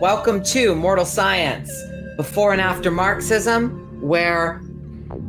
Welcome 0.00 0.42
to 0.44 0.74
Mortal 0.74 1.04
Science, 1.04 1.70
before 2.16 2.52
and 2.52 2.60
after 2.62 2.90
Marxism, 2.90 4.00
where 4.00 4.62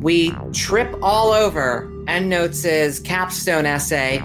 we 0.00 0.30
trip 0.54 0.96
all 1.02 1.30
over 1.30 1.90
EndNotes' 2.06 3.04
capstone 3.04 3.66
essay, 3.66 4.22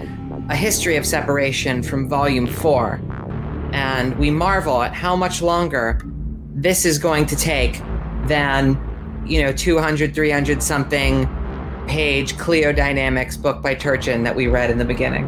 A 0.48 0.56
History 0.56 0.96
of 0.96 1.04
Separation 1.04 1.82
from 1.82 2.08
Volume 2.08 2.46
4. 2.46 2.98
And 3.74 4.18
we 4.18 4.30
marvel 4.30 4.80
at 4.80 4.94
how 4.94 5.14
much 5.14 5.42
longer 5.42 6.00
this 6.54 6.86
is 6.86 6.98
going 6.98 7.26
to 7.26 7.36
take 7.36 7.82
than, 8.24 8.80
you 9.26 9.42
know, 9.42 9.52
200, 9.52 10.14
300 10.14 10.62
something 10.62 11.28
page 11.88 12.36
Cliodynamics 12.36 13.40
book 13.40 13.62
by 13.62 13.74
Turchin 13.74 14.22
that 14.22 14.34
we 14.34 14.46
read 14.46 14.70
in 14.70 14.78
the 14.78 14.86
beginning. 14.86 15.26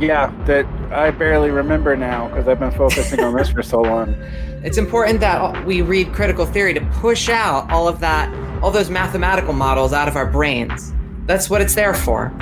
Yeah, 0.00 0.32
that 0.46 0.64
I 0.92 1.10
barely 1.10 1.50
remember 1.50 1.96
now 1.96 2.28
because 2.28 2.46
I've 2.48 2.60
been 2.60 2.70
focusing 2.70 3.20
on 3.20 3.34
this 3.34 3.48
for 3.48 3.62
so 3.62 3.80
long. 3.80 4.14
It's 4.64 4.78
important 4.78 5.18
that 5.18 5.66
we 5.66 5.82
read 5.82 6.12
critical 6.12 6.46
theory 6.46 6.72
to 6.72 6.80
push 7.00 7.28
out 7.28 7.68
all 7.68 7.88
of 7.88 7.98
that, 7.98 8.32
all 8.62 8.70
those 8.70 8.90
mathematical 8.90 9.52
models 9.52 9.92
out 9.92 10.06
of 10.06 10.14
our 10.14 10.24
brains. 10.24 10.94
That's 11.26 11.50
what 11.50 11.60
it's 11.60 11.74
there 11.74 11.94
for. 11.94 12.32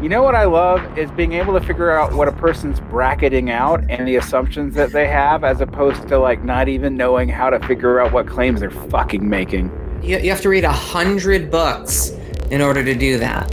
You 0.00 0.08
know 0.08 0.22
what 0.22 0.36
I 0.36 0.44
love 0.44 0.96
is 0.96 1.10
being 1.10 1.32
able 1.32 1.58
to 1.58 1.66
figure 1.66 1.90
out 1.90 2.12
what 2.12 2.28
a 2.28 2.32
person's 2.32 2.78
bracketing 2.78 3.50
out 3.50 3.82
and 3.88 4.06
the 4.06 4.14
assumptions 4.14 4.76
that 4.76 4.92
they 4.92 5.08
have, 5.08 5.42
as 5.42 5.60
opposed 5.60 6.06
to 6.06 6.16
like 6.16 6.44
not 6.44 6.68
even 6.68 6.96
knowing 6.96 7.28
how 7.28 7.50
to 7.50 7.58
figure 7.66 7.98
out 7.98 8.12
what 8.12 8.28
claims 8.28 8.60
they're 8.60 8.70
fucking 8.70 9.28
making. 9.28 9.72
You, 10.04 10.18
you 10.18 10.30
have 10.30 10.42
to 10.42 10.48
read 10.48 10.62
a 10.62 10.70
hundred 10.70 11.50
books 11.50 12.10
in 12.52 12.62
order 12.62 12.84
to 12.84 12.94
do 12.94 13.18
that. 13.18 13.52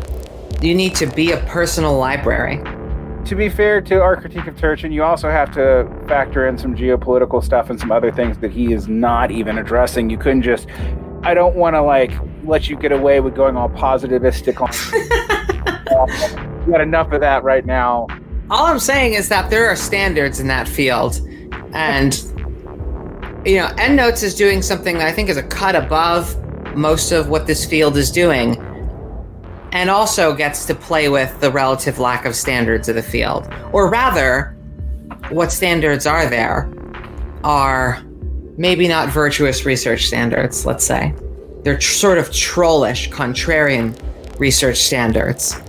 You 0.61 0.75
need 0.75 0.93
to 0.97 1.07
be 1.07 1.31
a 1.31 1.37
personal 1.47 1.97
library 1.97 2.61
to 3.25 3.35
be 3.35 3.47
fair 3.49 3.79
to 3.81 4.01
our 4.01 4.15
critique 4.15 4.47
of 4.47 4.57
Turchin, 4.57 4.91
you 4.91 5.03
also 5.03 5.29
have 5.29 5.51
to 5.53 5.87
factor 6.07 6.47
in 6.47 6.57
some 6.57 6.75
geopolitical 6.75 7.43
stuff 7.43 7.69
and 7.69 7.79
some 7.79 7.91
other 7.91 8.11
things 8.11 8.37
that 8.39 8.51
he 8.51 8.73
is 8.73 8.87
not 8.87 9.31
even 9.31 9.57
addressing. 9.57 10.09
You 10.09 10.17
couldn't 10.17 10.41
just. 10.41 10.67
I 11.23 11.33
don't 11.33 11.55
want 11.55 11.75
to 11.75 11.81
like 11.81 12.11
let 12.43 12.69
you 12.69 12.75
get 12.75 12.91
away 12.91 13.21
with 13.21 13.33
going 13.33 13.55
all 13.55 13.69
positivistic 13.69 14.59
on. 14.59 14.71
you 16.65 16.71
got 16.71 16.81
enough 16.81 17.11
of 17.13 17.21
that 17.21 17.43
right 17.43 17.65
now. 17.65 18.07
All 18.49 18.65
I'm 18.65 18.79
saying 18.79 19.13
is 19.13 19.29
that 19.29 19.49
there 19.49 19.69
are 19.69 19.75
standards 19.75 20.41
in 20.41 20.47
that 20.47 20.67
field, 20.67 21.21
and 21.73 22.13
you 23.45 23.57
know, 23.57 23.67
EndNotes 23.77 24.21
is 24.21 24.35
doing 24.35 24.61
something 24.61 24.97
that 24.97 25.07
I 25.07 25.13
think 25.13 25.29
is 25.29 25.37
a 25.37 25.43
cut 25.43 25.75
above 25.75 26.37
most 26.75 27.11
of 27.11 27.29
what 27.29 27.47
this 27.47 27.65
field 27.65 27.95
is 27.95 28.11
doing 28.11 28.57
and 29.73 29.89
also 29.89 30.33
gets 30.33 30.65
to 30.67 30.75
play 30.75 31.09
with 31.09 31.37
the 31.41 31.51
relative 31.51 31.99
lack 31.99 32.25
of 32.25 32.35
standards 32.35 32.87
of 32.87 32.95
the 32.95 33.03
field. 33.03 33.51
Or 33.73 33.89
rather, 33.89 34.55
what 35.29 35.51
standards 35.51 36.05
are 36.05 36.29
there 36.29 36.71
are 37.43 38.01
maybe 38.55 38.87
not 38.87 39.09
virtuous 39.09 39.65
research 39.65 40.05
standards, 40.05 40.65
let's 40.65 40.85
say. 40.85 41.13
They're 41.63 41.77
tr- 41.77 41.91
sort 41.91 42.17
of 42.19 42.31
trollish, 42.31 43.09
contrarian 43.09 43.99
research 44.39 44.77
standards. 44.77 45.59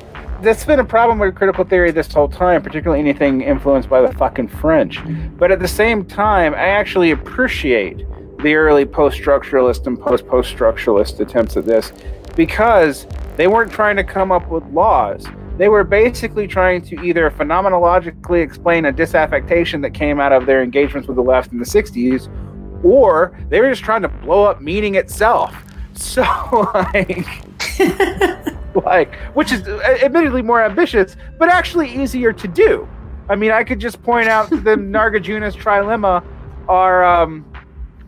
That's 0.43 0.65
been 0.65 0.81
a 0.81 0.85
problem 0.85 1.19
with 1.19 1.35
critical 1.35 1.65
theory 1.65 1.91
this 1.91 2.13
whole 2.13 2.29
time, 2.29 2.63
particularly 2.63 3.01
anything 3.01 3.41
influenced 3.41 3.89
by 3.89 4.03
the 4.03 4.13
fucking 4.13 4.49
French. 4.49 5.01
But 5.39 5.51
at 5.51 5.61
the 5.61 5.69
same 5.69 6.05
time, 6.05 6.53
I 6.53 6.69
actually 6.69 7.13
appreciate 7.13 8.05
the 8.43 8.55
early 8.55 8.85
post 8.85 9.19
structuralist 9.19 9.87
and 9.87 9.99
post 9.99 10.27
post 10.27 10.55
structuralist 10.55 11.21
attempts 11.21 11.57
at 11.57 11.65
this 11.65 11.93
because 12.37 13.07
they 13.37 13.47
weren't 13.47 13.73
trying 13.73 13.97
to 13.97 14.05
come 14.05 14.31
up 14.31 14.49
with 14.49 14.65
laws. 14.67 15.27
They 15.57 15.69
were 15.69 15.85
basically 15.85 16.47
trying 16.47 16.83
to 16.83 17.01
either 17.03 17.31
phenomenologically 17.31 18.43
explain 18.43 18.87
a 18.87 18.93
disaffectation 18.93 19.83
that 19.83 19.95
came 19.95 20.21
out 20.21 20.33
of 20.33 20.47
their 20.47 20.63
engagements 20.63 21.07
with 21.07 21.17
the 21.17 21.23
left 21.23 21.53
in 21.53 21.59
the 21.59 21.65
60s, 21.65 22.29
or 22.85 23.39
they 23.51 23.61
were 23.61 23.71
just 23.71 23.83
trying 23.83 24.03
to 24.03 24.09
blow 24.09 24.45
up 24.45 24.61
meaning 24.61 24.95
itself. 24.97 25.55
So, 25.97 26.23
like, 26.75 27.25
like, 28.85 29.15
which 29.35 29.53
is 29.53 29.63
admittedly 29.69 30.43
more 30.43 30.61
ambitious, 30.61 31.15
but 31.39 31.49
actually 31.49 31.89
easier 31.89 32.33
to 32.33 32.49
do. 32.49 32.89
I 33.29 33.37
mean, 33.37 33.53
I 33.53 33.63
could 33.63 33.79
just 33.79 34.03
point 34.03 34.27
out 34.27 34.51
the 34.51 34.57
Nagarjuna's 34.77 35.55
trilemma 35.55 36.25
are 36.69 37.05
um, 37.05 37.45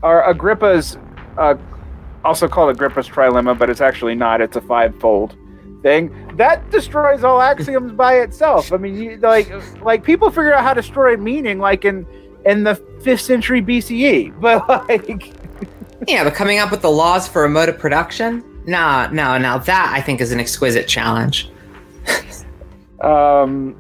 are 0.03 0.28
Agrippa's 0.28 0.98
uh, 1.38 1.54
also 2.26 2.48
called 2.48 2.76
Agrippa's 2.76 3.09
trilemma, 3.09 3.59
but 3.59 3.70
it's 3.70 3.81
actually 3.81 4.14
not. 4.14 4.41
It's 4.41 4.56
a 4.56 4.60
fivefold 4.60 5.37
thing 5.82 6.10
that 6.37 6.69
destroys 6.70 7.22
all 7.25 7.41
axioms 7.41 7.92
by 7.92 8.16
itself. 8.20 8.72
I 8.72 8.76
mean, 8.76 8.97
you, 8.97 9.16
like 9.19 9.50
like 9.82 10.03
people 10.04 10.31
figure 10.31 10.53
out 10.53 10.62
how 10.62 10.75
to 10.75 10.82
destroy 10.82 11.16
meaning 11.16 11.59
like 11.59 11.84
in 11.84 12.06
in 12.44 12.64
the 12.64 12.75
fifth 13.00 13.22
century 13.22 13.62
BCE, 13.62 14.38
but 14.41 14.69
like 14.88 15.32
yeah, 16.06 16.25
but 16.25 16.34
coming 16.34 16.59
up 16.59 16.70
with 16.70 16.82
the 16.82 16.91
laws 16.91 17.26
for 17.26 17.44
a 17.44 17.48
mode 17.48 17.69
of 17.69 17.78
production, 17.78 18.44
nah, 18.66 19.08
no, 19.08 19.38
now 19.38 19.58
that 19.58 19.93
I 19.94 20.00
think 20.03 20.20
is 20.20 20.32
an 20.32 20.41
exquisite 20.41 20.88
challenge. 20.88 21.50
um, 23.00 23.75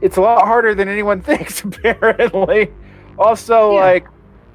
it's 0.00 0.16
a 0.16 0.20
lot 0.20 0.46
harder 0.46 0.74
than 0.74 0.88
anyone 0.88 1.20
thinks, 1.30 1.62
apparently. 1.62 2.72
Also, 3.18 3.72
yeah. 3.72 3.80
like 3.80 4.06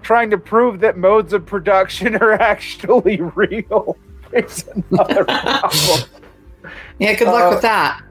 trying 0.03 0.29
to 0.29 0.37
prove 0.37 0.79
that 0.81 0.97
modes 0.97 1.33
of 1.33 1.45
production 1.45 2.15
are 2.21 2.33
actually 2.33 3.21
real. 3.21 3.97
It's 4.31 4.65
another 4.67 5.25
problem. 5.25 6.09
Yeah, 6.99 7.13
good 7.13 7.27
luck 7.27 7.51
uh, 7.51 7.55
with 7.55 7.61
that. 7.61 8.01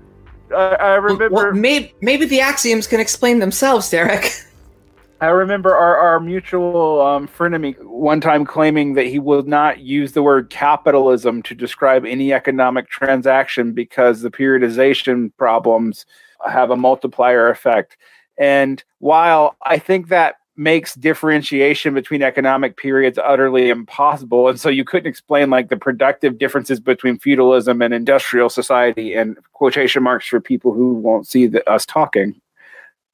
I, 0.54 0.75
I 0.75 0.94
remember. 0.94 1.30
Well, 1.30 1.53
maybe, 1.53 1.94
maybe 2.00 2.26
the 2.26 2.41
axioms 2.41 2.86
can 2.86 3.00
explain 3.00 3.38
themselves, 3.38 3.91
Derek. 3.91 4.30
I 5.22 5.28
remember 5.28 5.72
our, 5.72 5.97
our 5.98 6.19
mutual 6.19 7.00
um, 7.00 7.28
frenemy 7.28 7.80
one 7.84 8.20
time 8.20 8.44
claiming 8.44 8.94
that 8.94 9.06
he 9.06 9.20
would 9.20 9.47
not 9.47 9.78
use 9.78 10.12
the 10.12 10.22
word 10.22 10.50
capitalism 10.50 11.42
to 11.44 11.54
describe 11.54 12.04
any 12.04 12.32
economic 12.32 12.88
transaction 12.88 13.72
because 13.72 14.22
the 14.22 14.32
periodization 14.32 15.30
problems 15.36 16.06
have 16.44 16.70
a 16.70 16.76
multiplier 16.76 17.48
effect. 17.50 17.97
And 18.36 18.82
while 18.98 19.56
I 19.64 19.78
think 19.78 20.09
that 20.09 20.36
makes 20.56 20.94
differentiation 20.94 21.94
between 21.94 22.22
economic 22.22 22.76
periods 22.76 23.18
utterly 23.18 23.70
impossible. 23.70 24.48
And 24.48 24.60
so 24.60 24.68
you 24.68 24.84
couldn't 24.84 25.08
explain 25.08 25.48
like 25.48 25.70
the 25.70 25.76
productive 25.76 26.38
differences 26.38 26.78
between 26.78 27.18
feudalism 27.18 27.80
and 27.80 27.94
industrial 27.94 28.50
society 28.50 29.14
and 29.14 29.38
quotation 29.52 30.02
marks 30.02 30.26
for 30.26 30.41
people 30.41 30.72
who 30.74 30.94
won't 30.94 31.26
see 31.26 31.46
the, 31.46 31.68
us 31.70 31.86
talking. 31.86 32.41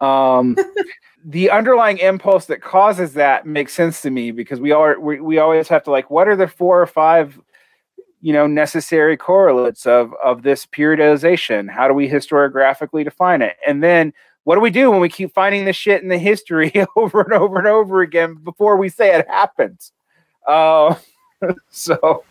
Um, 0.01 0.57
the 1.25 1.51
underlying 1.51 1.99
impulse 1.99 2.47
that 2.47 2.61
causes 2.61 3.15
that 3.15 3.47
makes 3.47 3.73
sense 3.73 4.03
to 4.03 4.11
me 4.11 4.31
because 4.33 4.61
we 4.61 4.73
are 4.73 4.99
we, 4.99 5.21
we 5.21 5.39
always 5.39 5.69
have 5.69 5.85
to 5.85 5.91
like 5.91 6.11
what 6.11 6.29
are 6.29 6.37
the 6.37 6.49
four 6.49 6.81
or 6.81 6.87
five 6.87 7.41
you 8.21 8.33
know 8.33 8.47
necessary 8.47 9.17
correlates 9.17 9.87
of 9.87 10.13
of 10.25 10.43
this 10.43 10.67
periodization? 10.67 11.71
How 11.71 11.87
do 11.87 11.95
we 11.95 12.09
historiographically 12.09 13.05
define 13.05 13.43
it? 13.43 13.57
And 13.67 13.83
then 13.83 14.13
what 14.49 14.55
do 14.55 14.63
we 14.63 14.71
do 14.71 14.91
when 14.91 15.01
we 15.01 15.11
keep 15.11 15.35
finding 15.35 15.67
this 15.67 15.77
shit 15.77 16.03
in 16.03 16.09
the 16.09 16.17
history 16.17 16.73
over 16.97 17.21
and 17.21 17.35
over 17.35 17.59
and 17.59 17.67
over 17.67 18.01
again 18.01 18.37
before 18.37 18.79
we 18.79 18.89
say 18.89 19.15
it 19.15 19.29
happens? 19.29 19.93
Uh, 20.47 20.95
so. 21.69 22.25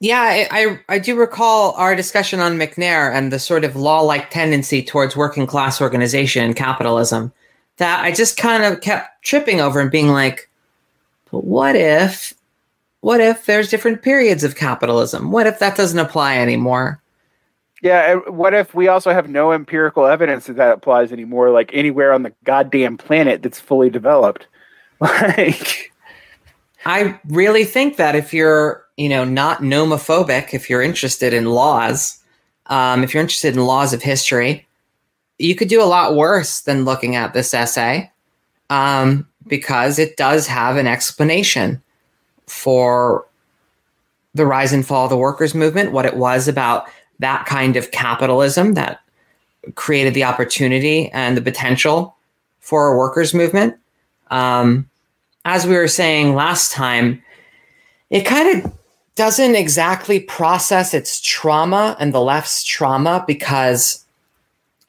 Yeah, 0.00 0.22
I, 0.22 0.48
I, 0.50 0.80
I 0.88 0.98
do 1.00 1.16
recall 1.16 1.72
our 1.72 1.94
discussion 1.94 2.40
on 2.40 2.56
McNair 2.56 3.14
and 3.14 3.30
the 3.30 3.38
sort 3.38 3.62
of 3.62 3.76
law-like 3.76 4.30
tendency 4.30 4.82
towards 4.82 5.14
working 5.14 5.46
class 5.46 5.82
organization 5.82 6.44
and 6.44 6.56
capitalism. 6.56 7.30
That 7.76 8.02
I 8.02 8.10
just 8.10 8.38
kind 8.38 8.64
of 8.64 8.80
kept 8.80 9.22
tripping 9.22 9.60
over 9.60 9.80
and 9.80 9.90
being 9.90 10.08
like, 10.08 10.48
but 11.30 11.44
what 11.44 11.76
if, 11.76 12.32
what 13.02 13.20
if 13.20 13.44
there's 13.44 13.68
different 13.68 14.00
periods 14.00 14.44
of 14.44 14.56
capitalism? 14.56 15.30
What 15.30 15.46
if 15.46 15.58
that 15.58 15.76
doesn't 15.76 15.98
apply 15.98 16.38
anymore? 16.38 17.01
Yeah, 17.82 18.14
what 18.28 18.54
if 18.54 18.74
we 18.76 18.86
also 18.86 19.12
have 19.12 19.28
no 19.28 19.52
empirical 19.52 20.06
evidence 20.06 20.46
that 20.46 20.54
that 20.56 20.72
applies 20.72 21.10
anymore, 21.10 21.50
like 21.50 21.70
anywhere 21.74 22.12
on 22.12 22.22
the 22.22 22.32
goddamn 22.44 22.96
planet 22.96 23.42
that's 23.42 23.60
fully 23.60 23.90
developed? 23.90 24.46
Like, 25.00 25.92
I 26.86 27.18
really 27.26 27.64
think 27.64 27.96
that 27.96 28.14
if 28.14 28.32
you're, 28.32 28.84
you 28.96 29.08
know, 29.08 29.24
not 29.24 29.58
nomophobic, 29.58 30.54
if 30.54 30.70
you're 30.70 30.80
interested 30.80 31.34
in 31.34 31.46
laws, 31.46 32.20
um, 32.66 33.02
if 33.02 33.12
you're 33.12 33.20
interested 33.20 33.54
in 33.56 33.64
laws 33.64 33.92
of 33.92 34.00
history, 34.00 34.64
you 35.38 35.56
could 35.56 35.66
do 35.66 35.82
a 35.82 35.84
lot 35.84 36.14
worse 36.14 36.60
than 36.60 36.84
looking 36.84 37.16
at 37.16 37.34
this 37.34 37.52
essay 37.52 38.12
um, 38.70 39.26
because 39.48 39.98
it 39.98 40.16
does 40.16 40.46
have 40.46 40.76
an 40.76 40.86
explanation 40.86 41.82
for 42.46 43.26
the 44.34 44.46
rise 44.46 44.72
and 44.72 44.86
fall 44.86 45.04
of 45.04 45.10
the 45.10 45.16
workers' 45.16 45.54
movement, 45.54 45.90
what 45.90 46.06
it 46.06 46.16
was 46.16 46.46
about 46.46 46.86
that 47.22 47.46
kind 47.46 47.76
of 47.76 47.90
capitalism 47.90 48.74
that 48.74 49.00
created 49.74 50.14
the 50.14 50.24
opportunity 50.24 51.10
and 51.12 51.36
the 51.36 51.42
potential 51.42 52.16
for 52.60 52.88
a 52.88 52.96
workers' 52.96 53.34
movement. 53.34 53.76
Um, 54.30 54.88
as 55.44 55.66
we 55.66 55.74
were 55.74 55.88
saying 55.88 56.34
last 56.34 56.72
time, 56.72 57.22
it 58.10 58.22
kind 58.22 58.64
of 58.64 58.72
doesn't 59.14 59.54
exactly 59.54 60.20
process 60.20 60.94
its 60.94 61.20
trauma 61.20 61.96
and 61.98 62.14
the 62.14 62.20
left's 62.20 62.64
trauma 62.64 63.24
because 63.26 64.04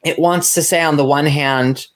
it 0.04 0.18
wants 0.18 0.54
to 0.54 0.62
say 0.62 0.82
on 0.82 0.96
the 0.96 1.04
one 1.04 1.26
hand 1.26 1.86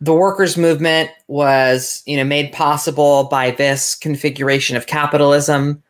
the 0.00 0.14
workers 0.14 0.56
movement 0.56 1.10
was 1.28 2.02
you 2.06 2.16
know 2.16 2.24
made 2.24 2.52
possible 2.52 3.24
by 3.24 3.50
this 3.52 3.94
configuration 3.94 4.76
of 4.76 4.86
capitalism 4.86 5.82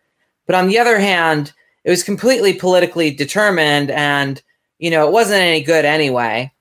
but 0.46 0.54
on 0.54 0.68
the 0.68 0.78
other 0.78 0.98
hand 0.98 1.52
it 1.86 1.90
was 1.90 2.02
completely 2.02 2.52
politically 2.52 3.10
determined 3.10 3.90
and 3.90 4.42
you 4.78 4.90
know 4.90 5.06
it 5.06 5.12
wasn't 5.12 5.40
any 5.40 5.62
good 5.62 5.86
anyway 5.86 6.52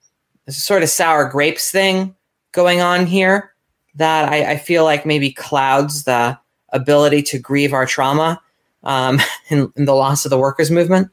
there's 0.46 0.58
a 0.58 0.62
sort 0.62 0.84
of 0.84 0.90
sour 0.90 1.28
grapes 1.28 1.70
thing 1.70 2.16
going 2.54 2.80
on 2.80 3.06
here 3.06 3.52
that 3.96 4.30
I, 4.30 4.52
I 4.52 4.58
feel 4.58 4.86
like 4.86 5.06
maybe 5.06 5.32
clouds 5.32 6.06
the 6.06 6.40
ability 6.70 7.24
to 7.24 7.40
grieve 7.40 7.74
our 7.74 7.86
trauma 7.86 8.42
um, 8.84 9.20
in, 9.50 9.74
in, 9.76 9.86
the 9.86 9.96
loss 9.96 10.26
of 10.26 10.30
the 10.30 10.38
workers 10.38 10.72
movement 10.72 11.10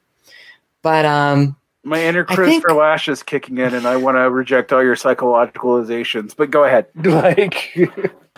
but 0.83 1.05
um, 1.05 1.57
my 1.85 2.03
inner 2.03 2.25
Christopher 2.25 2.69
think, 2.69 2.79
Lasch 2.79 3.09
is 3.09 3.23
kicking 3.23 3.59
in, 3.59 3.75
and 3.75 3.87
I 3.87 3.97
want 3.97 4.17
to 4.17 4.31
reject 4.31 4.73
all 4.73 4.83
your 4.83 4.97
psychologicalizations. 4.97 6.37
But 6.37 6.51
go 6.51 6.65
ahead. 6.65 6.87
Like, 7.23 7.77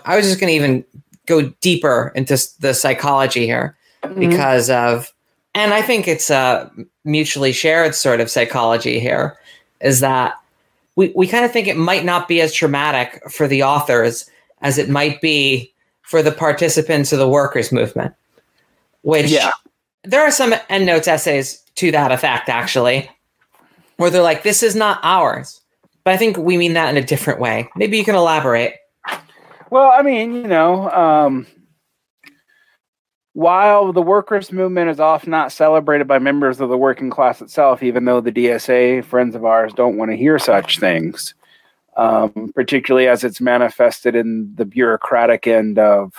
I 0.05 0.17
was 0.17 0.27
just 0.27 0.41
going 0.41 0.49
to 0.49 0.55
even 0.55 0.85
go 1.27 1.50
deeper 1.61 2.12
into 2.15 2.37
the 2.61 2.75
psychology 2.75 3.47
here 3.47 3.77
mm-hmm. 4.03 4.20
because 4.20 4.69
of, 4.69 5.13
and 5.55 5.75
I 5.75 5.83
think 5.83 6.09
it's 6.09 6.31
a 6.31 6.71
mutually 7.05 7.53
shared 7.53 7.95
sort 7.95 8.21
of 8.21 8.31
psychology 8.31 9.01
here, 9.01 9.37
is 9.81 10.01
that 10.01 10.35
we, 10.97 11.12
we 11.15 11.27
kind 11.27 11.45
of 11.45 11.53
think 11.53 11.67
it 11.67 11.77
might 11.77 12.05
not 12.05 12.29
be 12.29 12.41
as 12.41 12.53
traumatic 12.53 13.23
for 13.31 13.49
the 13.49 13.62
authors 13.62 14.29
as 14.62 14.79
it 14.79 14.89
might 14.89 15.21
be 15.21 15.73
for 16.03 16.23
the 16.23 16.33
participants 16.33 17.12
of 17.12 17.19
the 17.19 17.29
workers 17.29 17.73
movement. 17.73 18.15
Which 19.03 19.31
yeah. 19.31 19.53
there 20.05 20.23
are 20.23 20.31
some 20.31 20.55
endnotes 20.71 21.09
essays 21.09 21.62
to 21.75 21.91
that 21.91 22.12
effect, 22.12 22.49
actually 22.49 23.11
where 23.97 24.11
they're 24.11 24.23
like, 24.23 24.43
this 24.43 24.62
is 24.62 24.75
not 24.75 25.01
ours. 25.03 25.61
But 26.05 26.15
I 26.15 26.17
think 26.17 26.37
we 26.37 26.56
mean 26.56 26.75
that 26.75 26.91
in 26.91 27.03
a 27.03 27.06
different 27.06 27.41
way. 27.41 27.69
Maybe 27.77 27.97
you 27.97 28.05
can 28.05 28.15
elaborate. 28.15 28.75
Well, 29.71 29.91
I 29.91 30.03
mean, 30.03 30.35
you 30.35 30.47
know, 30.47 30.91
um, 30.91 31.47
while 33.34 33.92
the 33.92 34.02
workers' 34.02 34.50
movement 34.50 34.90
is 34.90 34.98
often 34.98 35.31
not 35.31 35.52
celebrated 35.52 36.08
by 36.08 36.19
members 36.19 36.60
of 36.60 36.69
the 36.69 36.78
working 36.78 37.10
class 37.10 37.40
itself, 37.40 37.82
even 37.82 38.04
though 38.04 38.20
the 38.20 38.32
DSA 38.32 39.04
friends 39.04 39.34
of 39.34 39.44
ours 39.44 39.72
don't 39.72 39.96
want 39.96 40.10
to 40.10 40.16
hear 40.16 40.38
such 40.38 40.78
things, 40.78 41.34
um, 41.96 42.52
particularly 42.54 43.06
as 43.06 43.22
it's 43.22 43.40
manifested 43.40 44.14
in 44.14 44.52
the 44.56 44.64
bureaucratic 44.64 45.46
end 45.46 45.78
of 45.78 46.12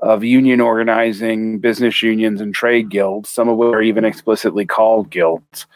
of 0.00 0.24
union 0.24 0.60
organizing, 0.60 1.60
business 1.60 2.02
unions, 2.02 2.40
and 2.40 2.52
trade 2.52 2.88
guilds, 2.88 3.30
some 3.30 3.48
of 3.48 3.56
which 3.56 3.72
are 3.72 3.82
even 3.82 4.04
explicitly 4.04 4.66
called 4.66 5.08
guilds 5.10 5.66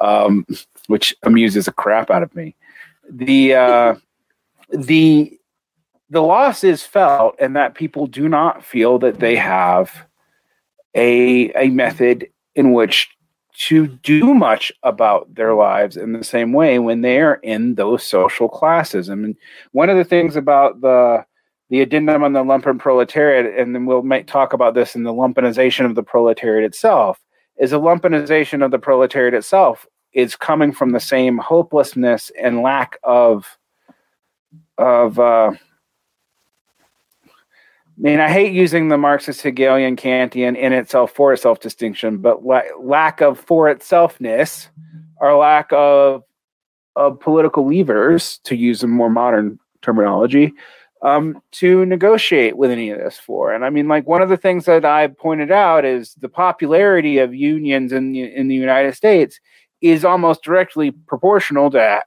um, 0.00 0.46
which 0.86 1.14
amuses 1.22 1.66
the 1.66 1.72
crap 1.72 2.10
out 2.10 2.22
of 2.22 2.34
me. 2.34 2.54
The 3.08 3.54
uh, 3.54 3.94
the 4.70 5.38
the 6.10 6.22
loss 6.22 6.64
is 6.64 6.82
felt, 6.82 7.36
and 7.38 7.56
that 7.56 7.74
people 7.74 8.06
do 8.06 8.28
not 8.28 8.64
feel 8.64 8.98
that 9.00 9.20
they 9.20 9.36
have 9.36 10.05
a 10.96 11.52
a 11.52 11.68
method 11.70 12.28
in 12.54 12.72
which 12.72 13.10
to 13.58 13.86
do 13.86 14.34
much 14.34 14.70
about 14.82 15.34
their 15.34 15.54
lives 15.54 15.96
in 15.96 16.12
the 16.12 16.24
same 16.24 16.52
way 16.52 16.78
when 16.78 17.00
they 17.00 17.20
are 17.20 17.36
in 17.36 17.74
those 17.76 18.04
social 18.04 18.48
classes. 18.48 19.08
I 19.08 19.14
mean, 19.14 19.36
one 19.72 19.88
of 19.88 19.96
the 19.96 20.04
things 20.04 20.36
about 20.36 20.80
the 20.80 21.24
the 21.68 21.80
addendum 21.80 22.22
on 22.22 22.32
the 22.32 22.44
lumpen 22.44 22.78
proletariat, 22.78 23.58
and 23.58 23.74
then 23.74 23.86
we'll 23.86 24.04
talk 24.26 24.52
about 24.52 24.74
this 24.74 24.94
in 24.94 25.02
the 25.02 25.12
lumpenization 25.12 25.84
of 25.84 25.96
the 25.96 26.02
proletariat 26.02 26.64
itself, 26.64 27.20
is 27.58 27.72
a 27.72 27.76
lumpenization 27.76 28.64
of 28.64 28.70
the 28.70 28.78
proletariat 28.78 29.34
itself 29.34 29.86
is 30.12 30.36
coming 30.36 30.72
from 30.72 30.92
the 30.92 31.00
same 31.00 31.36
hopelessness 31.38 32.30
and 32.40 32.62
lack 32.62 32.98
of 33.02 33.58
of 34.78 35.18
uh, 35.18 35.52
mean, 37.98 38.20
I 38.20 38.30
hate 38.30 38.52
using 38.52 38.88
the 38.88 38.98
Marxist 38.98 39.42
Hegelian 39.42 39.96
Kantian 39.96 40.56
in 40.56 40.72
itself 40.72 41.12
for 41.12 41.32
itself 41.32 41.60
distinction, 41.60 42.18
but 42.18 42.44
la- 42.44 42.62
lack 42.80 43.20
of 43.20 43.40
for 43.40 43.74
itselfness 43.74 44.68
or 45.20 45.36
lack 45.36 45.68
of 45.72 46.22
of 46.96 47.20
political 47.20 47.68
levers, 47.68 48.38
to 48.44 48.56
use 48.56 48.82
a 48.82 48.86
more 48.86 49.10
modern 49.10 49.58
terminology, 49.82 50.52
um, 51.02 51.40
to 51.52 51.84
negotiate 51.84 52.56
with 52.56 52.70
any 52.70 52.90
of 52.90 52.98
this 52.98 53.18
for. 53.18 53.52
And 53.52 53.64
I 53.64 53.70
mean, 53.70 53.86
like 53.86 54.06
one 54.06 54.22
of 54.22 54.30
the 54.30 54.36
things 54.36 54.64
that 54.64 54.84
I 54.84 55.08
pointed 55.08 55.52
out 55.52 55.84
is 55.84 56.14
the 56.14 56.28
popularity 56.28 57.18
of 57.18 57.34
unions 57.34 57.92
in 57.92 58.12
the, 58.12 58.34
in 58.34 58.48
the 58.48 58.54
United 58.54 58.94
States 58.94 59.38
is 59.82 60.04
almost 60.04 60.42
directly 60.42 60.90
proportional 60.90 61.70
to 61.72 62.02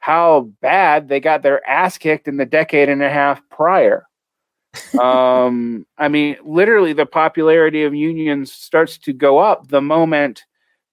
how 0.00 0.50
bad 0.60 1.08
they 1.08 1.18
got 1.18 1.42
their 1.42 1.66
ass 1.66 1.96
kicked 1.96 2.28
in 2.28 2.36
the 2.36 2.44
decade 2.44 2.90
and 2.90 3.02
a 3.02 3.08
half 3.08 3.40
prior. 3.48 4.06
Um, 5.00 5.86
I 5.98 6.08
mean, 6.08 6.36
literally, 6.44 6.92
the 6.92 7.06
popularity 7.06 7.84
of 7.84 7.94
unions 7.94 8.52
starts 8.52 8.98
to 8.98 9.12
go 9.12 9.38
up 9.38 9.68
the 9.68 9.80
moment 9.80 10.44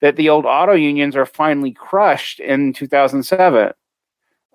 that 0.02 0.16
the 0.16 0.30
old 0.30 0.46
auto 0.46 0.74
unions 0.74 1.16
are 1.16 1.26
finally 1.26 1.72
crushed 1.72 2.40
in 2.40 2.74
2007. 2.74 3.72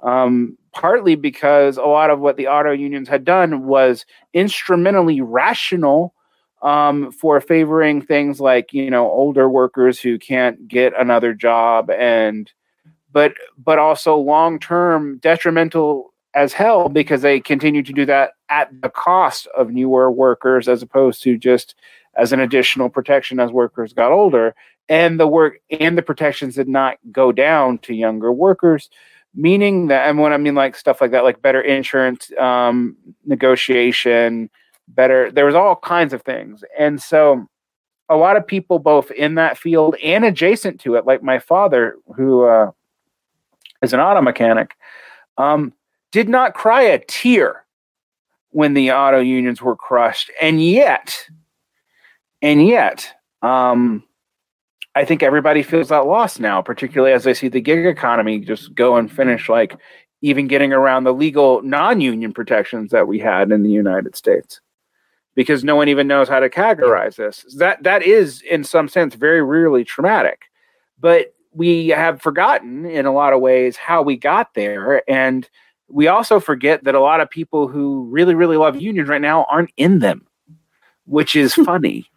Um, 0.03 0.59
partly 0.73 1.15
because 1.15 1.79
a 1.79 1.83
lot 1.83 2.11
of 2.11 2.21
what 2.21 2.37
the 2.37 2.49
auto 2.49 2.71
unions 2.71 3.09
had 3.09 3.25
done 3.25 3.67
was 3.67 4.05
instrumentally 4.35 5.23
rational 5.23 6.13
um, 6.63 7.11
for 7.13 7.41
favoring 7.41 8.03
things 8.03 8.41
like 8.41 8.73
you 8.73 8.91
know 8.91 9.11
older 9.11 9.49
workers 9.49 9.99
who 9.99 10.19
can't 10.19 10.69
get 10.69 10.93
another 10.99 11.33
job 11.33 11.91
and 11.91 12.53
but 13.13 13.33
but 13.57 13.79
also 13.79 14.17
long 14.17 14.59
term 14.59 15.19
detrimental 15.19 16.13
as 16.37 16.53
hell 16.53 16.89
because 16.89 17.23
they 17.23 17.41
continue 17.41 17.83
to 17.83 17.93
do 17.93 18.07
that 18.07 18.33
at 18.49 18.71
the 18.81 18.89
cost 18.89 19.49
of 19.57 19.71
newer 19.71 20.11
workers 20.11 20.69
as 20.69 20.83
opposed 20.83 21.23
to 21.23 21.37
just 21.37 21.75
as 22.17 22.33
an 22.33 22.41
additional 22.41 22.89
protection 22.89 23.41
as 23.41 23.51
workers 23.51 23.93
got 23.93 24.13
older 24.13 24.55
and 24.89 25.19
the 25.19 25.27
work 25.27 25.59
and 25.81 25.99
the 25.99 26.03
protections 26.03 26.55
did 26.55 26.69
not 26.69 26.99
go 27.11 27.33
down 27.33 27.79
to 27.79 27.95
younger 27.95 28.33
workers 28.33 28.89
meaning 29.35 29.89
that 29.89 30.09
and 30.09 30.19
when 30.19 30.33
i 30.33 30.37
mean 30.37 30.55
like 30.55 30.77
stuff 30.77 31.01
like 31.01 31.11
that 31.11 31.25
like 31.25 31.43
better 31.43 31.61
insurance 31.61 32.31
um, 32.39 32.97
negotiation 33.25 34.49
better. 34.89 35.31
There 35.31 35.47
was 35.47 35.55
all 35.55 35.77
kinds 35.77 36.13
of 36.13 36.23
things. 36.23 36.65
And 36.79 37.01
so 37.01 37.47
a 38.09 38.17
lot 38.17 38.37
of 38.37 38.47
people 38.47 38.79
both 38.79 39.11
in 39.11 39.35
that 39.37 39.59
field 39.59 39.97
and 40.03 40.25
adjacent 40.25 40.81
to 40.83 40.95
it, 40.95 41.07
like 41.07 41.23
my 41.23 41.39
father, 41.39 41.97
who 42.15 42.45
uh, 42.45 42.71
is 43.83 43.93
an 43.93 44.01
auto 44.01 44.23
mechanic, 44.23 44.75
um, 45.39 45.73
did 46.13 46.29
not 46.29 46.55
cry 46.55 46.83
a 46.83 46.99
tear 46.99 47.65
when 48.51 48.75
the 48.75 48.93
auto 48.93 49.21
unions 49.21 49.61
were 49.61 49.77
crushed. 49.77 50.31
And 50.41 50.65
yet, 50.65 51.27
and 52.41 52.67
yet, 52.67 53.13
um, 53.43 54.03
I 54.95 55.05
think 55.05 55.23
everybody 55.23 55.63
feels 55.63 55.91
that 55.91 56.07
loss 56.07 56.39
now, 56.39 56.63
particularly 56.63 57.13
as 57.13 57.25
they 57.25 57.35
see 57.35 57.49
the 57.49 57.61
gig 57.61 57.85
economy 57.85 58.41
just 58.41 58.75
go 58.75 58.97
and 58.97 59.13
finish 59.13 59.49
like 59.49 59.77
even 60.23 60.47
getting 60.47 60.73
around 60.73 61.05
the 61.05 61.13
legal 61.13 61.61
non-union 61.63 62.33
protections 62.33 62.91
that 62.93 63.07
we 63.07 63.19
had 63.19 63.53
in 63.53 63.63
the 63.63 63.71
United 63.71 64.17
States 64.17 64.61
because 65.35 65.63
no 65.63 65.77
one 65.77 65.89
even 65.89 66.09
knows 66.09 66.29
how 66.29 66.41
to 66.41 66.49
categorize 66.49 67.17
this. 67.17 67.45
That 67.59 67.83
that 67.83 68.03
is 68.03 68.41
in 68.51 68.65
some 68.65 68.89
sense 68.89 69.15
very 69.15 69.43
really 69.43 69.85
traumatic. 69.85 70.47
But 70.99 71.35
we 71.53 71.89
have 71.89 72.23
forgotten 72.23 72.87
in 72.87 73.07
a 73.07 73.13
lot 73.13 73.35
of 73.35 73.41
ways 73.41 73.77
how 73.77 74.03
we 74.03 74.17
got 74.17 74.55
there 74.55 75.03
and 75.09 75.49
we 75.89 76.09
also 76.09 76.41
forget 76.41 76.85
that 76.85 76.95
a 76.95 77.01
lot 77.01 77.21
of 77.21 77.31
people 77.31 77.69
who 77.69 78.05
really 78.11 78.35
really 78.35 78.57
love 78.57 78.81
unions 78.81 79.09
right 79.09 79.21
now 79.21 79.47
aren't 79.51 79.71
in 79.77 80.01
them, 80.01 80.27
which 81.07 81.37
is 81.37 81.55
funny 81.67 82.09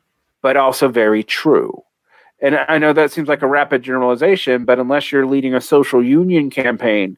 but 0.41 0.57
also 0.57 0.87
very 0.87 1.23
true. 1.23 1.83
And 2.41 2.55
I 2.69 2.77
know 2.77 2.93
that 2.93 3.11
seems 3.11 3.27
like 3.27 3.41
a 3.41 3.47
rapid 3.47 3.83
generalization, 3.83 4.63
but 4.63 4.79
unless 4.79 5.11
you're 5.11 5.25
leading 5.25 5.53
a 5.53 5.61
social 5.61 6.03
union 6.03 6.49
campaign 6.49 7.17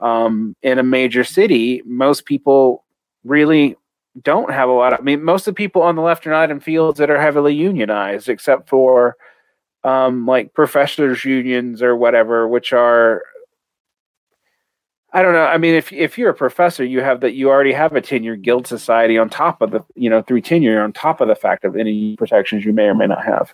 um, 0.00 0.54
in 0.62 0.78
a 0.78 0.82
major 0.82 1.24
city, 1.24 1.82
most 1.86 2.26
people 2.26 2.84
really 3.24 3.76
don't 4.22 4.52
have 4.52 4.68
a 4.68 4.72
lot 4.72 4.92
of. 4.92 5.00
I 5.00 5.02
mean, 5.02 5.22
most 5.24 5.46
of 5.46 5.54
the 5.54 5.58
people 5.58 5.82
on 5.82 5.96
the 5.96 6.02
left 6.02 6.26
are 6.26 6.30
not 6.30 6.50
in 6.50 6.60
fields 6.60 6.98
that 6.98 7.10
are 7.10 7.20
heavily 7.20 7.54
unionized, 7.54 8.28
except 8.28 8.68
for 8.68 9.16
um, 9.84 10.26
like 10.26 10.52
professors' 10.52 11.24
unions 11.24 11.82
or 11.82 11.96
whatever, 11.96 12.46
which 12.46 12.72
are. 12.72 13.22
I 15.18 15.22
don't 15.22 15.32
know. 15.32 15.46
I 15.46 15.58
mean, 15.58 15.74
if 15.74 15.92
if 15.92 16.16
you're 16.16 16.30
a 16.30 16.34
professor, 16.34 16.84
you 16.84 17.00
have 17.00 17.20
that 17.22 17.32
you 17.34 17.48
already 17.50 17.72
have 17.72 17.92
a 17.96 18.00
tenure 18.00 18.36
guild 18.36 18.68
society 18.68 19.18
on 19.18 19.28
top 19.28 19.60
of 19.60 19.72
the 19.72 19.84
you 19.96 20.08
know 20.08 20.22
through 20.22 20.42
tenure 20.42 20.80
on 20.80 20.92
top 20.92 21.20
of 21.20 21.26
the 21.26 21.34
fact 21.34 21.64
of 21.64 21.74
any 21.76 22.14
protections 22.16 22.64
you 22.64 22.72
may 22.72 22.84
or 22.84 22.94
may 22.94 23.08
not 23.08 23.24
have. 23.24 23.52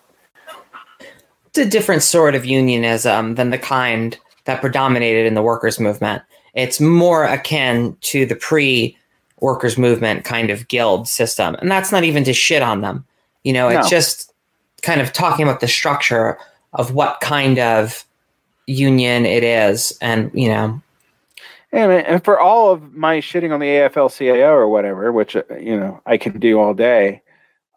It's 1.46 1.58
a 1.58 1.64
different 1.64 2.02
sort 2.02 2.34
of 2.34 2.44
unionism 2.44 3.36
than 3.36 3.48
the 3.48 3.56
kind 3.58 4.18
that 4.44 4.60
predominated 4.60 5.24
in 5.24 5.32
the 5.32 5.40
workers' 5.42 5.80
movement. 5.80 6.22
It's 6.52 6.80
more 6.80 7.24
akin 7.24 7.96
to 8.02 8.26
the 8.26 8.36
pre 8.36 8.94
workers 9.40 9.78
movement 9.78 10.24
kind 10.24 10.50
of 10.50 10.68
guild 10.68 11.08
system 11.08 11.54
and 11.56 11.70
that's 11.70 11.90
not 11.92 12.04
even 12.04 12.24
to 12.24 12.32
shit 12.32 12.62
on 12.62 12.80
them 12.82 13.04
You 13.42 13.52
know, 13.52 13.68
it's 13.68 13.90
No. 13.90 13.96
just 13.96 14.32
kind 14.82 15.00
of 15.00 15.12
talking 15.12 15.46
about 15.46 15.60
the 15.60 15.68
structure 15.68 16.38
of 16.74 16.92
what 16.94 17.20
kind 17.20 17.58
of 17.58 18.04
union 18.66 19.24
it 19.26 19.44
is, 19.44 19.96
and 20.00 20.30
you 20.34 20.48
know, 20.48 20.80
And, 21.74 21.90
and 21.90 22.24
for 22.24 22.38
all 22.38 22.70
of 22.70 22.94
my 22.94 23.18
shitting 23.18 23.52
on 23.52 23.58
the 23.58 23.66
AFL-CIO 23.66 24.52
or 24.52 24.68
whatever, 24.68 25.10
which 25.10 25.34
uh, 25.34 25.42
you 25.60 25.78
know 25.78 26.00
I 26.06 26.16
can 26.16 26.38
do 26.38 26.60
all 26.60 26.72
day, 26.72 27.20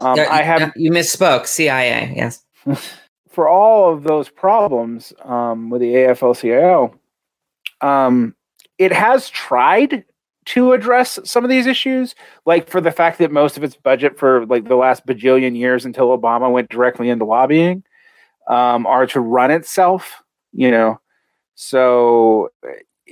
um, 0.01 0.19
I 0.19 0.43
have 0.43 0.71
you 0.75 0.91
misspoke. 0.91 1.47
CIA, 1.47 2.13
yes. 2.15 2.45
for 3.27 3.49
all 3.49 3.91
of 3.91 4.03
those 4.03 4.29
problems 4.29 5.13
um, 5.23 5.71
with 5.71 5.81
the 5.81 5.93
AFL-CIO, 5.93 6.93
um, 7.81 8.35
it 8.77 8.93
has 8.93 9.29
tried 9.29 10.05
to 10.45 10.73
address 10.73 11.17
some 11.23 11.43
of 11.43 11.49
these 11.49 11.65
issues, 11.65 12.13
like 12.45 12.69
for 12.69 12.79
the 12.79 12.91
fact 12.91 13.17
that 13.17 13.31
most 13.31 13.57
of 13.57 13.63
its 13.63 13.75
budget 13.75 14.19
for 14.19 14.45
like 14.45 14.67
the 14.67 14.75
last 14.75 15.07
bajillion 15.07 15.57
years 15.57 15.85
until 15.85 16.15
Obama 16.15 16.51
went 16.51 16.69
directly 16.69 17.09
into 17.09 17.25
lobbying 17.25 17.83
um, 18.47 18.85
are 18.85 19.07
to 19.07 19.19
run 19.19 19.49
itself. 19.49 20.21
You 20.53 20.69
know, 20.69 21.01
so 21.55 22.49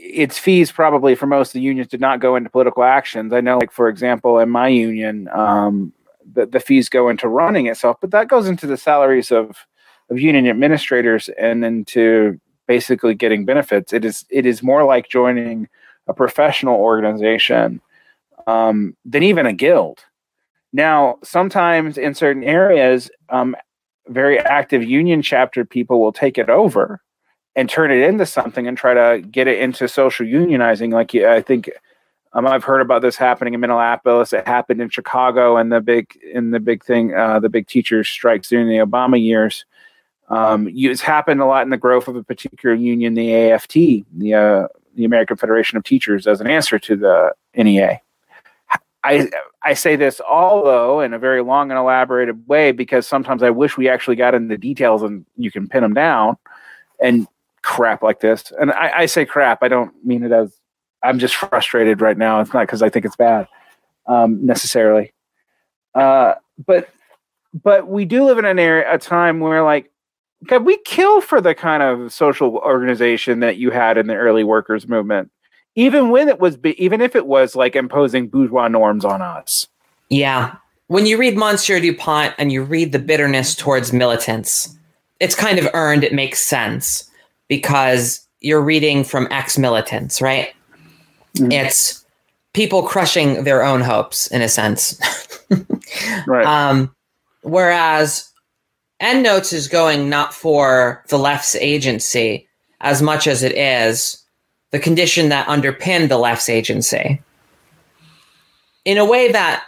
its 0.05 0.38
fees 0.38 0.71
probably 0.71 1.15
for 1.15 1.25
most 1.25 1.50
of 1.50 1.53
the 1.53 1.62
unions 1.62 1.88
did 1.88 2.01
not 2.01 2.19
go 2.19 2.35
into 2.35 2.50
political 2.50 2.83
actions. 2.83 3.33
I 3.33 3.41
know, 3.41 3.57
like 3.57 3.71
for 3.71 3.89
example, 3.89 4.39
in 4.39 4.50
my 4.50 4.67
union, 4.67 5.27
um, 5.33 5.93
the, 6.33 6.45
the 6.45 6.59
fees 6.59 6.89
go 6.89 7.09
into 7.09 7.27
running 7.27 7.67
itself, 7.67 7.97
but 8.01 8.12
that 8.12 8.27
goes 8.27 8.47
into 8.47 8.67
the 8.67 8.77
salaries 8.77 9.31
of 9.31 9.65
of 10.12 10.19
union 10.19 10.47
administrators 10.47 11.29
and 11.29 11.65
into 11.65 12.39
basically 12.67 13.15
getting 13.15 13.45
benefits. 13.45 13.91
It 13.93 14.05
is 14.05 14.25
it 14.29 14.45
is 14.45 14.62
more 14.62 14.83
like 14.83 15.09
joining 15.09 15.67
a 16.07 16.13
professional 16.13 16.75
organization 16.75 17.81
um, 18.45 18.95
than 19.05 19.24
even 19.24 19.45
a 19.47 19.53
guild. 19.53 20.05
Now, 20.71 21.17
sometimes 21.24 21.97
in 21.97 22.13
certain 22.13 22.43
areas, 22.43 23.09
um, 23.29 23.55
very 24.07 24.39
active 24.39 24.83
union 24.83 25.21
chapter 25.24 25.65
people 25.65 26.00
will 26.00 26.12
take 26.12 26.38
it 26.38 26.50
over 26.50 27.01
and 27.55 27.69
turn 27.69 27.91
it 27.91 28.01
into 28.01 28.25
something 28.25 28.67
and 28.67 28.77
try 28.77 28.93
to 28.93 29.21
get 29.21 29.47
it 29.47 29.59
into 29.59 29.88
social 29.88 30.25
unionizing. 30.25 30.91
Like 30.91 31.15
I 31.15 31.41
think 31.41 31.69
um, 32.33 32.45
I've 32.45 32.63
heard 32.63 32.81
about 32.81 33.01
this 33.01 33.15
happening 33.15 33.53
in 33.53 33.62
Minneapolis. 33.62 34.33
It 34.33 34.45
happened 34.45 34.81
in 34.81 34.89
Chicago, 34.89 35.57
and 35.57 35.71
the 35.71 35.79
big 35.79 36.17
in 36.33 36.51
the 36.51 36.59
big 36.59 36.83
thing, 36.83 37.13
uh, 37.15 37.39
the 37.39 37.50
big 37.50 37.67
teachers 37.67 38.09
strikes 38.09 38.50
during 38.50 38.67
the 38.67 38.85
Obama 38.85 39.21
years. 39.21 39.65
Um, 40.27 40.67
it's 40.71 41.01
happened 41.01 41.39
a 41.39 41.45
lot 41.45 41.63
in 41.63 41.69
the 41.69 41.77
growth 41.77 42.07
of 42.07 42.15
a 42.15 42.24
particular 42.24 42.75
union, 42.75 43.13
the 43.13 43.33
AFT, 43.33 43.74
the 43.74 44.33
uh, 44.33 44.67
the 44.95 45.05
American 45.05 45.38
Federation 45.38 45.77
of 45.77 45.83
Teachers, 45.83 46.27
as 46.27 46.41
an 46.41 46.47
answer 46.47 46.77
to 46.79 46.95
the 46.97 47.33
NEA. 47.55 48.01
I 49.05 49.29
I 49.63 49.75
say 49.75 49.95
this 49.95 50.19
all 50.19 50.63
though 50.63 51.00
in 51.00 51.13
a 51.13 51.19
very 51.19 51.41
long 51.41 51.71
and 51.71 51.77
elaborated 51.77 52.47
way 52.47 52.71
because 52.71 53.07
sometimes 53.07 53.43
I 53.43 53.51
wish 53.51 53.77
we 53.77 53.88
actually 53.88 54.15
got 54.15 54.33
into 54.33 54.50
the 54.50 54.57
details 54.57 55.03
and 55.03 55.25
you 55.38 55.51
can 55.51 55.69
pin 55.69 55.83
them 55.83 55.93
down 55.93 56.38
and 57.00 57.27
crap 57.65 58.03
like 58.03 58.19
this. 58.19 58.53
And 58.60 58.72
I, 58.72 59.00
I 59.00 59.05
say 59.07 59.25
crap. 59.25 59.63
I 59.63 59.67
don't 59.67 59.91
mean 60.05 60.24
it 60.24 60.31
as 60.31 60.55
I'm 61.03 61.19
just 61.19 61.36
frustrated 61.36 62.00
right 62.00 62.17
now. 62.17 62.39
It's 62.39 62.53
not 62.53 62.62
because 62.62 62.81
I 62.81 62.89
think 62.89 63.05
it's 63.05 63.15
bad 63.15 63.48
um, 64.05 64.45
necessarily. 64.45 65.13
Uh, 65.93 66.36
but 66.65 66.89
but 67.53 67.88
we 67.88 68.05
do 68.05 68.25
live 68.25 68.38
in 68.38 68.45
an 68.45 68.60
area, 68.60 68.93
a 68.93 68.98
time 68.98 69.39
where 69.39 69.63
like, 69.63 69.91
God, 70.45 70.65
we 70.65 70.77
kill 70.79 71.22
for 71.22 71.41
the 71.41 71.55
kind 71.55 71.81
of 71.81 72.13
social 72.13 72.57
organization 72.57 73.39
that 73.39 73.57
you 73.57 73.72
had 73.72 73.98
in 73.98 74.07
the 74.07 74.15
early 74.15 74.43
workers 74.43 74.88
movement, 74.88 75.31
even 75.74 76.10
when 76.10 76.27
it 76.27 76.39
was, 76.39 76.57
even 76.63 77.01
if 77.01 77.15
it 77.15 77.25
was 77.25 77.55
like 77.55 77.75
imposing 77.75 78.27
bourgeois 78.27 78.67
norms 78.67 79.05
on 79.05 79.22
us. 79.22 79.67
Yeah. 80.10 80.55
When 80.88 81.05
you 81.05 81.17
read 81.17 81.38
Monsieur 81.38 81.79
Dupont 81.79 82.36
and 82.38 82.51
you 82.51 82.62
read 82.62 82.91
the 82.91 83.00
bitterness 83.00 83.55
towards 83.55 83.91
militants, 83.91 84.77
it's 85.19 85.34
kind 85.34 85.57
of 85.57 85.67
earned. 85.74 86.03
It 86.03 86.13
makes 86.13 86.41
sense 86.41 87.10
because 87.47 88.25
you're 88.41 88.61
reading 88.61 89.03
from 89.03 89.27
ex 89.31 89.57
militants, 89.57 90.21
right? 90.21 90.53
Mhm. 91.37 91.51
It's 91.51 92.05
people 92.53 92.83
crushing 92.83 93.43
their 93.43 93.63
own 93.63 93.81
hopes, 93.81 94.27
in 94.27 94.41
a 94.41 94.49
sense. 94.49 94.99
Right. 96.27 96.45
Um, 96.45 96.93
whereas 97.43 98.29
Endnotes 98.99 99.53
is 99.53 99.67
going 99.67 100.09
not 100.09 100.33
for 100.33 101.03
the 101.09 101.19
left's 101.19 101.55
agency 101.55 102.47
as 102.81 103.01
much 103.01 103.27
as 103.27 103.43
it 103.43 103.55
is 103.55 104.23
the 104.71 104.79
condition 104.79 105.29
that 105.29 105.47
underpinned 105.47 106.09
the 106.09 106.17
left's 106.17 106.49
agency 106.49 107.21
in 108.85 108.97
a 108.97 109.05
way 109.05 109.31
that 109.31 109.63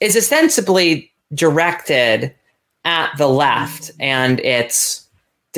is 0.00 0.16
ostensibly 0.16 1.12
directed 1.34 2.34
at 2.84 3.10
the 3.18 3.28
left 3.28 3.90
and 4.00 4.40
its 4.40 5.06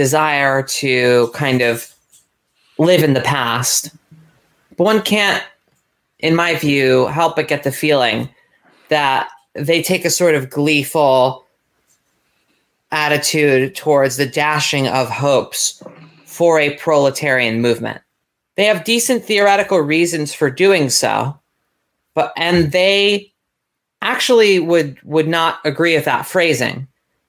desire 0.01 0.63
to 0.63 1.31
kind 1.35 1.61
of 1.61 1.95
live 2.79 3.03
in 3.03 3.13
the 3.13 3.21
past. 3.21 3.95
But 4.79 4.85
one 4.85 5.03
can't, 5.03 5.45
in 6.21 6.35
my 6.35 6.55
view, 6.55 7.07
help 7.09 7.37
but 7.37 7.49
get 7.49 7.65
the 7.65 7.71
feeling 7.71 8.27
that 8.89 9.29
they 9.53 9.83
take 9.83 10.07
a 10.07 10.11
sort 10.11 10.35
of 10.35 10.49
gleeful 10.49 11.45
attitude 12.91 13.75
towards 13.77 14.17
the 14.17 14.25
dashing 14.25 14.89
of 14.89 15.11
hopes 15.11 15.83
for 16.25 16.59
a 16.59 16.75
proletarian 16.79 17.61
movement. 17.61 18.01
They 18.57 18.65
have 18.65 18.85
decent 18.85 19.23
theoretical 19.23 19.81
reasons 19.81 20.33
for 20.33 20.49
doing 20.49 20.89
so, 20.89 21.39
but 22.15 22.33
and 22.39 22.73
they 22.73 23.31
actually 24.01 24.61
would 24.61 24.99
would 25.03 25.29
not 25.29 25.59
agree 25.67 25.95
with 25.95 26.07
that 26.07 26.25
phrasing. 26.25 26.89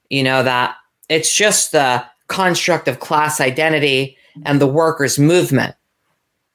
You 0.10 0.24
know 0.24 0.42
that 0.44 0.78
it's 1.10 1.36
just 1.36 1.74
the 1.74 2.06
construct 2.32 2.88
of 2.88 3.00
class 3.00 3.42
identity 3.42 4.18
and 4.46 4.62
the 4.62 4.68
workers 4.68 5.20
movement. 5.20 5.76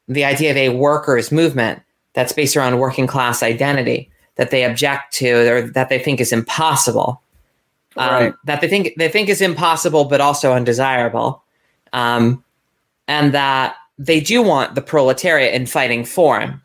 The 0.09 0.25
idea 0.25 0.50
of 0.50 0.56
a 0.56 0.71
workers 0.71 1.30
movement 1.30 1.83
that's 2.14 2.33
based 2.33 2.56
around 2.56 2.78
working 2.78 3.06
class 3.06 3.42
identity 3.42 4.11
that 4.37 4.50
they 4.50 4.64
object 4.64 5.12
to 5.14 5.50
or 5.50 5.61
that 5.62 5.88
they 5.88 5.99
think 5.99 6.21
is 6.21 6.33
impossible. 6.33 7.23
Um, 7.97 8.11
Right. 8.11 8.35
That 8.45 8.61
they 8.61 8.68
think 8.68 8.95
they 8.97 9.09
think 9.09 9.28
is 9.28 9.40
impossible 9.40 10.04
but 10.04 10.21
also 10.21 10.52
undesirable. 10.52 11.42
Um, 11.92 12.42
and 13.09 13.33
that 13.33 13.76
they 13.99 14.21
do 14.21 14.42
want 14.42 14.75
the 14.75 14.83
proletariat 14.83 15.54
in 15.54 15.66
fighting 15.66 16.04
for 16.04 16.40
him, 16.40 16.62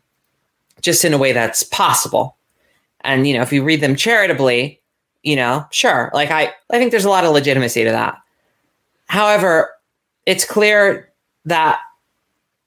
just 0.80 1.04
in 1.04 1.14
a 1.14 1.18
way 1.18 1.32
that's 1.32 1.62
possible. 1.62 2.36
And 3.02 3.26
you 3.26 3.34
know, 3.34 3.42
if 3.42 3.52
you 3.52 3.62
read 3.64 3.80
them 3.80 3.96
charitably, 3.96 4.80
you 5.22 5.36
know, 5.36 5.66
sure. 5.70 6.10
Like 6.12 6.30
I, 6.30 6.52
I 6.70 6.78
think 6.78 6.90
there's 6.90 7.04
a 7.04 7.10
lot 7.10 7.24
of 7.24 7.32
legitimacy 7.32 7.84
to 7.84 7.90
that. 7.90 8.21
However, 9.12 9.68
it's 10.24 10.46
clear 10.46 11.12
that 11.44 11.80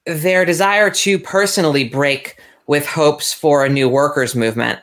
their 0.06 0.46
desire 0.46 0.92
to 0.92 1.18
personally 1.18 1.90
break 1.90 2.40
with 2.68 2.86
hopes 2.86 3.34
for 3.34 3.66
a 3.66 3.70
new 3.70 3.90
workers 3.90 4.36
movement 4.36 4.80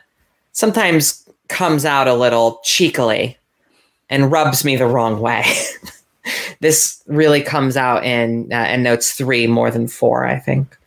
sometimes 0.51 1.25
comes 1.47 1.85
out 1.85 2.09
a 2.09 2.15
little 2.15 2.59
cheekily 2.65 3.37
and 4.09 4.29
rubs 4.29 4.65
me 4.65 4.75
the 4.75 4.87
wrong 4.87 5.21
way. 5.21 5.45
this 6.59 7.01
really 7.07 7.41
comes 7.41 7.77
out 7.77 8.03
in 8.03 8.51
uh, 8.51 8.57
Endnotes 8.57 9.13
three 9.13 9.47
more 9.47 9.71
than 9.71 9.87
four, 9.87 10.25
I 10.25 10.39
think. 10.39 10.77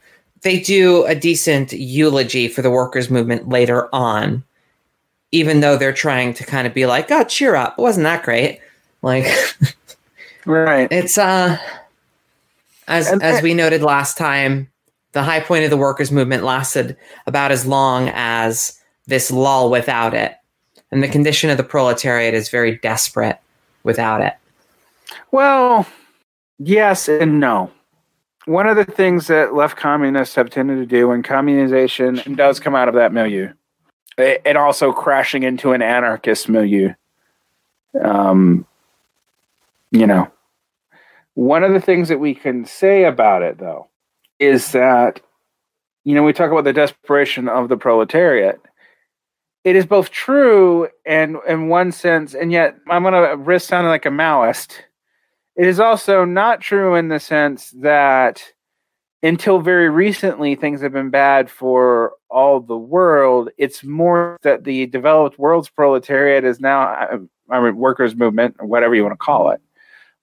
They 0.43 0.61
do 0.61 1.07
a 1.07 1.15
decent 1.15 1.73
eulogy 1.73 2.49
for 2.49 2.61
the 2.61 2.71
workers' 2.71 3.09
movement 3.09 3.49
later 3.49 3.89
on, 3.95 4.45
even 5.33 5.61
though 5.61 5.79
they're 5.79 5.95
trying 5.95 6.35
to 6.35 6.45
kind 6.45 6.67
of 6.67 6.75
be 6.75 6.85
like, 6.85 7.11
"Oh, 7.11 7.25
cheer 7.25 7.55
up! 7.55 7.79
It 7.79 7.83
wasn't 7.83 8.05
that 8.05 8.25
great?" 8.25 8.61
Like 9.01 9.25
Right. 10.47 10.89
it's 10.91 11.19
uh, 11.19 11.59
as 12.89 13.09
And- 13.11 13.23
as 13.23 13.43
we 13.43 13.53
noted 13.53 13.83
last 13.83 14.17
time, 14.17 14.71
the 15.13 15.23
high 15.23 15.41
point 15.41 15.65
of 15.65 15.71
the 15.71 15.77
workers' 15.77 16.13
movement 16.13 16.45
lasted 16.45 16.97
about 17.27 17.51
as 17.51 17.67
long 17.67 18.11
as 18.15 18.79
this 19.07 19.31
lull 19.31 19.71
without 19.71 20.15
it, 20.15 20.35
and 20.91 21.03
the 21.03 21.09
condition 21.09 21.51
of 21.51 21.57
the 21.57 21.65
proletariat 21.65 22.35
is 22.35 22.49
very 22.49 22.77
desperate 22.79 23.39
without 23.83 24.21
it. 24.21 24.35
Well, 25.31 25.87
yes 26.59 27.09
and 27.09 27.41
no. 27.41 27.71
One 28.45 28.67
of 28.69 28.77
the 28.77 28.85
things 28.85 29.27
that 29.27 29.55
left 29.55 29.77
communists 29.77 30.35
have 30.37 30.51
tended 30.51 30.79
to 30.79 30.87
do 30.87 31.09
when 31.09 31.23
communization 31.23 32.37
does 32.37 32.61
come 32.61 32.75
out 32.77 32.89
of 32.89 32.95
that 32.95 33.13
milieu, 33.13 33.53
and 34.19 34.57
also 34.59 34.93
crashing 34.93 35.43
into 35.43 35.73
an 35.73 35.83
anarchist 35.83 36.49
milieu, 36.49 36.93
um, 38.01 38.67
you 39.91 40.07
know, 40.07 40.31
one 41.37 41.63
of 41.63 41.75
the 41.75 41.81
things 41.81 42.09
that 42.09 42.19
we 42.19 42.35
can 42.35 42.65
say 42.65 43.05
about 43.05 43.43
it, 43.43 43.59
though, 43.59 43.89
is 44.39 44.73
that, 44.73 45.21
you 46.03 46.15
know, 46.15 46.23
we 46.23 46.33
talk 46.33 46.51
about 46.51 46.65
the 46.65 46.73
desperation 46.73 47.47
of 47.47 47.69
the 47.69 47.77
proletariat. 47.77 48.59
It 49.63 49.77
is 49.77 49.85
both 49.85 50.11
true 50.11 50.89
and 51.05 51.37
in 51.47 51.69
one 51.69 51.93
sense, 51.93 52.35
and 52.35 52.51
yet 52.51 52.77
I'm 52.89 53.03
going 53.03 53.13
to 53.13 53.37
risk 53.37 53.69
sounding 53.69 53.91
like 53.91 54.07
a 54.07 54.11
Maoist. 54.11 54.79
It 55.57 55.67
is 55.67 55.79
also 55.79 56.25
not 56.25 56.63
true 56.63 56.95
in 56.95 57.09
the 57.09 57.21
sense 57.21 57.71
that 57.83 58.43
until 59.23 59.61
very 59.61 59.91
recently, 59.91 60.55
things 60.55 60.81
have 60.81 60.93
been 60.93 61.11
bad 61.11 61.51
for 61.51 62.13
all 62.31 62.61
the 62.61 62.77
world. 62.79 63.51
It's 63.59 63.85
more 63.85 64.39
that 64.43 64.65
the 64.65 64.87
developed 64.87 65.39
world's 65.39 65.69
proletariat 65.69 66.45
is 66.45 66.61
now, 66.61 67.27
I 67.51 67.61
mean, 67.61 67.77
workers' 67.77 68.15
movement, 68.15 68.57
or 68.59 68.67
whatever 68.67 68.95
you 68.95 69.03
want 69.03 69.13
to 69.13 69.19
call 69.19 69.51
it, 69.51 69.61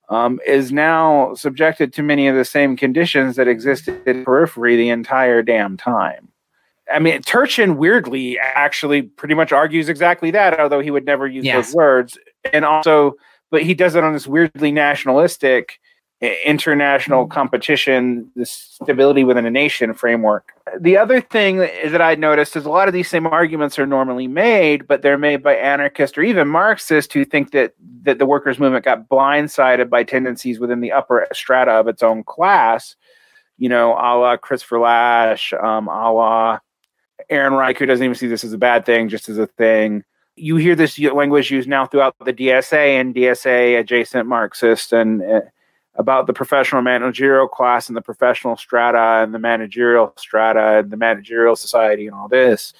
um, 0.10 0.40
is 0.46 0.72
now 0.72 1.34
subjected 1.34 1.94
to 1.94 2.04
many 2.04 2.28
of 2.28 2.36
the 2.36 2.46
same 2.46 2.76
conditions 2.76 3.36
that 3.36 3.48
existed 3.48 4.02
in 4.08 4.26
periphery 4.26 4.76
the 4.76 4.90
entire 4.90 5.42
damn 5.42 5.78
time. 5.78 6.30
I 6.92 7.00
mean, 7.00 7.22
Turchin 7.22 7.78
weirdly 7.78 8.38
actually 8.40 9.04
pretty 9.04 9.36
much 9.36 9.52
argues 9.52 9.88
exactly 9.88 10.32
that, 10.32 10.60
although 10.60 10.82
he 10.82 10.92
would 10.92 11.06
never 11.06 11.28
use 11.28 11.46
yes. 11.46 11.68
those 11.68 11.76
words. 11.76 12.18
And 12.52 12.66
also, 12.66 13.14
but 13.52 13.64
he 13.64 13.74
does 13.74 13.96
it 13.96 14.04
on 14.04 14.14
this 14.14 14.28
weirdly 14.28 14.72
nationalistic 14.72 15.80
international 16.24 17.28
competition, 17.28 18.32
the 18.36 18.46
stability 18.46 19.26
within 19.26 19.46
a 19.46 19.52
nation 19.52 19.94
framework. 19.94 20.54
The 20.80 20.96
other 20.96 21.20
thing 21.20 21.58
that 21.58 22.02
I 22.02 22.16
noticed 22.16 22.56
is 22.56 22.66
a 22.66 22.70
lot 22.70 22.88
of 22.88 22.94
these 22.94 23.10
same 23.10 23.28
arguments 23.28 23.78
are 23.78 23.86
normally 23.86 24.28
made, 24.28 24.88
but 24.88 25.02
they're 25.02 25.18
made 25.18 25.44
by 25.44 25.56
anarchists 25.56 26.18
or 26.18 26.22
even 26.22 26.48
Marxists 26.48 27.14
who 27.14 27.26
think 27.26 27.52
that 27.52 27.74
that 28.04 28.20
the 28.20 28.26
workers' 28.26 28.60
movement 28.60 28.86
got 28.86 29.10
blindsided 29.10 29.90
by 29.90 30.04
tendencies 30.04 30.60
within 30.60 30.82
the 30.82 30.92
upper 30.92 31.28
strata 31.34 31.72
of 31.72 31.88
its 31.88 32.02
own 32.02 32.24
class. 32.24 32.96
You 33.58 33.70
know, 33.70 33.92
a 33.94 34.16
la 34.18 34.38
Christopher 34.38 34.80
Lasch, 34.80 35.54
um, 35.54 35.88
a 35.88 36.12
la 36.12 36.60
Ehrenreich, 37.30 37.78
who 37.78 37.86
doesn't 37.86 38.04
even 38.04 38.16
see 38.16 38.28
this 38.28 38.44
as 38.44 38.54
a 38.54 38.58
bad 38.58 38.86
thing, 38.86 39.10
just 39.10 39.28
as 39.28 39.38
a 39.38 39.48
thing. 39.48 40.04
You 40.36 40.56
hear 40.56 40.76
this 40.76 40.98
language 41.00 41.52
used 41.52 41.70
now 41.70 41.86
throughout 41.86 42.16
the 42.24 42.34
DSA 42.34 43.00
and 43.00 43.14
DSA 43.14 43.80
adjacent 43.80 44.28
Marxist 44.28 44.92
and 44.92 45.22
uh, 45.22 45.42
about 45.96 46.28
the 46.28 46.34
professional 46.34 46.82
managerial 46.82 47.48
class 47.48 47.88
and 47.88 47.96
the 47.96 48.02
professional 48.02 48.58
strata 48.58 49.24
and 49.24 49.34
the 49.34 49.40
managerial 49.40 50.14
strata 50.18 50.80
and 50.80 50.92
the 50.92 50.98
managerial 50.98 51.56
society 51.56 52.08
and 52.08 52.16
all 52.16 52.28
this. 52.28 52.74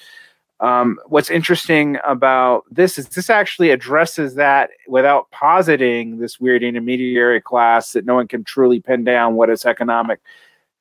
Um, 0.60 0.98
what's 1.06 1.30
interesting 1.30 1.98
about 2.04 2.64
this 2.70 2.96
is 2.96 3.08
this 3.08 3.28
actually 3.28 3.70
addresses 3.70 4.36
that 4.36 4.70
without 4.88 5.30
positing 5.30 6.18
this 6.18 6.40
weird 6.40 6.62
intermediary 6.62 7.40
class 7.40 7.92
that 7.92 8.04
no 8.04 8.14
one 8.14 8.28
can 8.28 8.44
truly 8.44 8.80
pin 8.80 9.04
down 9.04 9.34
what 9.34 9.50
its 9.50 9.66
economic 9.66 10.20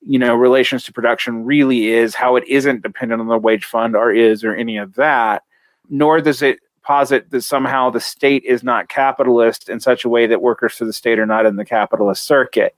you 0.05 0.19
know 0.19 0.35
relations 0.35 0.83
to 0.83 0.93
production 0.93 1.45
really 1.45 1.87
is 1.87 2.13
how 2.13 2.35
it 2.35 2.43
isn't 2.47 2.83
dependent 2.83 3.21
on 3.21 3.27
the 3.27 3.37
wage 3.37 3.65
fund 3.65 3.95
or 3.95 4.11
is 4.11 4.43
or 4.43 4.53
any 4.53 4.77
of 4.77 4.95
that 4.95 5.43
nor 5.89 6.19
does 6.21 6.41
it 6.41 6.59
posit 6.83 7.31
that 7.31 7.41
somehow 7.41 7.89
the 7.89 7.99
state 7.99 8.43
is 8.43 8.63
not 8.63 8.89
capitalist 8.89 9.69
in 9.69 9.79
such 9.79 10.05
a 10.05 10.09
way 10.09 10.27
that 10.27 10.41
workers 10.41 10.73
for 10.73 10.85
the 10.85 10.93
state 10.93 11.19
are 11.19 11.25
not 11.25 11.45
in 11.45 11.55
the 11.55 11.65
capitalist 11.65 12.23
circuit. 12.23 12.75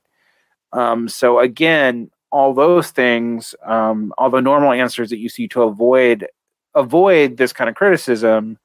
Um, 0.73 1.07
so 1.07 1.39
again, 1.39 2.11
all 2.31 2.53
those 2.53 2.91
things, 2.91 3.55
um, 3.65 4.13
all 4.17 4.29
the 4.29 4.41
normal 4.41 4.71
answers 4.71 5.09
that 5.09 5.19
you 5.19 5.29
see 5.29 5.47
to 5.49 5.63
avoid 5.63 6.27
avoid 6.75 7.37
this 7.37 7.53
kind 7.53 7.69
of 7.69 7.75
criticism 7.75 8.57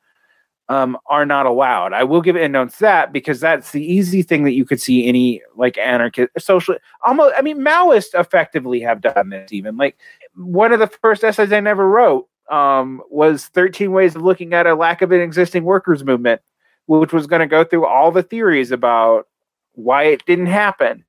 um, 0.69 0.97
are 1.07 1.27
not 1.27 1.47
allowed. 1.47 1.93
I 1.93 2.05
will 2.05 2.21
give 2.21 2.37
endnotes 2.37 2.79
that 2.79 3.13
because 3.13 3.41
that's 3.41 3.73
the 3.73 3.85
easy 3.85 4.23
thing 4.23 4.45
that 4.45 4.53
you 4.53 4.65
could 4.65 4.81
see 4.81 5.07
any 5.07 5.43
like 5.57 5.77
anarchist, 5.79 6.31
social, 6.39 6.77
almost. 7.05 7.35
I 7.37 7.43
mean, 7.43 7.59
Maoists 7.59 8.19
effectively 8.19 8.81
have 8.81 9.01
done 9.01 9.31
this. 9.31 9.53
Even 9.53 9.77
like 9.77 9.99
one 10.37 10.73
of 10.73 10.79
the 10.79 10.87
first 10.87 11.25
essays 11.25 11.53
I 11.53 11.61
never 11.61 11.89
wrote 11.89 12.29
um, 12.51 13.03
was 13.11 13.47
13 13.47 13.93
ways 13.93 14.17
of 14.17 14.23
looking 14.23 14.53
at 14.55 14.67
a 14.67 14.75
lack 14.75 15.03
of 15.03 15.13
an 15.13 15.21
existing 15.21 15.65
workers 15.65 16.05
movement, 16.05 16.41
which 16.87 17.13
was 17.13 17.27
going 17.27 17.41
to 17.41 17.47
go 17.47 17.65
through 17.65 17.87
all 17.87 18.11
the 18.11 18.23
theories 18.23 18.71
about 18.71 19.29
why 19.75 20.05
it 20.05 20.25
didn't 20.27 20.47
happen. 20.47 21.05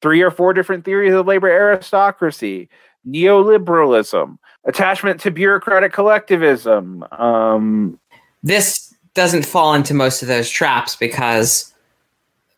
Three 0.00 0.22
or 0.22 0.30
four 0.30 0.52
different 0.52 0.84
theories 0.84 1.14
of 1.14 1.26
labor 1.26 1.48
aristocracy, 1.48 2.68
neoliberalism, 3.06 4.38
attachment 4.64 5.20
to 5.20 5.30
bureaucratic 5.30 5.92
collectivism. 5.92 7.04
Um, 7.12 7.98
this 8.42 8.94
doesn't 9.14 9.44
fall 9.44 9.74
into 9.74 9.94
most 9.94 10.22
of 10.22 10.28
those 10.28 10.48
traps 10.48 10.94
because 10.94 11.74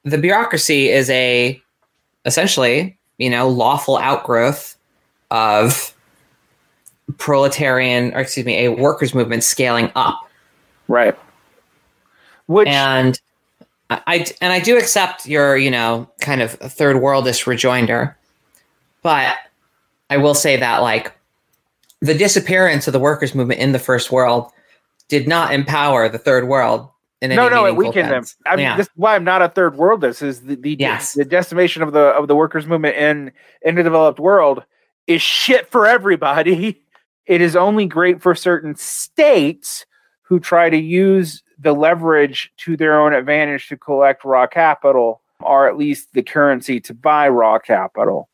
the 0.04 0.18
bureaucracy 0.18 0.88
is 0.88 1.08
a 1.10 1.60
essentially, 2.24 2.98
you 3.18 3.30
know, 3.30 3.48
lawful 3.48 3.96
outgrowth 3.96 4.76
of 5.30 5.94
proletarian, 7.20 8.12
or 8.14 8.20
excuse 8.20 8.44
me, 8.44 8.64
a 8.64 8.72
workers' 8.72 9.14
movement 9.14 9.44
scaling 9.44 9.92
up. 9.94 10.18
Right. 10.88 11.16
Which 12.46 12.66
and 12.66 13.20
I 13.90 14.26
and 14.40 14.52
I 14.52 14.59
do 14.59 14.76
accept 14.76 15.26
your, 15.26 15.56
you 15.56 15.70
know, 15.70 16.11
kind 16.20 16.42
of 16.42 16.50
third 16.52 16.96
worldist 16.96 17.46
rejoinder, 17.46 18.16
but 19.02 19.37
I 20.09 20.16
will 20.16 20.35
say 20.35 20.56
that 20.56 20.78
like 20.78 21.12
the 22.00 22.14
disappearance 22.14 22.88
of 22.88 22.92
the 22.92 22.98
workers' 22.98 23.35
movement 23.35 23.61
in 23.61 23.70
the 23.70 23.78
first 23.78 24.11
world 24.11 24.50
did 25.09 25.28
not 25.28 25.52
empower 25.52 26.09
the 26.09 26.18
third 26.18 26.48
world. 26.48 26.88
In 27.20 27.30
no, 27.30 27.48
no, 27.50 27.66
it 27.66 27.76
weakened 27.76 28.09
sense. 28.09 28.33
them. 28.33 28.42
I 28.46 28.56
mean, 28.56 28.64
yeah. 28.64 28.76
this 28.78 28.87
is 28.87 28.92
why 28.96 29.14
I'm 29.14 29.24
not 29.24 29.42
a 29.42 29.48
third 29.50 29.74
worldist. 29.74 30.22
Is 30.22 30.40
the 30.40 30.56
the, 30.56 30.76
yes. 30.78 31.12
the 31.12 31.24
decimation 31.24 31.83
of 31.83 31.92
the 31.92 32.00
of 32.00 32.28
the 32.28 32.35
workers' 32.35 32.66
movement 32.66 32.96
in 32.96 33.30
in 33.62 33.74
the 33.74 33.83
developed 33.83 34.18
world 34.18 34.64
is 35.06 35.20
shit 35.20 35.70
for 35.70 35.87
everybody. 35.87 36.83
It 37.30 37.40
is 37.40 37.54
only 37.54 37.86
great 37.86 38.20
for 38.20 38.34
certain 38.34 38.74
states 38.74 39.86
who 40.22 40.40
try 40.40 40.68
to 40.68 40.76
use 40.76 41.44
the 41.60 41.72
leverage 41.72 42.50
to 42.56 42.76
their 42.76 43.00
own 43.00 43.14
advantage 43.14 43.68
to 43.68 43.76
collect 43.76 44.24
raw 44.24 44.48
capital, 44.48 45.22
or 45.38 45.68
at 45.68 45.78
least 45.78 46.12
the 46.12 46.24
currency 46.24 46.80
to 46.80 46.92
buy 46.92 47.28
raw 47.28 47.60
capital. 47.60 48.28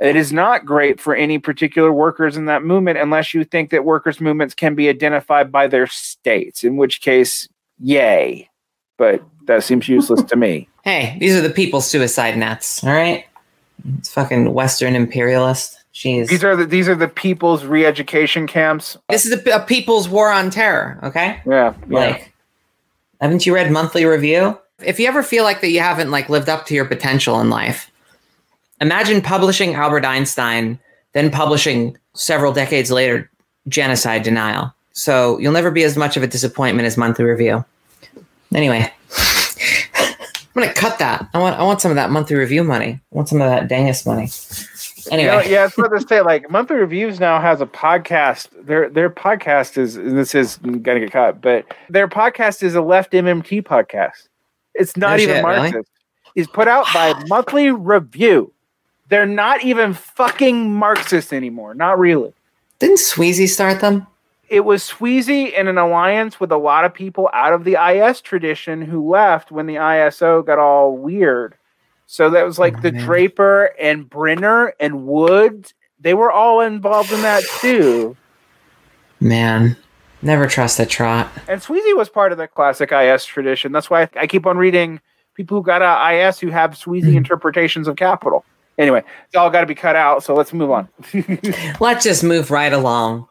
It 0.00 0.16
is 0.16 0.32
not 0.32 0.66
great 0.66 0.98
for 0.98 1.14
any 1.14 1.38
particular 1.38 1.92
workers 1.92 2.36
in 2.36 2.46
that 2.46 2.64
movement 2.64 2.98
unless 2.98 3.32
you 3.32 3.44
think 3.44 3.70
that 3.70 3.84
workers' 3.84 4.20
movements 4.20 4.54
can 4.54 4.74
be 4.74 4.88
identified 4.88 5.52
by 5.52 5.68
their 5.68 5.86
states, 5.86 6.64
in 6.64 6.76
which 6.76 7.00
case, 7.00 7.48
yay. 7.78 8.50
But 8.98 9.22
that 9.44 9.62
seems 9.62 9.88
useless 9.88 10.24
to 10.24 10.34
me. 10.34 10.68
Hey, 10.82 11.16
these 11.20 11.36
are 11.36 11.42
the 11.42 11.48
people's 11.48 11.88
suicide 11.88 12.36
nets, 12.36 12.82
all 12.82 12.90
right? 12.90 13.24
It's 13.98 14.12
fucking 14.12 14.52
Western 14.52 14.96
imperialist. 14.96 15.83
Jeez. 15.94 16.28
These 16.28 16.42
are 16.42 16.56
the 16.56 16.66
these 16.66 16.88
are 16.88 16.96
the 16.96 17.06
people's 17.06 17.64
re-education 17.64 18.48
camps. 18.48 18.96
This 19.08 19.24
is 19.24 19.32
a, 19.32 19.50
a 19.50 19.60
people's 19.60 20.08
war 20.08 20.30
on 20.30 20.50
terror. 20.50 20.98
Okay. 21.04 21.40
Yeah, 21.46 21.72
yeah. 21.88 21.98
Like, 21.98 22.32
haven't 23.20 23.46
you 23.46 23.54
read 23.54 23.70
Monthly 23.70 24.04
Review? 24.04 24.58
If 24.84 24.98
you 24.98 25.06
ever 25.06 25.22
feel 25.22 25.44
like 25.44 25.60
that 25.60 25.70
you 25.70 25.78
haven't 25.78 26.10
like 26.10 26.28
lived 26.28 26.48
up 26.48 26.66
to 26.66 26.74
your 26.74 26.84
potential 26.84 27.40
in 27.40 27.48
life, 27.48 27.92
imagine 28.80 29.22
publishing 29.22 29.74
Albert 29.74 30.04
Einstein, 30.04 30.80
then 31.12 31.30
publishing 31.30 31.96
several 32.14 32.52
decades 32.52 32.90
later 32.90 33.30
Genocide 33.68 34.24
Denial. 34.24 34.74
So 34.94 35.38
you'll 35.38 35.52
never 35.52 35.70
be 35.70 35.84
as 35.84 35.96
much 35.96 36.16
of 36.16 36.24
a 36.24 36.26
disappointment 36.26 36.86
as 36.86 36.96
Monthly 36.96 37.24
Review. 37.24 37.64
Anyway. 38.52 38.92
I'm 40.56 40.62
gonna 40.62 40.72
cut 40.72 40.98
that. 41.00 41.28
I 41.34 41.38
want 41.38 41.58
I 41.58 41.64
want 41.64 41.80
some 41.80 41.90
of 41.90 41.96
that 41.96 42.10
monthly 42.10 42.36
review 42.36 42.62
money. 42.62 43.00
I 43.12 43.14
want 43.14 43.28
some 43.28 43.40
of 43.40 43.50
that 43.50 43.68
Dangus 43.68 44.06
money. 44.06 44.28
Anyway, 45.10 45.24
you 45.24 45.30
know, 45.30 45.42
yeah, 45.42 45.66
it's 45.66 45.76
what 45.76 45.88
to 45.88 46.00
say. 46.06 46.20
Like 46.20 46.50
monthly 46.50 46.76
reviews 46.76 47.20
now 47.20 47.40
has 47.40 47.60
a 47.60 47.66
podcast. 47.66 48.48
Their 48.64 48.88
their 48.88 49.10
podcast 49.10 49.78
is 49.78 49.94
this 49.94 50.34
is 50.34 50.58
gonna 50.58 51.00
get 51.00 51.12
cut, 51.12 51.40
but 51.40 51.66
their 51.88 52.08
podcast 52.08 52.62
is 52.62 52.74
a 52.74 52.82
left 52.82 53.12
MMT 53.12 53.62
podcast. 53.62 54.28
It's 54.74 54.96
not 54.96 55.20
even 55.20 55.36
shit, 55.36 55.42
Marxist. 55.42 55.74
Really? 55.74 55.84
Is 56.34 56.46
put 56.48 56.68
out 56.68 56.86
by 56.92 57.14
Monthly 57.28 57.70
Review. 57.70 58.52
They're 59.08 59.26
not 59.26 59.62
even 59.62 59.94
fucking 59.94 60.72
Marxist 60.72 61.32
anymore. 61.32 61.74
Not 61.74 61.98
really. 61.98 62.32
Didn't 62.78 62.98
Sweezy 62.98 63.48
start 63.48 63.80
them? 63.80 64.06
It 64.48 64.64
was 64.64 64.82
Sweezy 64.82 65.52
in 65.52 65.68
an 65.68 65.78
alliance 65.78 66.38
with 66.38 66.52
a 66.52 66.56
lot 66.56 66.84
of 66.84 66.92
people 66.92 67.30
out 67.32 67.52
of 67.52 67.64
the 67.64 67.76
IS 67.76 68.20
tradition 68.20 68.82
who 68.82 69.08
left 69.08 69.50
when 69.50 69.66
the 69.66 69.76
ISO 69.76 70.44
got 70.44 70.58
all 70.58 70.96
weird 70.96 71.56
so 72.14 72.30
that 72.30 72.46
was 72.46 72.60
like 72.60 72.78
oh, 72.78 72.80
the 72.80 72.92
man. 72.92 73.02
Draper 73.02 73.74
and 73.76 74.08
Brenner 74.08 74.72
and 74.78 75.04
Wood. 75.04 75.72
They 75.98 76.14
were 76.14 76.30
all 76.30 76.60
involved 76.60 77.10
in 77.10 77.22
that 77.22 77.42
too. 77.60 78.16
Man, 79.18 79.76
never 80.22 80.46
trust 80.46 80.78
a 80.78 80.86
trot. 80.86 81.28
And 81.48 81.60
Sweezy 81.60 81.96
was 81.96 82.08
part 82.08 82.30
of 82.30 82.38
the 82.38 82.46
classic 82.46 82.92
IS 82.92 83.24
tradition. 83.24 83.72
That's 83.72 83.90
why 83.90 84.08
I 84.14 84.28
keep 84.28 84.46
on 84.46 84.56
reading 84.58 85.00
people 85.34 85.58
who 85.58 85.64
got 85.64 85.82
out 85.82 86.14
IS 86.14 86.38
who 86.38 86.50
have 86.50 86.74
Sweezy 86.74 87.14
mm. 87.14 87.16
interpretations 87.16 87.88
of 87.88 87.96
capital. 87.96 88.44
Anyway, 88.78 89.02
it's 89.26 89.34
all 89.34 89.50
got 89.50 89.62
to 89.62 89.66
be 89.66 89.74
cut 89.74 89.96
out. 89.96 90.22
So 90.22 90.36
let's 90.36 90.52
move 90.52 90.70
on. 90.70 90.88
let's 91.80 92.04
just 92.04 92.22
move 92.22 92.52
right 92.52 92.72
along. 92.72 93.26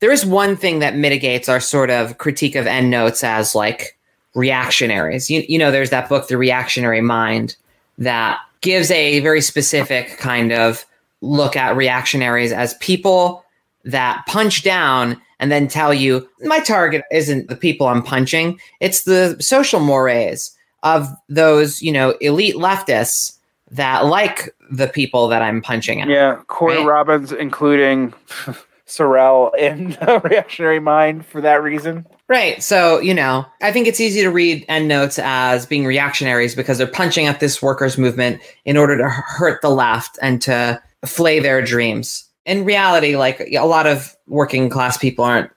There 0.00 0.10
is 0.10 0.26
one 0.26 0.56
thing 0.56 0.80
that 0.80 0.96
mitigates 0.96 1.48
our 1.48 1.60
sort 1.60 1.88
of 1.88 2.18
critique 2.18 2.56
of 2.56 2.66
endnotes 2.66 3.22
as 3.22 3.54
like 3.54 3.96
reactionaries. 4.34 5.30
You, 5.30 5.44
you 5.48 5.56
know, 5.56 5.70
there's 5.70 5.90
that 5.90 6.08
book, 6.08 6.26
The 6.26 6.36
Reactionary 6.36 7.00
Mind, 7.00 7.54
that 7.98 8.40
gives 8.60 8.90
a 8.90 9.20
very 9.20 9.40
specific 9.40 10.16
kind 10.18 10.52
of 10.52 10.84
look 11.20 11.56
at 11.56 11.76
reactionaries 11.76 12.52
as 12.52 12.74
people 12.74 13.44
that 13.84 14.24
punch 14.26 14.62
down 14.62 15.20
and 15.38 15.52
then 15.52 15.68
tell 15.68 15.92
you 15.92 16.26
my 16.42 16.60
target 16.60 17.02
isn't 17.12 17.48
the 17.48 17.56
people 17.56 17.86
I'm 17.86 18.02
punching, 18.02 18.58
it's 18.80 19.04
the 19.04 19.36
social 19.40 19.80
mores 19.80 20.56
of 20.82 21.08
those, 21.28 21.82
you 21.82 21.92
know, 21.92 22.10
elite 22.20 22.56
leftists 22.56 23.38
that 23.70 24.06
like 24.06 24.54
the 24.70 24.86
people 24.86 25.28
that 25.28 25.42
I'm 25.42 25.60
punching 25.60 26.00
at. 26.00 26.08
Yeah, 26.08 26.40
Corey 26.46 26.76
Right. 26.78 26.86
Robin's, 26.86 27.32
including 27.32 28.14
Sorel 28.86 29.50
in 29.52 29.90
the 30.00 30.20
Reactionary 30.24 30.80
Mind 30.80 31.26
for 31.26 31.40
that 31.40 31.62
reason. 31.62 32.06
Right. 32.28 32.62
So, 32.62 33.00
you 33.00 33.14
know, 33.14 33.44
I 33.62 33.72
think 33.72 33.86
it's 33.86 34.00
easy 34.00 34.22
to 34.22 34.30
read 34.30 34.64
endnotes 34.68 35.18
as 35.18 35.66
being 35.66 35.84
reactionaries 35.84 36.54
because 36.54 36.78
they're 36.78 36.86
punching 36.86 37.26
at 37.26 37.40
this 37.40 37.62
workers' 37.62 37.98
movement 37.98 38.40
in 38.64 38.76
order 38.76 38.96
to 38.96 39.08
hurt 39.08 39.60
the 39.62 39.70
left 39.70 40.18
and 40.22 40.40
to 40.42 40.82
flay 41.04 41.40
their 41.40 41.62
dreams. 41.62 42.24
In 42.46 42.64
reality, 42.64 43.16
like 43.16 43.40
a 43.40 43.66
lot 43.66 43.86
of 43.86 44.16
working 44.26 44.68
class 44.68 44.96
people 44.96 45.24
aren't 45.24 45.50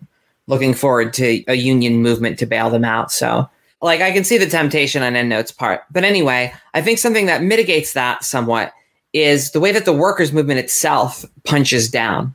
looking 0.48 0.74
forward 0.74 1.14
to 1.14 1.44
a 1.48 1.56
union 1.56 2.02
movement 2.02 2.40
to 2.40 2.46
bail 2.46 2.70
them 2.70 2.86
out. 2.86 3.12
So, 3.12 3.50
like, 3.82 4.02
I 4.02 4.12
can 4.12 4.24
see 4.24 4.38
the 4.38 4.48
temptation 4.48 5.04
on 5.04 5.16
endnotes' 5.16 5.52
part. 5.52 5.84
But 5.92 6.04
anyway, 6.04 6.54
I 6.74 6.82
think 6.82 6.98
something 6.98 7.28
that 7.28 7.44
mitigates 7.44 7.94
that 7.94 8.24
somewhat 8.24 8.74
is 9.14 9.52
the 9.52 9.60
way 9.60 9.72
that 9.72 9.86
the 9.86 9.94
workers' 9.94 10.34
movement 10.34 10.60
itself 10.60 11.24
punches 11.44 11.90
down. 11.90 12.34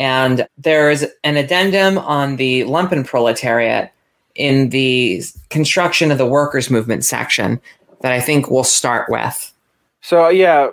And 0.00 0.48
there's 0.56 1.04
an 1.24 1.36
addendum 1.36 1.98
on 1.98 2.36
the 2.36 2.62
lumpen 2.62 3.06
proletariat 3.06 3.92
in 4.34 4.70
the 4.70 5.22
construction 5.50 6.10
of 6.10 6.16
the 6.16 6.26
workers' 6.26 6.70
movement 6.70 7.04
section 7.04 7.60
that 8.00 8.10
I 8.10 8.20
think 8.20 8.50
we'll 8.50 8.64
start 8.64 9.10
with. 9.10 9.52
So 10.00 10.30
yeah, 10.30 10.70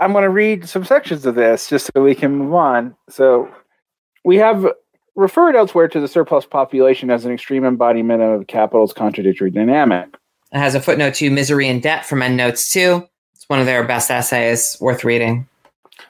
I'm 0.00 0.12
going 0.12 0.24
to 0.24 0.30
read 0.30 0.66
some 0.66 0.86
sections 0.86 1.26
of 1.26 1.34
this 1.34 1.68
just 1.68 1.90
so 1.94 2.02
we 2.02 2.14
can 2.14 2.34
move 2.34 2.54
on. 2.54 2.96
So 3.10 3.54
we 4.24 4.36
have 4.36 4.66
referred 5.16 5.54
elsewhere 5.54 5.88
to 5.88 6.00
the 6.00 6.08
surplus 6.08 6.46
population 6.46 7.10
as 7.10 7.26
an 7.26 7.32
extreme 7.32 7.66
embodiment 7.66 8.22
of 8.22 8.46
capital's 8.46 8.94
contradictory 8.94 9.50
dynamic. 9.50 10.16
It 10.50 10.58
has 10.58 10.74
a 10.74 10.80
footnote 10.80 11.14
to 11.16 11.30
Misery 11.30 11.68
and 11.68 11.82
Debt 11.82 12.06
from 12.06 12.22
Endnotes 12.22 12.72
2. 12.72 13.06
It's 13.34 13.48
one 13.48 13.60
of 13.60 13.66
their 13.66 13.84
best 13.84 14.10
essays, 14.10 14.78
worth 14.80 15.04
reading. 15.04 15.46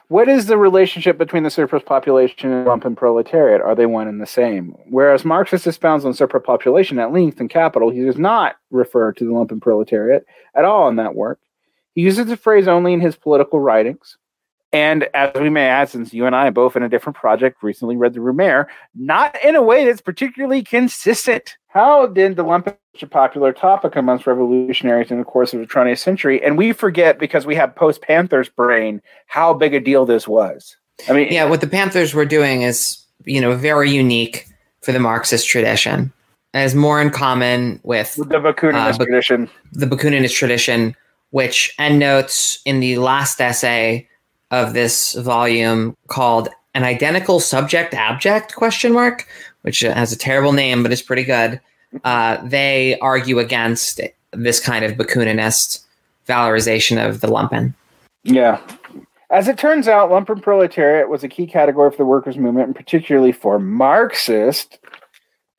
What 0.07 0.27
is 0.27 0.45
the 0.45 0.57
relationship 0.57 1.17
between 1.17 1.43
the 1.43 1.49
surplus 1.49 1.83
population 1.83 2.51
and 2.51 2.65
lumpen 2.65 2.95
proletariat? 2.95 3.61
Are 3.61 3.75
they 3.75 3.85
one 3.85 4.07
and 4.07 4.21
the 4.21 4.25
same? 4.25 4.75
Whereas 4.89 5.25
Marxist 5.25 5.67
expounds 5.67 6.05
on 6.05 6.13
surplus 6.13 6.43
population 6.45 6.99
at 6.99 7.11
length 7.11 7.41
in 7.41 7.47
capital, 7.47 7.89
he 7.89 8.03
does 8.03 8.17
not 8.17 8.55
refer 8.71 9.11
to 9.13 9.25
the 9.25 9.31
lumpen 9.31 9.61
proletariat 9.61 10.25
at 10.55 10.65
all 10.65 10.87
in 10.87 10.95
that 10.97 11.15
work. 11.15 11.39
He 11.95 12.01
uses 12.01 12.25
the 12.27 12.37
phrase 12.37 12.67
only 12.67 12.93
in 12.93 13.01
his 13.01 13.15
political 13.15 13.59
writings. 13.59 14.17
And 14.71 15.07
as 15.13 15.31
we 15.35 15.49
may 15.49 15.67
add, 15.67 15.89
since 15.89 16.13
you 16.13 16.25
and 16.25 16.35
I 16.35 16.49
both 16.49 16.75
in 16.75 16.81
a 16.81 16.89
different 16.89 17.15
project 17.15 17.61
recently 17.61 17.95
read 17.95 18.15
the 18.15 18.19
Brumaire, 18.19 18.65
not 18.95 19.37
in 19.43 19.55
a 19.55 19.61
way 19.61 19.85
that's 19.85 20.01
particularly 20.01 20.63
consistent. 20.63 21.57
How 21.73 22.05
did 22.05 22.35
the 22.35 22.43
lumpen 22.43 22.75
such 22.93 23.01
a 23.01 23.07
popular 23.07 23.51
topic 23.51 23.95
amongst 23.95 24.27
revolutionaries 24.27 25.09
in 25.09 25.17
the 25.17 25.23
course 25.23 25.53
of 25.55 25.59
the 25.59 25.65
20th 25.65 25.97
century? 25.97 26.43
And 26.43 26.55
we 26.55 26.71
forget 26.71 27.17
because 27.17 27.47
we 27.47 27.55
have 27.55 27.75
post 27.75 28.03
Panthers 28.03 28.47
brain 28.47 29.01
how 29.25 29.55
big 29.55 29.73
a 29.73 29.79
deal 29.79 30.05
this 30.05 30.27
was. 30.27 30.77
I 31.09 31.13
mean, 31.13 31.29
Yeah, 31.31 31.45
what 31.45 31.61
the 31.61 31.67
Panthers 31.67 32.13
were 32.13 32.25
doing 32.25 32.61
is, 32.61 33.03
you 33.25 33.41
know, 33.41 33.55
very 33.55 33.89
unique 33.89 34.45
for 34.83 34.91
the 34.91 34.99
Marxist 34.99 35.47
tradition. 35.47 36.13
It 36.53 36.59
has 36.59 36.75
more 36.75 37.01
in 37.01 37.09
common 37.09 37.79
with 37.81 38.13
the 38.17 38.25
Bakuninist 38.25 38.93
Uh, 38.93 38.97
but- 38.99 39.05
tradition. 39.05 39.49
the 39.71 39.87
Bakuninist 39.87 40.35
tradition, 40.35 40.95
which 41.31 41.73
endnotes 41.79 42.59
in 42.65 42.81
the 42.81 42.99
last 42.99 43.41
essay 43.41 44.07
of 44.51 44.73
this 44.75 45.13
volume 45.13 45.97
called 46.07 46.49
"An 46.75 46.83
Identical 46.83 47.39
Subject 47.39 47.95
Abject?" 47.95 48.53
question 48.55 48.93
mark, 48.93 49.25
which 49.63 49.81
has 49.81 50.13
a 50.13 50.17
terrible 50.17 50.53
name 50.53 50.83
but 50.83 50.91
is 50.91 51.01
pretty 51.01 51.23
good. 51.23 51.59
Uh, 52.03 52.37
they 52.45 52.97
argue 52.99 53.39
against 53.39 53.99
this 54.31 54.59
kind 54.59 54.85
of 54.85 54.93
Bakuninist 54.93 55.83
valorization 56.27 57.05
of 57.05 57.21
the 57.21 57.27
lumpen. 57.27 57.73
Yeah. 58.23 58.61
As 59.29 59.47
it 59.47 59.57
turns 59.57 59.87
out, 59.87 60.09
lumpen 60.09 60.41
proletariat 60.41 61.09
was 61.09 61.23
a 61.23 61.27
key 61.27 61.47
category 61.47 61.91
for 61.91 61.97
the 61.97 62.05
workers' 62.05 62.37
movement, 62.37 62.67
and 62.67 62.75
particularly 62.75 63.31
for 63.31 63.59
Marxist 63.59 64.79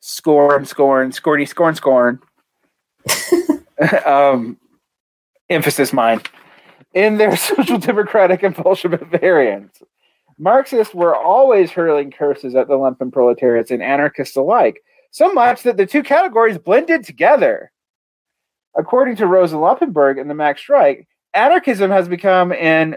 scorn, 0.00 0.64
scorn, 0.64 1.10
scorny, 1.10 1.48
scorn, 1.48 1.74
scorn. 1.74 2.20
um, 4.06 4.58
emphasis 5.50 5.92
mine. 5.92 6.20
In 6.94 7.18
their 7.18 7.36
social 7.36 7.78
democratic 7.78 8.42
and 8.42 8.54
Bolshevik 8.54 9.06
variants. 9.06 9.82
Marxists 10.38 10.94
were 10.94 11.14
always 11.14 11.70
hurling 11.70 12.10
curses 12.10 12.54
at 12.54 12.68
the 12.68 12.74
lumpen 12.74 13.12
proletariats 13.12 13.70
and 13.70 13.82
anarchists 13.82 14.36
alike, 14.36 14.82
so 15.10 15.32
much 15.32 15.62
that 15.62 15.76
the 15.76 15.86
two 15.86 16.02
categories 16.02 16.58
blended 16.58 17.04
together. 17.04 17.70
According 18.76 19.16
to 19.16 19.26
Rosa 19.26 19.56
Lumpenberg 19.56 20.20
and 20.20 20.28
the 20.28 20.34
Mass 20.34 20.58
Strike, 20.58 21.06
anarchism 21.34 21.90
has 21.90 22.08
become 22.08 22.52
in 22.52 22.96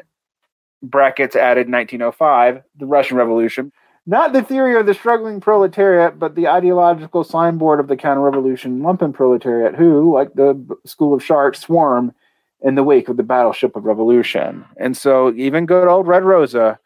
brackets 0.83 1.35
added 1.35 1.71
1905 1.71 2.61
the 2.77 2.85
russian 2.85 3.17
revolution 3.17 3.71
not 4.05 4.31
the 4.31 4.43
theory 4.43 4.79
of 4.79 4.85
the 4.85 4.93
struggling 4.93 5.41
proletariat 5.41 6.19
but 6.19 6.35
the 6.35 6.47
ideological 6.47 7.23
signboard 7.23 7.79
of 7.79 7.87
the 7.87 7.97
counter-revolution 7.97 8.79
lumpen 8.81 9.11
proletariat 9.11 9.75
who 9.75 10.13
like 10.13 10.31
the 10.35 10.77
school 10.85 11.15
of 11.15 11.23
sharks 11.23 11.61
swarm 11.61 12.13
in 12.61 12.75
the 12.75 12.83
wake 12.83 13.09
of 13.09 13.17
the 13.17 13.23
battleship 13.23 13.75
of 13.75 13.85
revolution 13.85 14.63
and 14.77 14.95
so 14.95 15.33
even 15.33 15.65
good 15.65 15.87
old 15.87 16.07
red 16.07 16.23
rosa 16.23 16.79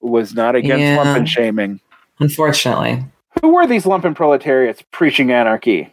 was 0.00 0.34
not 0.34 0.54
against 0.54 0.82
Yeah. 0.82 0.96
lumpen 0.96 1.26
shaming 1.26 1.80
Unfortunately, 2.18 3.04
who 3.40 3.54
were 3.54 3.66
these 3.66 3.84
lumpen 3.84 4.14
proletariats 4.14 4.82
preaching 4.92 5.32
anarchy? 5.32 5.92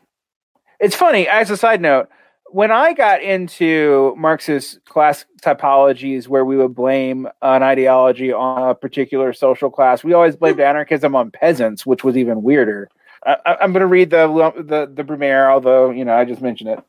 It's 0.79 0.95
funny, 0.95 1.27
as 1.27 1.49
a 1.49 1.57
side 1.57 1.81
note, 1.81 2.07
when 2.51 2.71
I 2.71 2.93
got 2.93 3.21
into 3.21 4.13
Marxist 4.17 4.83
class 4.85 5.25
typologies 5.41 6.27
where 6.27 6.45
we 6.45 6.57
would 6.57 6.73
blame 6.75 7.27
an 7.41 7.63
ideology 7.63 8.31
on 8.31 8.69
a 8.69 8.75
particular 8.75 9.33
social 9.33 9.69
class, 9.69 10.03
we 10.03 10.13
always 10.13 10.35
blamed 10.35 10.59
anarchism 10.59 11.15
on 11.15 11.31
peasants, 11.31 11.85
which 11.85 12.03
was 12.03 12.17
even 12.17 12.43
weirder. 12.43 12.89
I, 13.25 13.57
I'm 13.61 13.71
going 13.73 13.81
to 13.81 13.87
read 13.87 14.09
the, 14.11 14.27
the 14.57 14.91
the 14.93 15.03
Brumaire, 15.03 15.51
although 15.51 15.89
you 15.89 16.05
know 16.05 16.13
I 16.13 16.25
just 16.25 16.41
mentioned 16.41 16.69
it. 16.69 16.79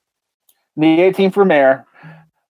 The 0.77 0.99
18th 0.99 1.33
Brumaire, 1.35 1.85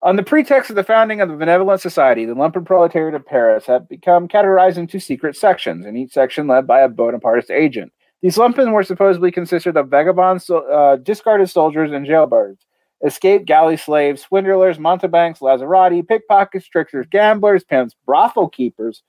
on 0.02 0.16
the 0.16 0.22
pretext 0.22 0.70
of 0.70 0.76
the 0.76 0.84
founding 0.84 1.20
of 1.20 1.28
the 1.28 1.36
Benevolent 1.36 1.80
Society, 1.80 2.24
the 2.24 2.34
lumpen 2.34 2.64
proletariat 2.64 3.14
of 3.14 3.26
Paris 3.26 3.66
had 3.66 3.88
become 3.88 4.28
categorized 4.28 4.78
into 4.78 4.98
secret 4.98 5.36
sections, 5.36 5.84
and 5.84 5.96
each 5.96 6.12
section 6.12 6.46
led 6.46 6.66
by 6.66 6.80
a 6.80 6.88
Bonapartist 6.88 7.50
agent. 7.50 7.92
These 8.22 8.36
lumpen 8.36 8.72
were 8.72 8.82
supposedly 8.82 9.30
consisted 9.30 9.76
of 9.76 9.88
vagabonds, 9.88 10.48
uh, 10.48 10.96
discarded 11.02 11.50
soldiers, 11.50 11.92
and 11.92 12.06
jailbirds, 12.06 12.58
escaped 13.04 13.46
galley 13.46 13.76
slaves, 13.76 14.22
swindlers, 14.22 14.78
mountebanks, 14.78 15.40
lazarati, 15.40 16.06
pickpockets, 16.06 16.66
tricksters, 16.66 17.06
gamblers, 17.10 17.64
pimps, 17.64 17.94
brothel 18.06 18.48
keepers, 18.48 19.02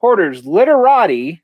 porters, 0.00 0.46
literati, 0.46 1.42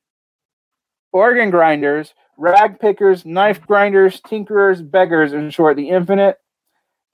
organ 1.12 1.50
grinders, 1.50 2.14
rag 2.36 2.78
pickers, 2.78 3.24
knife 3.24 3.60
grinders, 3.64 4.20
tinkerers, 4.20 4.88
beggars, 4.88 5.32
in 5.32 5.50
short, 5.50 5.76
the 5.76 5.90
infinite 5.90 6.38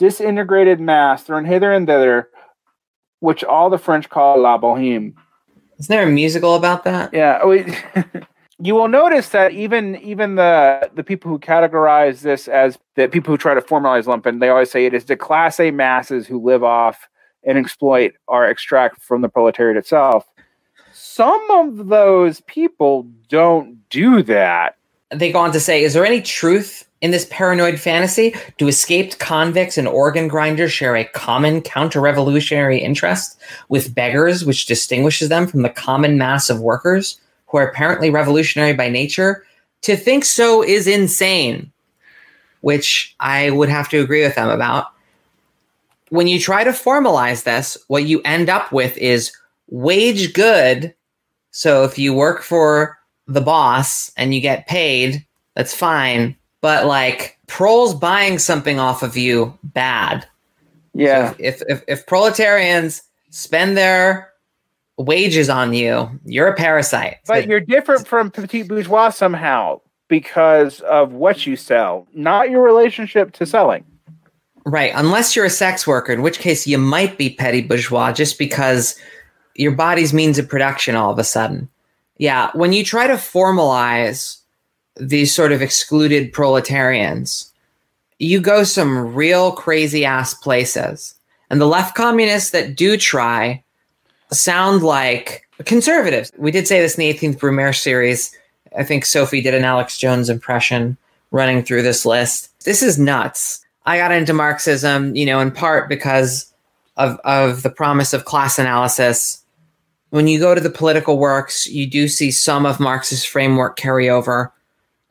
disintegrated 0.01 0.81
mass 0.81 1.23
thrown 1.23 1.45
hither 1.45 1.71
and 1.73 1.87
thither, 1.87 2.31
which 3.21 3.45
all 3.45 3.71
the 3.71 3.79
French 3.79 4.09
call 4.09 4.41
la 4.41 4.59
boheme. 4.59 5.15
isn't 5.79 5.95
there 5.95 6.09
a 6.09 6.11
musical 6.11 6.57
about 6.57 6.83
that? 6.85 7.13
Yeah, 7.13 7.39
oh, 7.43 7.51
we, 7.51 7.77
you 8.59 8.75
will 8.75 8.89
notice 8.89 9.29
that 9.29 9.53
even 9.53 9.97
even 9.97 10.35
the 10.35 10.91
the 10.95 11.05
people 11.05 11.31
who 11.31 11.39
categorize 11.39 12.23
this 12.23 12.49
as 12.49 12.79
the 12.97 13.09
people 13.09 13.33
who 13.33 13.39
try 13.39 13.55
to 13.55 13.61
formalize 13.61 14.07
lumpen, 14.07 14.41
they 14.41 14.49
always 14.49 14.71
say 14.71 14.87
it 14.87 14.95
is 14.95 15.05
the 15.05 15.17
class 15.17 15.61
A 15.61 15.71
masses 15.71 16.27
who 16.27 16.43
live 16.43 16.65
off 16.65 17.07
and 17.45 17.59
exploit 17.59 18.15
or 18.27 18.47
extract 18.49 19.03
from 19.03 19.21
the 19.21 19.29
proletariat 19.29 19.77
itself. 19.77 20.27
Some 20.93 21.47
of 21.51 21.89
those 21.89 22.41
people 22.43 23.07
don't 23.29 23.79
do 23.91 24.23
that. 24.25 24.77
They 25.11 25.31
go 25.33 25.41
on 25.41 25.53
to 25.53 25.61
say, 25.61 25.83
is 25.83 25.95
there 25.95 26.07
any 26.07 26.23
truth 26.23 26.89
in 27.01 27.11
this 27.11 27.27
paranoid 27.31 27.81
fantasy? 27.81 28.35
Do 28.59 28.69
escaped 28.69 29.19
convicts 29.19 29.79
and 29.79 29.89
organ 29.89 30.29
grinders 30.29 30.73
share 30.73 30.97
a 30.97 31.05
common 31.05 31.63
counter 31.63 32.01
revolutionary 32.01 32.79
interest 32.79 33.41
with 33.69 33.95
beggars, 33.95 34.45
which 34.45 34.67
distinguishes 34.67 35.29
them 35.29 35.47
from 35.47 35.63
the 35.63 35.71
common 35.71 36.19
mass 36.19 36.51
of 36.51 36.61
workers 36.61 37.21
who 37.47 37.59
are 37.59 37.69
apparently 37.69 38.11
revolutionary 38.11 38.75
by 38.75 38.89
nature? 38.89 39.45
To 39.83 39.97
think 39.97 40.25
so 40.25 40.63
is 40.63 40.87
insane, 40.87 41.73
which 42.61 43.15
I 43.21 43.51
would 43.51 43.71
have 43.71 43.89
to 43.91 44.01
agree 44.01 44.23
with 44.23 44.35
them 44.35 44.49
about. 44.49 44.89
When 46.11 46.27
you 46.27 46.39
try 46.39 46.65
to 46.65 46.71
formalize 46.71 47.45
this, 47.45 47.79
what 47.87 48.05
you 48.05 48.21
end 48.25 48.51
up 48.51 48.73
with 48.73 48.97
is 48.99 49.33
wage 49.69 50.35
good. 50.35 50.95
So 51.53 51.85
if 51.85 51.99
you 51.99 52.13
work 52.13 52.43
for 52.43 52.99
the 53.27 53.41
boss 53.41 54.13
and 54.17 54.35
you 54.35 54.41
get 54.41 54.67
paid, 54.67 55.25
that's 55.55 55.75
fine. 55.75 56.37
But 56.61 56.87
like 56.87 57.39
proles 57.47 57.95
buying 57.95 58.39
something 58.39 58.79
off 58.79 59.03
of 59.03 59.17
you, 59.17 59.59
bad. 59.65 60.27
Yeah, 60.95 61.31
So 61.31 61.37
if, 61.39 61.63
if 61.69 61.85
if 61.89 62.07
proletarians 62.07 63.03
spend 63.31 63.77
their 63.77 64.31
wages 64.99 65.49
on 65.49 65.73
you, 65.73 66.11
you're 66.25 66.49
a 66.49 66.55
parasite. 66.55 67.19
but 67.27 67.47
you're 67.47 67.61
different 67.61 68.07
from 68.07 68.31
petit 68.31 68.63
bourgeois 68.65 69.09
somehow 69.11 69.81
because 70.09 70.81
of 70.81 71.13
what 71.13 71.47
you 71.47 71.57
sell, 71.57 72.07
not 72.13 72.51
your 72.51 72.61
relationship 72.63 73.33
to 73.33 73.47
selling. 73.47 73.85
Right, 74.67 74.93
unless 74.95 75.35
you're 75.35 75.47
a 75.47 75.51
sex 75.51 75.87
worker, 75.87 76.13
in 76.13 76.21
which 76.21 76.39
case 76.41 76.67
you 76.67 76.77
might 76.77 77.17
be 77.17 77.31
petty 77.31 77.63
bourgeois 77.63 78.13
just 78.13 78.39
because 78.39 78.95
your 79.55 79.73
body's 79.73 80.13
means 80.13 80.39
of 80.39 80.49
production 80.49 80.97
all 80.97 81.11
of 81.11 81.19
a 81.19 81.25
sudden. 81.25 81.69
Yeah, 82.19 82.51
when 82.53 82.73
you 82.75 82.85
try 82.85 83.07
to 83.07 83.15
formalize 83.15 84.40
these 84.97 85.35
sort 85.35 85.53
of 85.53 85.63
excluded 85.63 86.33
proletarians, 86.33 87.53
you 88.19 88.41
go 88.41 88.65
some 88.65 89.15
real 89.15 89.53
crazy 89.53 90.05
ass 90.05 90.35
places. 90.35 91.15
And 91.49 91.61
the 91.61 91.67
left 91.67 91.95
communists 91.95 92.51
that 92.51 92.77
do 92.77 92.97
try 92.97 93.63
sound 94.31 94.83
like 94.83 95.47
conservatives. 95.65 96.31
We 96.39 96.51
did 96.51 96.69
say 96.69 96.81
this 96.81 96.97
in 96.97 97.01
the 97.01 97.13
18th 97.13 97.39
Brumaire 97.39 97.77
series. 97.77 98.37
I 98.79 98.85
think 98.85 99.05
Sophie 99.05 99.41
did 99.41 99.55
an 99.55 99.65
Alex 99.65 99.99
Jones 99.99 100.31
impression 100.31 100.97
running 101.31 101.63
through 101.63 101.83
this 101.83 102.07
list. 102.07 102.51
This 102.65 102.83
is 102.83 102.99
nuts. 102.99 103.65
I 103.87 103.97
got 103.97 104.13
into 104.13 104.33
Marxism, 104.33 105.17
you 105.17 105.27
know, 105.27 105.41
in 105.41 105.51
part 105.51 105.89
because 105.89 106.53
of, 106.97 107.19
of 107.25 107.63
the 107.63 107.71
promise 107.71 108.13
of 108.13 108.25
class 108.25 108.59
analysis. 108.59 109.43
When 110.11 110.29
you 110.29 110.39
go 110.39 110.55
to 110.55 110.61
the 110.61 110.71
political 110.71 111.19
works, 111.19 111.67
you 111.67 111.87
do 111.89 112.09
see 112.09 112.31
some 112.31 112.67
of 112.67 112.81
Marx's 112.81 113.25
framework 113.25 113.77
carry 113.77 114.11
over. 114.11 114.53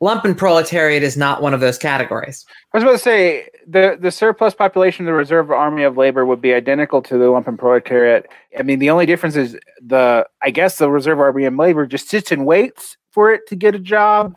Lumpen 0.02 0.34
proletariat 0.34 1.02
is 1.02 1.16
not 1.16 1.42
one 1.42 1.52
of 1.52 1.60
those 1.60 1.76
categories. 1.76 2.46
I 2.72 2.78
was 2.78 2.84
about 2.84 2.92
to 2.92 2.98
say 2.98 3.48
the 3.66 3.98
the 4.00 4.10
surplus 4.10 4.54
population 4.54 5.04
of 5.04 5.06
the 5.06 5.12
reserve 5.12 5.50
army 5.50 5.82
of 5.82 5.98
labor 5.98 6.24
would 6.24 6.40
be 6.40 6.54
identical 6.54 7.02
to 7.02 7.18
the 7.18 7.26
lumpen 7.26 7.58
proletariat. 7.58 8.26
I 8.58 8.62
mean, 8.62 8.78
the 8.78 8.88
only 8.88 9.04
difference 9.04 9.36
is 9.36 9.58
the 9.84 10.26
I 10.40 10.50
guess 10.50 10.78
the 10.78 10.90
reserve 10.90 11.20
army 11.20 11.44
of 11.44 11.54
labor 11.54 11.86
just 11.86 12.08
sits 12.08 12.32
and 12.32 12.46
waits 12.46 12.96
for 13.10 13.30
it 13.30 13.46
to 13.48 13.56
get 13.56 13.74
a 13.74 13.78
job 13.78 14.34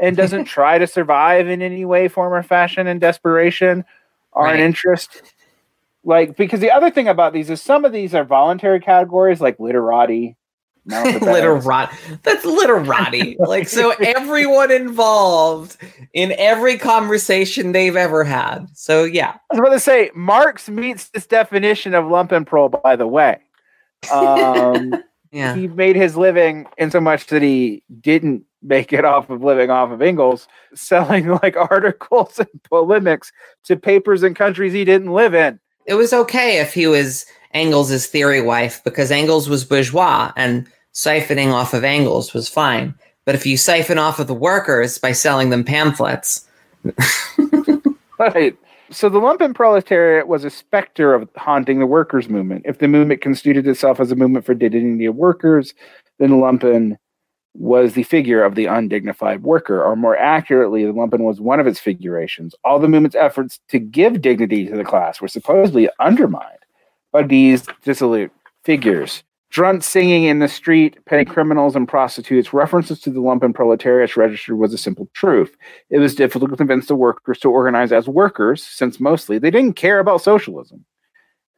and 0.00 0.16
doesn't 0.16 0.44
try 0.56 0.78
to 0.78 0.86
survive 0.86 1.48
in 1.48 1.62
any 1.62 1.84
way, 1.84 2.08
form, 2.08 2.32
or 2.32 2.42
fashion 2.42 2.88
in 2.88 2.98
desperation 2.98 3.84
or 4.32 4.46
right. 4.46 4.56
an 4.56 4.60
interest. 4.60 5.22
Like 6.02 6.36
because 6.36 6.58
the 6.58 6.72
other 6.72 6.90
thing 6.90 7.06
about 7.06 7.32
these 7.32 7.50
is 7.50 7.62
some 7.62 7.84
of 7.84 7.92
these 7.92 8.16
are 8.16 8.24
voluntary 8.24 8.80
categories 8.80 9.40
like 9.40 9.60
literati, 9.60 10.36
literati. 10.86 11.96
That's 12.22 12.44
literati. 12.44 13.36
like 13.40 13.68
so 13.68 13.90
everyone 14.00 14.70
involved 14.70 15.76
in 16.14 16.32
every 16.38 16.78
conversation 16.78 17.72
they've 17.72 17.96
ever 17.96 18.24
had. 18.24 18.66
So 18.74 19.04
yeah. 19.04 19.36
I 19.50 19.54
was 19.54 19.58
about 19.58 19.70
to 19.70 19.80
say 19.80 20.10
Marx 20.14 20.68
meets 20.68 21.08
this 21.10 21.26
definition 21.26 21.94
of 21.94 22.04
lumpenproll, 22.04 22.82
by 22.82 22.96
the 22.96 23.06
way. 23.06 23.38
Um, 24.12 24.94
yeah. 25.32 25.54
He 25.54 25.68
made 25.68 25.96
his 25.96 26.16
living 26.16 26.66
in 26.78 26.90
so 26.90 27.00
much 27.00 27.26
that 27.26 27.42
he 27.42 27.82
didn't 28.00 28.44
make 28.62 28.92
it 28.92 29.04
off 29.04 29.30
of 29.30 29.42
living 29.42 29.70
off 29.70 29.90
of 29.90 30.02
Engels, 30.02 30.48
selling 30.74 31.28
like 31.42 31.56
articles 31.56 32.38
and 32.38 32.48
polemics 32.64 33.30
to 33.64 33.76
papers 33.76 34.22
and 34.22 34.34
countries 34.34 34.72
he 34.72 34.84
didn't 34.84 35.12
live 35.12 35.34
in. 35.34 35.60
It 35.86 35.94
was 35.94 36.12
okay 36.12 36.60
if 36.60 36.74
he 36.74 36.86
was 36.86 37.24
Engels' 37.54 38.06
theory 38.06 38.40
wife 38.40 38.82
because 38.84 39.10
Engels 39.10 39.48
was 39.48 39.64
bourgeois 39.64 40.32
and 40.36 40.66
siphoning 40.94 41.52
off 41.52 41.74
of 41.74 41.84
Engels 41.84 42.34
was 42.34 42.48
fine. 42.48 42.94
But 43.24 43.34
if 43.34 43.46
you 43.46 43.56
siphon 43.56 43.98
off 43.98 44.18
of 44.18 44.26
the 44.26 44.34
workers 44.34 44.98
by 44.98 45.12
selling 45.12 45.50
them 45.50 45.64
pamphlets. 45.64 46.46
right. 48.18 48.56
So 48.90 49.10
the 49.10 49.20
lumpen 49.20 49.54
proletariat 49.54 50.28
was 50.28 50.44
a 50.44 50.50
specter 50.50 51.12
of 51.12 51.28
haunting 51.36 51.78
the 51.78 51.86
workers' 51.86 52.28
movement. 52.28 52.62
If 52.64 52.78
the 52.78 52.88
movement 52.88 53.20
constituted 53.20 53.68
itself 53.68 54.00
as 54.00 54.10
a 54.10 54.16
movement 54.16 54.46
for 54.46 54.54
dignity 54.54 55.04
of 55.04 55.14
workers, 55.14 55.74
then 56.18 56.30
the 56.30 56.36
lumpen 56.36 56.96
was 57.54 57.92
the 57.92 58.04
figure 58.04 58.42
of 58.42 58.54
the 58.54 58.66
undignified 58.66 59.42
worker, 59.42 59.82
or 59.82 59.96
more 59.96 60.16
accurately, 60.16 60.84
the 60.84 60.92
lumpen 60.92 61.20
was 61.20 61.40
one 61.40 61.60
of 61.60 61.66
its 61.66 61.80
figurations. 61.80 62.54
All 62.64 62.78
the 62.78 62.88
movement's 62.88 63.16
efforts 63.16 63.60
to 63.68 63.78
give 63.78 64.22
dignity 64.22 64.66
to 64.66 64.76
the 64.76 64.84
class 64.84 65.20
were 65.20 65.28
supposedly 65.28 65.90
undermined 65.98 66.57
by 67.12 67.22
these 67.22 67.66
dissolute 67.82 68.32
figures. 68.64 69.22
Drunks 69.50 69.86
singing 69.86 70.24
in 70.24 70.40
the 70.40 70.48
street, 70.48 71.02
petty 71.06 71.24
criminals 71.24 71.74
and 71.74 71.88
prostitutes, 71.88 72.52
references 72.52 73.00
to 73.00 73.10
the 73.10 73.20
lumpen 73.20 73.54
proletariat 73.54 74.14
register 74.14 74.54
was 74.54 74.74
a 74.74 74.78
simple 74.78 75.08
truth. 75.14 75.56
It 75.88 75.98
was 75.98 76.14
difficult 76.14 76.50
to 76.50 76.56
convince 76.56 76.86
the 76.86 76.94
workers 76.94 77.38
to 77.40 77.50
organize 77.50 77.90
as 77.90 78.08
workers, 78.08 78.62
since 78.62 79.00
mostly 79.00 79.38
they 79.38 79.50
didn't 79.50 79.72
care 79.72 80.00
about 80.00 80.20
socialism. 80.20 80.84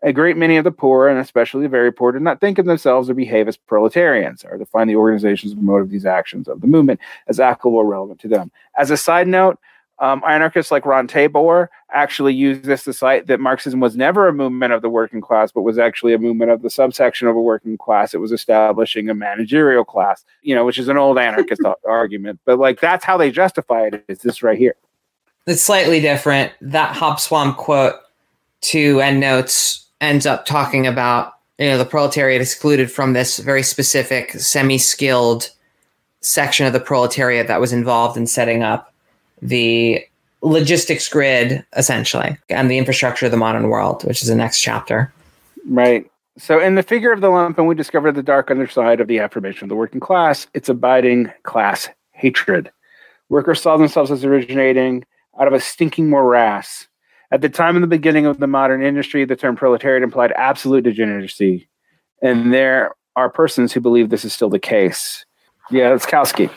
A 0.02 0.12
great 0.12 0.36
many 0.36 0.56
of 0.56 0.64
the 0.64 0.70
poor, 0.70 1.08
and 1.08 1.18
especially 1.18 1.62
the 1.62 1.68
very 1.68 1.92
poor, 1.92 2.12
did 2.12 2.22
not 2.22 2.40
think 2.40 2.58
of 2.58 2.64
themselves 2.64 3.10
or 3.10 3.14
behave 3.14 3.48
as 3.48 3.56
proletarians, 3.56 4.44
or 4.44 4.56
define 4.56 4.86
the 4.86 4.96
organizations 4.96 5.52
and 5.52 5.62
motive 5.62 5.90
these 5.90 6.06
actions 6.06 6.46
of 6.46 6.60
the 6.60 6.68
movement 6.68 7.00
as 7.26 7.40
applicable 7.40 7.76
or 7.76 7.86
relevant 7.86 8.20
to 8.20 8.28
them. 8.28 8.52
As 8.78 8.90
a 8.90 8.96
side 8.96 9.26
note, 9.28 9.58
um, 10.00 10.22
anarchists 10.26 10.72
like 10.72 10.86
Ron 10.86 11.06
Tabor 11.06 11.70
actually 11.92 12.32
used 12.32 12.64
this 12.64 12.84
to 12.84 12.92
cite 12.92 13.26
that 13.26 13.38
Marxism 13.38 13.80
was 13.80 13.96
never 13.96 14.28
a 14.28 14.32
movement 14.32 14.72
of 14.72 14.80
the 14.80 14.88
working 14.88 15.20
class, 15.20 15.52
but 15.52 15.62
was 15.62 15.78
actually 15.78 16.14
a 16.14 16.18
movement 16.18 16.50
of 16.50 16.62
the 16.62 16.70
subsection 16.70 17.28
of 17.28 17.36
a 17.36 17.40
working 17.40 17.76
class. 17.76 18.14
It 18.14 18.18
was 18.18 18.32
establishing 18.32 19.10
a 19.10 19.14
managerial 19.14 19.84
class, 19.84 20.24
you 20.42 20.54
know, 20.54 20.64
which 20.64 20.78
is 20.78 20.88
an 20.88 20.96
old 20.96 21.18
anarchist 21.18 21.60
argument. 21.86 22.40
But 22.46 22.58
like 22.58 22.80
that's 22.80 23.04
how 23.04 23.18
they 23.18 23.30
justify 23.30 23.88
it. 23.88 24.04
Is 24.08 24.20
this 24.20 24.42
right 24.42 24.58
here? 24.58 24.74
It's 25.46 25.62
slightly 25.62 26.00
different. 26.00 26.52
That 26.62 26.96
Hobsbawm 26.96 27.56
quote 27.56 27.96
to 28.62 29.00
endnotes 29.00 29.86
ends 30.00 30.24
up 30.24 30.46
talking 30.46 30.86
about 30.86 31.34
you 31.58 31.66
know 31.66 31.76
the 31.76 31.84
proletariat 31.84 32.40
excluded 32.40 32.90
from 32.90 33.12
this 33.12 33.38
very 33.38 33.62
specific 33.62 34.32
semi-skilled 34.32 35.50
section 36.22 36.66
of 36.66 36.72
the 36.72 36.80
proletariat 36.80 37.48
that 37.48 37.60
was 37.60 37.72
involved 37.72 38.16
in 38.16 38.26
setting 38.26 38.62
up 38.62 38.89
the 39.42 40.04
logistics 40.42 41.08
grid, 41.08 41.64
essentially, 41.76 42.38
and 42.48 42.70
the 42.70 42.78
infrastructure 42.78 43.26
of 43.26 43.32
the 43.32 43.38
modern 43.38 43.68
world, 43.68 44.04
which 44.04 44.22
is 44.22 44.28
the 44.28 44.34
next 44.34 44.60
chapter. 44.60 45.12
Right. 45.66 46.10
So, 46.38 46.58
in 46.58 46.74
the 46.74 46.82
figure 46.82 47.12
of 47.12 47.20
the 47.20 47.28
lumpen, 47.28 47.66
we 47.66 47.74
discover 47.74 48.12
the 48.12 48.22
dark 48.22 48.50
underside 48.50 49.00
of 49.00 49.08
the 49.08 49.18
affirmation 49.18 49.64
of 49.64 49.68
the 49.68 49.76
working 49.76 50.00
class, 50.00 50.46
its 50.54 50.68
abiding 50.68 51.30
class 51.42 51.88
hatred. 52.12 52.70
Workers 53.28 53.60
saw 53.60 53.76
themselves 53.76 54.10
as 54.10 54.24
originating 54.24 55.04
out 55.38 55.46
of 55.46 55.52
a 55.52 55.60
stinking 55.60 56.08
morass. 56.08 56.86
At 57.30 57.42
the 57.42 57.48
time 57.48 57.76
in 57.76 57.82
the 57.82 57.88
beginning 57.88 58.26
of 58.26 58.38
the 58.38 58.46
modern 58.46 58.82
industry, 58.82 59.24
the 59.24 59.36
term 59.36 59.54
proletariat 59.54 60.02
implied 60.02 60.32
absolute 60.32 60.82
degeneracy. 60.82 61.68
And 62.22 62.52
there 62.52 62.94
are 63.16 63.30
persons 63.30 63.72
who 63.72 63.80
believe 63.80 64.10
this 64.10 64.24
is 64.24 64.32
still 64.32 64.50
the 64.50 64.58
case. 64.58 65.24
Yeah, 65.70 65.90
that's 65.90 66.06
Kautsky. 66.06 66.50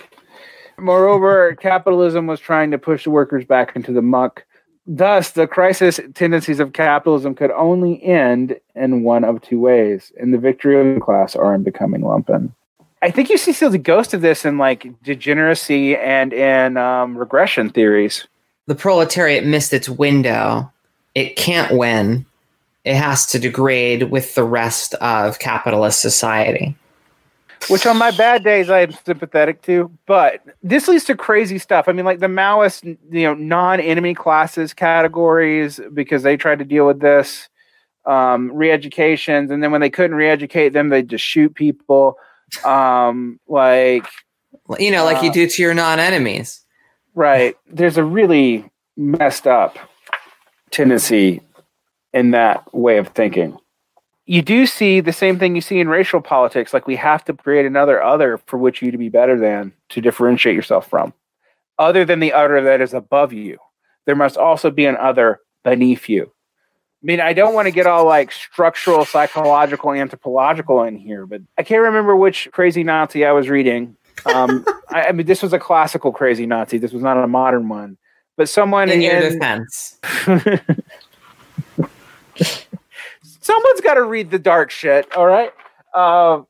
Moreover, 0.77 1.55
capitalism 1.55 2.27
was 2.27 2.39
trying 2.39 2.71
to 2.71 2.77
push 2.77 3.03
the 3.03 3.09
workers 3.09 3.45
back 3.45 3.75
into 3.75 3.91
the 3.91 4.01
muck. 4.01 4.45
Thus, 4.85 5.31
the 5.31 5.47
crisis 5.47 5.99
tendencies 6.13 6.59
of 6.59 6.73
capitalism 6.73 7.35
could 7.35 7.51
only 7.51 8.03
end 8.03 8.59
in 8.75 9.03
one 9.03 9.23
of 9.23 9.41
two 9.41 9.59
ways 9.59 10.11
in 10.17 10.31
the 10.31 10.37
victory 10.37 10.79
of 10.79 10.95
the 10.95 11.01
class 11.01 11.35
or 11.35 11.53
in 11.55 11.63
becoming 11.63 12.01
lumpen. 12.01 12.51
I 13.01 13.11
think 13.11 13.29
you 13.29 13.37
see 13.37 13.53
still 13.53 13.69
the 13.69 13.77
ghost 13.77 14.13
of 14.13 14.21
this 14.21 14.45
in 14.45 14.57
like 14.57 14.87
degeneracy 15.03 15.95
and 15.95 16.33
in 16.33 16.77
um, 16.77 17.17
regression 17.17 17.69
theories. 17.69 18.27
The 18.67 18.75
proletariat 18.75 19.45
missed 19.45 19.73
its 19.73 19.89
window. 19.89 20.71
It 21.15 21.35
can't 21.35 21.77
win. 21.77 22.25
It 22.85 22.95
has 22.95 23.25
to 23.27 23.39
degrade 23.39 24.09
with 24.09 24.35
the 24.35 24.43
rest 24.43 24.93
of 24.95 25.39
capitalist 25.39 26.01
society 26.01 26.75
which 27.69 27.85
on 27.85 27.97
my 27.97 28.11
bad 28.11 28.43
days 28.43 28.69
I'm 28.69 28.91
sympathetic 29.05 29.61
to. 29.63 29.91
But 30.05 30.41
this 30.61 30.87
leads 30.87 31.05
to 31.05 31.15
crazy 31.15 31.57
stuff. 31.57 31.87
I 31.87 31.91
mean, 31.91 32.05
like 32.05 32.19
the 32.19 32.27
Maoist, 32.27 32.83
you 32.83 33.23
know, 33.23 33.33
non-enemy 33.33 34.13
classes 34.13 34.73
categories 34.73 35.79
because 35.93 36.23
they 36.23 36.37
tried 36.37 36.59
to 36.59 36.65
deal 36.65 36.85
with 36.87 36.99
this 36.99 37.49
um, 38.05 38.51
re-educations, 38.53 39.49
and 39.51 39.63
then 39.63 39.71
when 39.71 39.81
they 39.81 39.89
couldn't 39.89 40.15
re-educate 40.15 40.69
them, 40.69 40.89
they 40.89 41.01
just 41.03 41.25
shoot 41.25 41.53
people. 41.55 42.17
Um, 42.65 43.39
like 43.47 44.05
you 44.79 44.91
know, 44.91 45.03
like 45.05 45.17
uh, 45.17 45.21
you 45.21 45.31
do 45.31 45.47
to 45.47 45.61
your 45.61 45.73
non-enemies. 45.73 46.63
Right. 47.15 47.55
There's 47.67 47.97
a 47.97 48.03
really 48.03 48.69
messed 48.97 49.47
up 49.47 49.77
tendency 50.71 51.41
in 52.13 52.31
that 52.31 52.73
way 52.73 52.97
of 52.97 53.09
thinking 53.09 53.57
you 54.25 54.41
do 54.41 54.65
see 54.65 54.99
the 54.99 55.13
same 55.13 55.37
thing 55.37 55.55
you 55.55 55.61
see 55.61 55.79
in 55.79 55.89
racial 55.89 56.21
politics. 56.21 56.73
Like 56.73 56.87
we 56.87 56.95
have 56.95 57.25
to 57.25 57.33
create 57.33 57.65
another 57.65 58.01
other 58.01 58.37
for 58.45 58.57
which 58.57 58.81
you 58.81 58.91
to 58.91 58.97
be 58.97 59.09
better 59.09 59.37
than 59.37 59.73
to 59.89 60.01
differentiate 60.01 60.55
yourself 60.55 60.89
from, 60.89 61.13
other 61.77 62.05
than 62.05 62.19
the 62.19 62.33
other 62.33 62.61
that 62.61 62.81
is 62.81 62.93
above 62.93 63.33
you. 63.33 63.57
There 64.05 64.15
must 64.15 64.37
also 64.37 64.69
be 64.69 64.85
an 64.85 64.97
other 64.97 65.39
beneath 65.63 66.09
you. 66.09 66.31
I 67.03 67.05
mean, 67.05 67.19
I 67.19 67.33
don't 67.33 67.53
want 67.53 67.67
to 67.67 67.71
get 67.71 67.85
all 67.85 68.05
like 68.05 68.31
structural, 68.31 69.03
psychological, 69.03 69.91
anthropological 69.91 70.83
in 70.83 70.95
here, 70.95 71.25
but 71.25 71.41
I 71.57 71.63
can't 71.63 71.81
remember 71.81 72.15
which 72.15 72.47
crazy 72.53 72.83
Nazi 72.83 73.25
I 73.25 73.33
was 73.33 73.49
reading. 73.49 73.97
Um, 74.25 74.65
I, 74.89 75.07
I, 75.07 75.11
mean, 75.11 75.25
this 75.25 75.41
was 75.41 75.51
a 75.51 75.59
classical 75.59 76.13
crazy 76.13 76.45
Nazi. 76.45 76.77
This 76.77 76.93
was 76.93 77.03
not 77.03 77.21
a 77.21 77.27
modern 77.27 77.67
one. 77.67 77.97
But 78.37 78.47
someone 78.47 78.89
in, 78.89 79.01
in 79.01 79.11
your 79.11 79.19
defense. 79.19 79.99
someone's 83.43 83.81
got 83.81 83.95
to 83.95 84.03
read 84.03 84.31
the 84.31 84.39
dark 84.39 84.71
shit. 84.71 85.15
All 85.15 85.27
right. 85.27 85.51
Uh, 85.93 86.41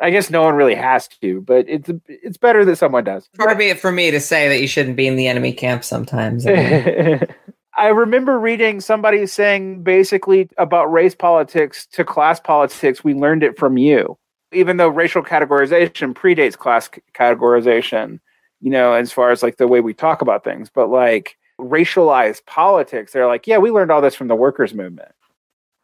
I 0.00 0.10
guess 0.10 0.30
no 0.30 0.42
one 0.42 0.54
really 0.54 0.74
has 0.74 1.08
to, 1.08 1.40
but 1.42 1.66
it's 1.68 1.90
it's 2.06 2.36
better 2.36 2.64
that 2.64 2.76
someone 2.76 3.04
does. 3.04 3.28
Far 3.36 3.54
be 3.54 3.68
it 3.68 3.78
for 3.78 3.92
me 3.92 4.10
to 4.10 4.20
say 4.20 4.48
that 4.48 4.60
you 4.60 4.66
shouldn't 4.66 4.96
be 4.96 5.06
in 5.06 5.16
the 5.16 5.26
enemy 5.26 5.52
camp 5.52 5.84
sometimes. 5.84 6.46
I 7.78 7.88
remember 7.88 8.38
reading 8.38 8.80
somebody 8.80 9.26
saying 9.26 9.82
basically 9.82 10.48
about 10.56 10.90
race 10.90 11.14
politics 11.14 11.86
to 11.92 12.04
class 12.04 12.40
politics, 12.40 13.04
we 13.04 13.12
learned 13.12 13.42
it 13.42 13.58
from 13.58 13.76
you. 13.76 14.18
Even 14.52 14.78
though 14.78 14.88
racial 14.88 15.22
categorization 15.22 16.14
predates 16.14 16.56
class 16.56 16.88
categorization, 17.14 18.20
you 18.60 18.70
know, 18.70 18.94
as 18.94 19.12
far 19.12 19.30
as 19.30 19.42
like 19.42 19.58
the 19.58 19.68
way 19.68 19.80
we 19.80 19.92
talk 19.92 20.22
about 20.22 20.42
things, 20.42 20.70
but 20.70 20.88
like 20.88 21.36
racialized 21.60 22.46
politics, 22.46 23.12
they're 23.12 23.26
like, 23.26 23.46
yeah, 23.46 23.58
we 23.58 23.70
learned 23.70 23.90
all 23.90 24.00
this 24.00 24.14
from 24.14 24.28
the 24.28 24.34
workers' 24.34 24.72
movement. 24.72 25.12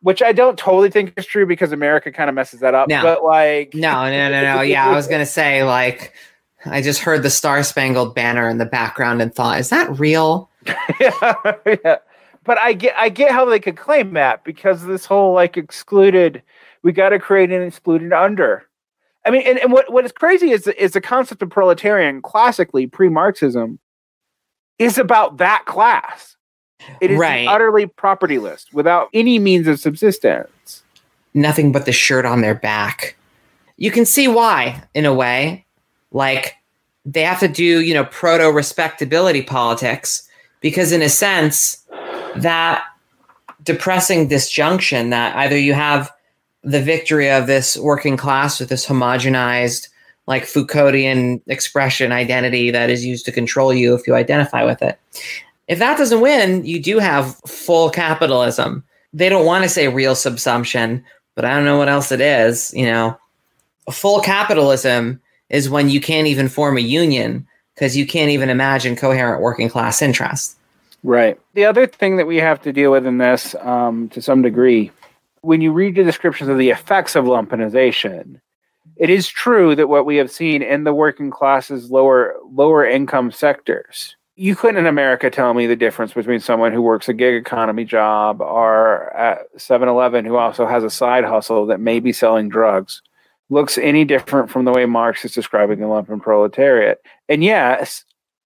Which 0.03 0.21
I 0.21 0.33
don't 0.33 0.59
totally 0.59 0.91
think 0.91 1.15
is 1.17 1.27
true 1.27 1.47
because 1.47 1.73
America 1.73 2.11
kind 2.11 2.29
of 2.29 2.35
messes 2.35 2.61
that 2.61 2.75
up. 2.75 2.89
No. 2.89 3.03
But 3.03 3.25
like, 3.25 3.73
No, 3.75 4.05
no, 4.05 4.31
no, 4.31 4.43
no. 4.57 4.61
Yeah, 4.63 4.89
I 4.89 4.95
was 4.95 5.07
gonna 5.07 5.27
say 5.27 5.65
like 5.65 6.13
I 6.67 6.83
just 6.83 7.01
heard 7.01 7.23
the 7.23 7.31
Star 7.31 7.63
Spangled 7.63 8.15
Banner 8.15 8.49
in 8.49 8.59
the 8.59 8.67
background 8.67 9.23
and 9.23 9.35
thought, 9.35 9.59
is 9.59 9.71
that 9.71 9.99
real? 9.99 10.51
yeah, 11.01 11.35
yeah. 11.67 11.97
But 12.45 12.59
I 12.59 12.73
get 12.73 12.95
I 12.97 13.09
get 13.09 13.31
how 13.31 13.45
they 13.45 13.61
could 13.61 13.77
claim 13.77 14.15
that 14.15 14.45
because 14.45 14.85
this 14.85 15.05
whole 15.05 15.35
like 15.35 15.57
excluded 15.57 16.43
we 16.83 16.93
got 16.93 17.11
to 17.11 17.19
create 17.19 17.53
an 17.53 17.63
excluded 17.63 18.13
under. 18.13 18.67
I 19.25 19.31
mean, 19.31 19.43
and, 19.43 19.59
and 19.59 19.73
what, 19.73 19.93
what 19.93 20.05
is 20.05 20.13
crazy 20.13 20.51
is 20.51 20.67
is 20.67 20.93
the 20.93 21.01
concept 21.01 21.43
of 21.43 21.51
proletarian 21.51 22.23
classically 22.23 22.87
pre-Marxism 22.87 23.79
is 24.79 24.99
about 24.99 25.37
that 25.37 25.65
class. 25.67 26.37
It 27.01 27.11
is 27.11 27.19
Right. 27.19 27.47
utterly 27.49 27.87
propertyless 27.87 28.73
without 28.73 29.09
any 29.13 29.39
means 29.39 29.67
of 29.67 29.81
subsistence. 29.81 30.83
Nothing 31.35 31.73
but 31.73 31.87
the 31.87 31.93
shirt 31.93 32.27
on 32.27 32.41
their 32.41 32.55
back. 32.55 33.17
You 33.77 33.91
can 33.91 34.05
see 34.05 34.29
why, 34.29 34.83
in 34.95 35.05
a 35.07 35.15
way. 35.15 35.65
Like 36.11 36.57
they 37.07 37.23
have 37.23 37.41
to 37.41 37.49
do, 37.49 37.81
you 37.81 37.95
know, 37.95 38.05
proto 38.05 38.51
respectability 38.53 39.43
politics 39.43 40.29
because 40.61 40.93
in 40.93 41.03
a 41.03 41.09
sense 41.09 41.83
that 42.37 42.85
depressing 43.65 44.29
disjunction 44.29 45.11
that 45.11 45.35
either 45.37 45.57
you 45.59 45.73
have 45.73 46.13
the 46.63 46.81
victory 46.83 47.31
of 47.31 47.47
this 47.47 47.77
working 47.77 48.17
class 48.17 48.61
with 48.61 48.69
this 48.69 48.87
homogenized 48.87 49.89
like 50.27 50.45
Foucauldian 50.45 51.41
expression 51.49 52.13
identity 52.13 52.71
that 52.71 52.91
is 52.91 53.05
used 53.05 53.25
to 53.25 53.33
control 53.33 53.75
you 53.75 53.95
if 53.95 54.07
you 54.07 54.15
identify 54.15 54.63
with 54.63 54.81
it. 54.83 54.99
If 55.73 55.79
that 55.79 55.97
doesn't 55.97 56.21
win, 56.21 56.67
you 56.67 56.79
do 56.79 56.99
have 56.99 57.35
full 57.47 57.89
capitalism. 57.89 58.85
They 59.15 59.31
don't 59.31 59.47
want 59.47 59.63
to 59.63 59.71
say 59.71 59.89
real 59.89 60.15
subsumption, 60.15 61.03
but 61.35 61.47
I 61.47 61.55
don't 61.55 61.65
know 61.65 61.79
what 61.79 61.89
else 61.89 62.13
it 62.13 62.21
is. 62.21 62.75
You 62.75 62.85
know, 62.85 63.19
full 63.91 64.21
capitalism 64.21 65.19
is 65.49 65.71
when 65.71 65.89
you 65.89 65.99
can't 65.99 66.27
even 66.27 66.51
form 66.51 66.77
a 66.77 66.83
union 66.83 67.47
because 67.75 67.97
you 67.97 68.07
can't 68.07 68.31
even 68.31 68.51
imagine 68.51 68.97
coherent 68.97 69.41
working 69.41 69.71
class 69.71 70.03
interests. 70.03 70.57
Right. 71.05 71.41
The 71.55 71.65
other 71.65 71.87
thing 71.87 72.19
that 72.19 72.27
we 72.27 72.37
have 72.37 72.61
to 72.65 72.73
deal 72.75 72.93
with 72.93 73.07
in 73.07 73.17
this, 73.17 73.55
um, 73.61 74.11
to 74.11 74.21
some 74.21 74.43
degree, 74.43 74.91
when 75.41 75.63
you 75.63 75.73
read 75.73 75.95
the 75.95 76.05
descriptions 76.05 76.51
of 76.51 76.59
the 76.59 76.69
effects 76.69 77.17
of 77.17 77.25
lumpenization, 77.25 78.43
it 78.97 79.09
is 79.09 79.27
true 79.27 79.75
that 79.77 79.89
what 79.89 80.05
we 80.05 80.17
have 80.17 80.31
seen 80.31 80.61
in 80.61 80.85
the 80.85 80.93
working 80.93 81.31
classes, 81.31 81.91
lower 81.91 82.37
lower 82.53 82.85
income 82.85 83.33
sectors, 83.33 84.17
you 84.35 84.57
couldn't 84.57 84.79
in 84.79 84.87
America 84.87 85.31
tell 85.31 85.53
me 85.55 85.67
the 85.67 85.77
difference 85.77 86.15
between 86.15 86.41
someone 86.41 86.73
who 86.73 86.81
works 86.81 87.09
a 87.09 87.13
gig 87.13 87.35
economy 87.35 87.85
job 87.85 88.41
or 88.41 89.15
at 89.15 89.41
7-Eleven 89.59 90.25
who 90.25 90.37
also 90.37 90.67
has 90.67 90.85
a 90.85 90.91
side 90.91 91.25
hustle 91.25 91.67
that 91.67 91.81
may 91.81 92.01
be 92.01 92.13
selling 92.13 92.49
drugs 92.49 93.03
looks 93.51 93.77
any 93.77 94.05
different 94.05 94.51
from 94.51 94.65
the 94.65 94.73
way 94.73 94.87
Marx 94.87 95.25
is 95.25 95.33
describing 95.33 95.81
the 95.81 95.87
lumpen 95.87 96.23
proletariat. 96.23 97.03
And 97.29 97.45
yes, 97.45 98.05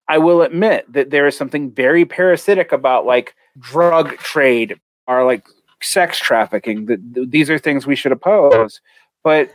I 0.09 0.17
will 0.17 0.41
admit 0.41 0.91
that 0.91 1.09
there 1.09 1.27
is 1.27 1.37
something 1.37 1.71
very 1.71 2.05
parasitic 2.05 2.73
about 2.73 3.05
like 3.05 3.33
drug 3.57 4.17
trade 4.17 4.79
or 5.07 5.25
like 5.25 5.45
sex 5.81 6.19
trafficking. 6.19 6.87
That 6.87 7.27
these 7.29 7.49
are 7.49 7.57
things 7.57 7.87
we 7.87 7.95
should 7.95 8.11
oppose, 8.11 8.81
but 9.23 9.49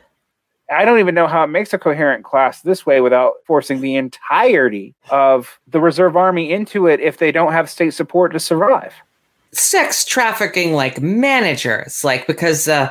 I 0.73 0.85
don't 0.85 0.99
even 0.99 1.15
know 1.15 1.27
how 1.27 1.45
it 1.45 1.49
makes 1.49 1.73
a 1.73 1.79
coherent 1.79 2.25
class 2.25 2.63
this 2.63 2.85
way 2.87 3.01
without 3.01 3.35
forcing 3.45 3.81
the 3.81 3.97
entirety 3.97 4.95
of 5.11 5.59
the 5.69 5.81
reserve 5.81 6.17
army 6.17 6.51
into 6.53 6.87
it 6.87 7.01
if 7.01 7.19
they 7.19 7.31
don't 7.33 7.53
have 7.53 7.69
state 7.71 7.95
support 7.95 8.33
to 8.33 8.41
survive. 8.41 8.95
sex 9.53 10.05
trafficking 10.05 10.73
like 10.73 11.01
managers 11.03 12.03
like 12.05 12.27
because 12.27 12.69
uh 12.69 12.91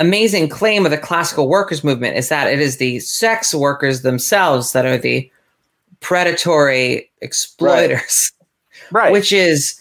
amazing 0.00 0.48
claim 0.48 0.84
of 0.84 0.90
the 0.90 0.98
classical 0.98 1.48
workers 1.48 1.84
movement 1.84 2.16
is 2.16 2.28
that 2.28 2.52
it 2.52 2.58
is 2.60 2.78
the 2.78 2.98
sex 2.98 3.54
workers 3.54 4.02
themselves 4.02 4.72
that 4.72 4.84
are 4.84 4.98
the 4.98 5.30
predatory 6.00 7.08
exploiters 7.20 8.32
Right. 8.90 9.12
which 9.12 9.32
is 9.32 9.80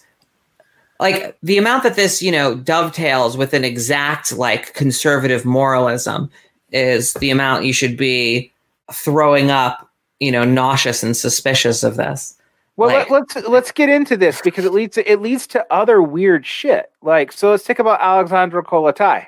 like 0.99 1.35
the 1.41 1.57
amount 1.57 1.81
that 1.83 1.95
this 1.95 2.21
you 2.21 2.31
know 2.31 2.53
dovetails 2.55 3.35
with 3.35 3.53
an 3.55 3.65
exact 3.65 4.31
like 4.31 4.73
conservative 4.75 5.43
moralism 5.43 6.29
is 6.71 7.13
the 7.15 7.29
amount 7.29 7.65
you 7.65 7.73
should 7.73 7.97
be 7.97 8.51
throwing 8.93 9.51
up 9.51 9.89
you 10.19 10.31
know 10.31 10.43
nauseous 10.43 11.03
and 11.03 11.15
suspicious 11.17 11.83
of 11.83 11.95
this 11.97 12.35
Well, 12.77 12.89
Like- 12.89 13.09
let, 13.09 13.35
let's 13.35 13.47
let's 13.47 13.71
get 13.71 13.89
into 13.89 14.15
this 14.17 14.41
because 14.41 14.65
it 14.65 14.71
leads 14.73 14.95
to 14.95 15.11
it 15.11 15.21
leads 15.21 15.45
to 15.47 15.65
other 15.71 16.01
weird 16.01 16.45
shit. 16.45 16.91
Like, 17.01 17.31
so 17.31 17.51
let's 17.51 17.63
think 17.63 17.79
about 17.79 17.99
Alexandra 18.01 18.63
Kollontai, 18.63 19.25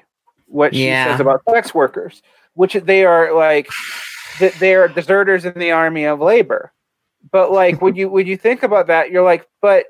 what 0.48 0.74
she 0.74 0.88
Yeah. 0.88 1.06
says 1.12 1.20
about 1.20 1.42
sex 1.50 1.74
workers, 1.74 2.22
which 2.56 2.74
they 2.74 3.06
are 3.06 3.34
like 3.34 3.68
that 4.40 4.54
they 4.60 4.74
are 4.76 4.88
deserters 4.88 5.46
in 5.46 5.54
the 5.60 5.72
army 5.72 6.06
of 6.06 6.20
labor. 6.20 6.72
But 7.32 7.52
like 7.52 7.82
when 7.82 7.96
you 7.96 8.10
when 8.10 8.28
you 8.28 8.38
think 8.38 8.64
about 8.64 8.88
that, 8.88 9.12
you're 9.12 9.24
like, 9.24 9.48
but 9.62 9.88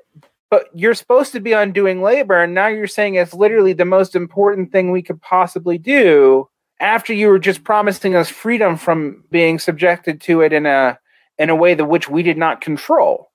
but 0.50 0.68
you're 0.74 0.94
supposed 0.94 1.32
to 1.32 1.40
be 1.40 1.52
undoing 1.52 2.02
labor, 2.02 2.40
and 2.42 2.54
now 2.54 2.66
you're 2.68 2.86
saying 2.86 3.14
it's 3.14 3.34
literally 3.34 3.72
the 3.72 3.84
most 3.84 4.14
important 4.14 4.70
thing 4.72 4.90
we 4.90 5.02
could 5.02 5.20
possibly 5.22 5.78
do 5.78 6.48
after 6.80 7.12
you 7.12 7.28
were 7.28 7.38
just 7.38 7.64
promising 7.64 8.14
us 8.14 8.28
freedom 8.28 8.76
from 8.76 9.24
being 9.30 9.58
subjected 9.58 10.20
to 10.22 10.40
it 10.40 10.52
in 10.52 10.66
a 10.66 10.98
in 11.38 11.50
a 11.50 11.56
way 11.56 11.74
that 11.74 11.86
which 11.86 12.08
we 12.08 12.22
did 12.22 12.38
not 12.38 12.60
control. 12.60 13.30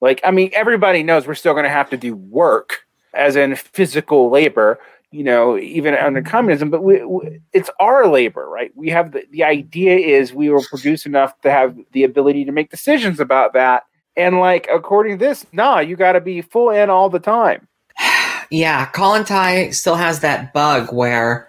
Like, 0.00 0.20
I 0.24 0.30
mean, 0.30 0.50
everybody 0.52 1.02
knows 1.02 1.26
we're 1.26 1.34
still 1.34 1.52
going 1.52 1.64
to 1.64 1.70
have 1.70 1.90
to 1.90 1.96
do 1.96 2.16
work, 2.16 2.80
as 3.14 3.36
in 3.36 3.54
physical 3.54 4.30
labor, 4.30 4.80
you 5.12 5.22
know, 5.22 5.58
even 5.58 5.94
under 5.94 6.22
communism. 6.22 6.70
But 6.70 6.82
we, 6.82 7.04
we, 7.04 7.40
it's 7.52 7.70
our 7.78 8.08
labor, 8.08 8.48
right? 8.48 8.72
We 8.74 8.88
have 8.88 9.12
the, 9.12 9.24
the 9.30 9.44
idea 9.44 9.96
is 9.96 10.32
we 10.32 10.50
will 10.50 10.64
produce 10.64 11.06
enough 11.06 11.40
to 11.42 11.50
have 11.50 11.76
the 11.92 12.04
ability 12.04 12.44
to 12.46 12.52
make 12.52 12.70
decisions 12.70 13.20
about 13.20 13.52
that. 13.52 13.84
And 14.16 14.40
like, 14.40 14.66
according 14.72 15.18
to 15.18 15.24
this, 15.24 15.46
nah, 15.52 15.78
you 15.78 15.94
got 15.96 16.12
to 16.12 16.20
be 16.20 16.42
full 16.42 16.70
in 16.70 16.90
all 16.90 17.08
the 17.08 17.20
time. 17.20 17.68
Yeah, 18.50 18.90
Kollontai 18.90 19.72
still 19.72 19.94
has 19.94 20.20
that 20.20 20.52
bug 20.52 20.92
where 20.92 21.48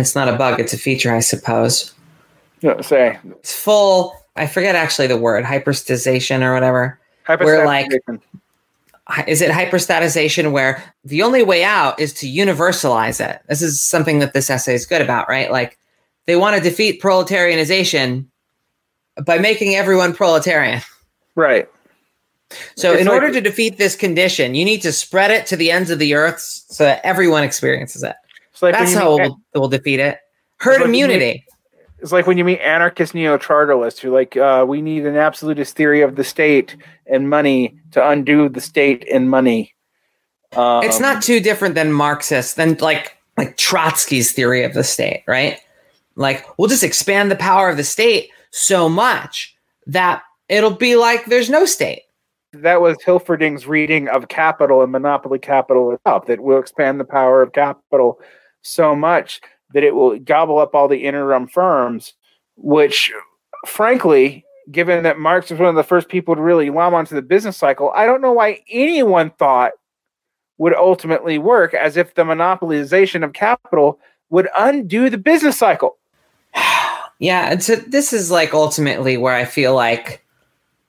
it's 0.00 0.14
not 0.14 0.28
a 0.28 0.36
bug, 0.36 0.58
it's 0.60 0.72
a 0.72 0.78
feature, 0.78 1.14
I 1.14 1.20
suppose. 1.20 1.92
Know, 2.62 2.80
say 2.80 3.18
It's 3.40 3.54
full, 3.54 4.14
I 4.36 4.46
forget 4.46 4.74
actually 4.76 5.08
the 5.08 5.16
word, 5.16 5.44
hyperstatization 5.44 6.42
or 6.42 6.54
whatever. 6.54 6.98
Where, 7.26 7.66
like, 7.66 7.90
Is 9.26 9.42
it 9.42 9.50
hyperstatization 9.50 10.52
where 10.52 10.82
the 11.04 11.22
only 11.22 11.42
way 11.42 11.64
out 11.64 11.98
is 12.00 12.12
to 12.14 12.26
universalize 12.26 13.20
it? 13.24 13.40
This 13.48 13.60
is 13.62 13.80
something 13.80 14.20
that 14.20 14.32
this 14.32 14.48
essay 14.48 14.74
is 14.74 14.86
good 14.86 15.02
about, 15.02 15.28
right? 15.28 15.50
Like 15.50 15.76
they 16.26 16.36
want 16.36 16.56
to 16.56 16.62
defeat 16.62 17.02
proletarianization 17.02 18.26
by 19.26 19.38
making 19.38 19.74
everyone 19.74 20.14
proletarian. 20.14 20.80
right? 21.34 21.68
So, 22.76 22.92
It's 22.92 23.00
in 23.00 23.06
like- 23.06 23.14
order 23.14 23.32
to 23.32 23.40
defeat 23.40 23.78
this 23.78 23.96
condition, 23.96 24.54
you 24.54 24.64
need 24.64 24.82
to 24.82 24.92
spread 24.92 25.30
it 25.30 25.46
to 25.46 25.56
the 25.56 25.70
ends 25.70 25.90
of 25.90 25.98
the 25.98 26.14
earth 26.14 26.40
so 26.40 26.84
that 26.84 27.00
everyone 27.04 27.42
experiences 27.44 28.02
it. 28.02 28.14
It's 28.52 28.62
like 28.62 28.74
That's 28.74 28.94
how 28.94 29.16
meet- 29.16 29.22
we'll, 29.22 29.40
we'll 29.54 29.68
defeat 29.68 30.00
it. 30.00 30.18
Herd 30.58 30.72
like 30.74 30.80
you- 30.80 30.84
immunity. 30.86 31.44
It's 32.00 32.10
like 32.10 32.26
when 32.26 32.36
you 32.36 32.44
meet 32.44 32.58
anarchist 32.58 33.14
neo-chartalists 33.14 34.00
who 34.00 34.08
are 34.08 34.18
like, 34.18 34.36
uh, 34.36 34.64
we 34.66 34.82
need 34.82 35.06
an 35.06 35.16
absolutist 35.16 35.76
theory 35.76 36.02
of 36.02 36.16
the 36.16 36.24
state 36.24 36.76
and 37.06 37.30
money 37.30 37.76
to 37.92 38.04
undo 38.08 38.48
the 38.48 38.60
state 38.60 39.06
and 39.08 39.30
money. 39.30 39.72
Um, 40.56 40.82
it's 40.82 40.98
not 40.98 41.22
too 41.22 41.38
different 41.38 41.76
than 41.76 41.92
Marxist, 41.92 42.56
than 42.56 42.76
like 42.78 43.16
like 43.38 43.56
Trotsky's 43.56 44.32
theory 44.32 44.64
of 44.64 44.74
the 44.74 44.82
state, 44.82 45.22
right? 45.28 45.60
Like 46.16 46.44
we'll 46.58 46.68
just 46.68 46.82
expand 46.82 47.30
the 47.30 47.36
power 47.36 47.68
of 47.70 47.76
the 47.76 47.84
state 47.84 48.30
so 48.50 48.88
much 48.88 49.54
that 49.86 50.22
it'll 50.48 50.72
be 50.74 50.96
like 50.96 51.26
there's 51.26 51.48
no 51.50 51.64
state. 51.64 52.02
that 52.52 52.80
was 52.82 52.96
Hilferding's 52.98 53.66
reading 53.66 54.08
of 54.08 54.26
Capital 54.28 54.82
and 54.82 54.90
Monopoly 54.90 55.38
Capital 55.38 55.92
itself. 55.92 56.26
That 56.26 56.40
will 56.40 56.58
expand 56.58 56.98
the 56.98 57.04
power 57.04 57.42
of 57.42 57.52
capital 57.52 58.18
so 58.62 58.94
much 58.94 59.40
that 59.74 59.82
it 59.82 59.94
will 59.94 60.18
gobble 60.18 60.58
up 60.58 60.74
all 60.74 60.88
the 60.88 61.04
interim 61.04 61.46
firms, 61.46 62.14
which, 62.56 63.12
frankly, 63.66 64.44
given 64.70 65.02
that 65.02 65.18
Marx 65.18 65.50
was 65.50 65.58
one 65.58 65.68
of 65.68 65.74
the 65.74 65.82
first 65.82 66.08
people 66.08 66.34
to 66.34 66.42
really 66.42 66.70
lom 66.70 66.94
onto 66.94 67.14
the 67.14 67.22
business 67.22 67.56
cycle, 67.56 67.92
I 67.94 68.06
don't 68.06 68.20
know 68.20 68.32
why 68.32 68.60
anyone 68.70 69.30
thought 69.30 69.72
would 70.58 70.74
ultimately 70.74 71.38
work 71.38 71.74
as 71.74 71.96
if 71.96 72.14
the 72.14 72.22
monopolization 72.22 73.24
of 73.24 73.32
capital 73.32 73.98
would 74.30 74.48
undo 74.56 75.10
the 75.10 75.18
business 75.18 75.58
cycle. 75.58 75.98
Yeah, 77.18 77.52
and 77.52 77.62
so 77.62 77.76
this 77.76 78.12
is 78.12 78.32
like 78.32 78.52
ultimately 78.52 79.16
where 79.16 79.36
I 79.36 79.44
feel 79.44 79.76
like 79.76 80.24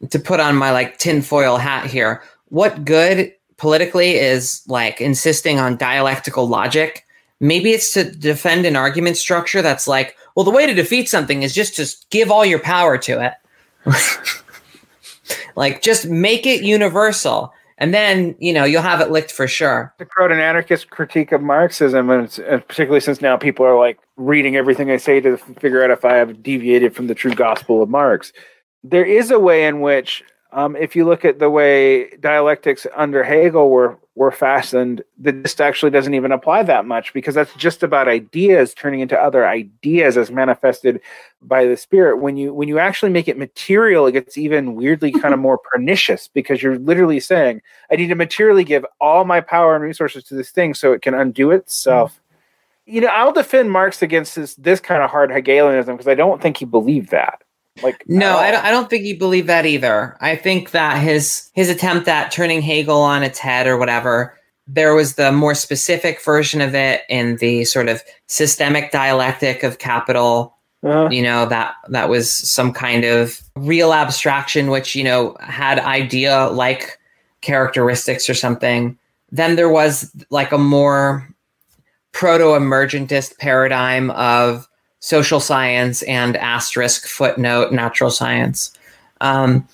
to 0.10 0.18
put 0.18 0.40
on 0.40 0.56
my 0.56 0.72
like 0.72 0.98
tinfoil 0.98 1.58
hat 1.58 1.86
here. 1.86 2.24
What 2.50 2.86
good 2.86 3.32
politically 3.58 4.16
is 4.16 4.64
like 4.68 5.00
insisting 5.00 5.60
on 5.60 5.78
dialectical 5.78 6.48
logic. 6.48 7.06
Maybe 7.40 7.72
it's 7.72 7.94
to 7.94 8.10
defend 8.10 8.66
an 8.66 8.76
argument 8.76 9.18
structure 9.18 9.62
that's 9.62 9.88
like, 9.88 10.16
well, 10.36 10.44
the 10.44 10.52
way 10.52 10.66
to 10.66 10.74
defeat 10.74 11.10
something 11.10 11.44
is 11.44 11.54
just 11.54 11.76
to 11.76 11.88
give 12.10 12.32
all 12.32 12.46
your 12.46 12.60
power 12.60 12.98
to 13.00 13.34
it. 13.86 13.94
like, 15.56 15.82
just 15.82 16.08
make 16.08 16.46
it 16.46 16.64
universal. 16.64 17.54
And 17.78 17.94
then, 17.94 18.36
you 18.40 18.54
know, 18.54 18.64
you'll 18.64 18.82
have 18.82 19.02
it 19.02 19.12
licked 19.12 19.32
for 19.32 19.48
sure. 19.48 19.94
To 19.98 20.06
quote 20.06 20.32
an 20.32 20.40
anarchist 20.40 20.90
critique 20.90 21.32
of 21.32 21.42
Marxism, 21.42 22.10
and, 22.10 22.40
and 22.40 22.68
particularly 22.68 23.02
since 23.02 23.22
now 23.22 23.36
people 23.36 23.66
are 23.66 23.78
like 23.78 24.00
reading 24.16 24.56
everything 24.56 24.92
I 24.92 24.98
say 24.98 25.20
to 25.22 25.38
figure 25.38 25.84
out 25.84 25.92
if 25.92 26.06
I 26.06 26.14
have 26.14 26.44
deviated 26.44 26.96
from 26.96 27.08
the 27.08 27.16
true 27.16 27.34
gospel 27.34 27.82
of 27.82 27.90
Marx. 27.90 28.32
There 28.84 29.06
is 29.06 29.32
a 29.32 29.40
way 29.40 29.66
in 29.66 29.82
which 29.82 30.24
um, 30.52 30.76
if 30.76 30.96
you 30.96 31.06
look 31.06 31.26
at 31.26 31.40
the 31.40 31.50
way 31.50 32.16
dialectics 32.18 32.86
under 32.96 33.24
Hegel 33.24 33.70
were 33.70 33.98
were 34.16 34.32
fastened, 34.32 35.02
that 35.18 35.42
this 35.42 35.60
actually 35.60 35.90
doesn't 35.90 36.14
even 36.14 36.32
apply 36.32 36.62
that 36.64 36.86
much 36.86 37.14
because 37.14 37.34
that's 37.34 37.54
just 37.56 37.82
about 37.82 38.08
ideas 38.08 38.74
turning 38.74 39.00
into 39.00 39.20
other 39.20 39.48
ideas 39.48 40.18
as 40.18 40.30
manifested 40.30 41.02
by 41.42 41.66
the 41.66 41.76
spirit. 41.76 42.18
When 42.18 42.38
you 42.38 42.54
when 42.54 42.68
you 42.68 42.78
actually 42.78 43.12
make 43.12 43.28
it 43.28 43.38
material, 43.38 44.06
it 44.06 44.12
gets 44.12 44.38
even 44.38 44.76
weirdly 44.76 45.12
kind 45.22 45.34
of 45.34 45.40
more 45.40 45.58
pernicious 45.58 46.28
because 46.28 46.62
you're 46.62 46.78
literally 46.78 47.20
saying, 47.20 47.62
I 47.92 47.96
need 47.96 48.08
to 48.08 48.16
materially 48.16 48.64
give 48.64 48.86
all 49.02 49.26
my 49.26 49.42
power 49.42 49.76
and 49.76 49.84
resources 49.84 50.24
to 50.26 50.36
this 50.36 50.52
thing 50.52 50.76
so 50.76 50.94
it 50.94 51.02
can 51.02 51.16
undo 51.16 51.50
itself. 51.52 52.14
Mm. 52.14 52.20
You 52.86 53.02
know, 53.02 53.08
I'll 53.08 53.34
defend 53.34 53.72
Marx 53.72 54.02
against 54.04 54.36
this 54.36 54.54
this 54.56 54.80
kind 54.80 55.02
of 55.02 55.10
hard 55.10 55.32
Hegelianism 55.32 55.96
because 55.96 56.08
I 56.08 56.16
don't 56.16 56.42
think 56.42 56.58
he 56.58 56.66
believed 56.66 57.10
that. 57.10 57.42
Like 57.82 58.04
no, 58.08 58.38
I 58.38 58.52
don't, 58.52 58.64
I 58.64 58.72
don't 58.72 58.90
think 58.90 59.04
he 59.04 59.14
believed 59.14 59.48
that 59.48 59.66
either. 59.66 60.16
I 60.22 60.36
think 60.36 60.72
that 60.72 61.02
his 61.02 61.50
his 61.54 61.70
attempt 61.70 62.08
at 62.08 62.32
turning 62.32 62.62
Hegel 62.62 63.02
on 63.02 63.24
its 63.24 63.40
head 63.40 63.66
or 63.66 63.78
whatever, 63.78 64.38
there 64.68 64.94
was 64.94 65.16
the 65.16 65.32
more 65.32 65.56
specific 65.56 66.22
version 66.24 66.62
of 66.62 66.76
it 66.76 67.02
in 67.10 67.38
the 67.38 67.66
sort 67.66 67.90
of 67.90 68.04
systemic 68.28 68.92
dialectic 68.92 69.64
of 69.64 69.80
capital. 69.80 70.56
Uh-huh. 70.84 71.10
You 71.10 71.24
know 71.24 71.48
that 71.48 71.76
that 71.90 72.10
was 72.10 72.32
some 72.32 72.74
kind 72.74 73.06
of 73.06 73.42
real 73.56 73.92
abstraction, 73.92 74.70
which 74.70 74.96
you 74.96 75.04
know 75.04 75.36
had 75.40 75.80
idea 75.80 76.48
like 76.50 77.00
characteristics 77.42 78.30
or 78.30 78.36
something. 78.36 78.98
Then 79.32 79.56
there 79.56 79.70
was 79.70 80.12
like 80.30 80.52
a 80.52 80.60
more 80.60 81.28
proto 82.12 82.56
emergentist 82.56 83.38
paradigm 83.40 84.12
of 84.12 84.68
social 85.04 85.42
science 85.42 86.02
and 86.04 86.38
asterisk 86.38 87.06
footnote 87.06 87.74
natural 87.74 88.10
science. 88.10 88.72
Um, 89.20 89.68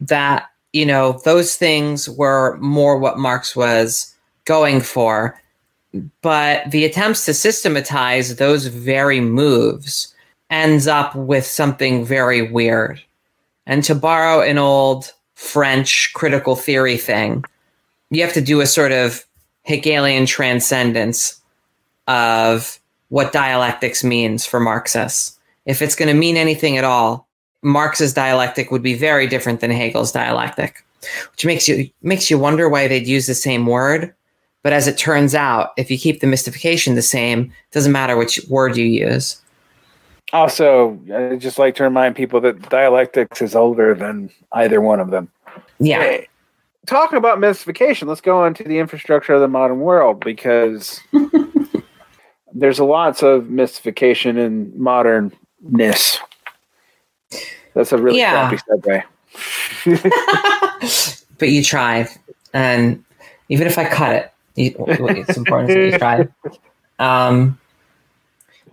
that, 0.00 0.46
you 0.72 0.86
know, 0.86 1.20
those 1.26 1.56
things 1.56 2.08
were 2.08 2.56
more 2.56 2.96
what 2.96 3.18
Marx 3.18 3.54
was 3.54 4.14
going 4.46 4.80
for. 4.80 5.38
But 6.22 6.70
the 6.70 6.86
attempts 6.86 7.26
to 7.26 7.34
systematize 7.34 8.36
those 8.36 8.64
very 8.64 9.20
moves 9.20 10.14
ends 10.48 10.86
up 10.86 11.14
with 11.14 11.44
something 11.44 12.02
very 12.02 12.40
weird. 12.40 13.02
And 13.66 13.84
to 13.84 13.94
borrow 13.94 14.40
an 14.40 14.56
old 14.56 15.12
French 15.34 16.12
critical 16.14 16.56
theory 16.56 16.96
thing, 16.96 17.44
you 18.08 18.22
have 18.22 18.32
to 18.32 18.40
do 18.40 18.62
a 18.62 18.66
sort 18.66 18.92
of 18.92 19.22
Hegelian 19.64 20.24
transcendence 20.24 21.38
of 22.08 22.80
what 23.12 23.30
dialectics 23.30 24.02
means 24.02 24.46
for 24.46 24.58
Marxists. 24.58 25.38
If 25.66 25.82
it's 25.82 25.94
going 25.94 26.08
to 26.08 26.18
mean 26.18 26.38
anything 26.38 26.78
at 26.78 26.84
all, 26.84 27.28
Marx's 27.60 28.14
dialectic 28.14 28.70
would 28.70 28.82
be 28.82 28.94
very 28.94 29.26
different 29.26 29.60
than 29.60 29.70
Hegel's 29.70 30.12
dialectic, 30.12 30.82
which 31.30 31.44
makes 31.44 31.68
you 31.68 31.90
makes 32.00 32.30
you 32.30 32.38
wonder 32.38 32.70
why 32.70 32.88
they'd 32.88 33.06
use 33.06 33.26
the 33.26 33.34
same 33.34 33.66
word. 33.66 34.14
But 34.62 34.72
as 34.72 34.88
it 34.88 34.96
turns 34.96 35.34
out, 35.34 35.72
if 35.76 35.90
you 35.90 35.98
keep 35.98 36.20
the 36.20 36.26
mystification 36.26 36.94
the 36.94 37.02
same, 37.02 37.42
it 37.42 37.72
doesn't 37.72 37.92
matter 37.92 38.16
which 38.16 38.40
word 38.48 38.78
you 38.78 38.86
use. 38.86 39.42
Also, 40.32 40.98
I 41.14 41.36
just 41.36 41.58
like 41.58 41.74
to 41.74 41.82
remind 41.82 42.16
people 42.16 42.40
that 42.40 42.70
dialectics 42.70 43.42
is 43.42 43.54
older 43.54 43.94
than 43.94 44.30
either 44.52 44.80
one 44.80 45.00
of 45.00 45.10
them. 45.10 45.30
Yeah. 45.78 46.00
Hey, 46.00 46.28
talking 46.86 47.18
about 47.18 47.40
mystification, 47.40 48.08
let's 48.08 48.22
go 48.22 48.42
on 48.42 48.54
to 48.54 48.64
the 48.64 48.78
infrastructure 48.78 49.34
of 49.34 49.42
the 49.42 49.48
modern 49.48 49.80
world 49.80 50.20
because 50.20 50.98
there's 52.54 52.78
a 52.78 52.84
lots 52.84 53.22
of 53.22 53.50
mystification 53.50 54.36
in 54.38 54.72
modernness. 54.80 56.18
That's 57.74 57.92
a 57.92 57.98
really 57.98 58.18
yeah. 58.18 58.48
crappy 58.48 59.04
segue. 59.86 61.22
but 61.38 61.48
you 61.48 61.64
tried, 61.64 62.08
and 62.52 63.02
even 63.48 63.66
if 63.66 63.78
I 63.78 63.84
cut 63.88 64.14
it, 64.14 64.32
it's 64.56 65.36
important 65.36 65.68
that 65.68 65.78
you 65.78 65.98
tried. 65.98 66.32
Um, 66.98 67.58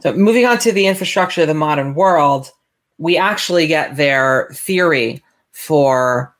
so 0.01 0.13
moving 0.13 0.45
on 0.45 0.59
to 0.59 0.71
the 0.71 0.87
infrastructure 0.87 1.41
of 1.43 1.47
the 1.47 1.53
modern 1.53 1.95
world, 1.95 2.51
we 2.97 3.17
actually 3.17 3.67
get 3.67 3.95
their 3.95 4.49
theory 4.53 5.23
for 5.51 6.35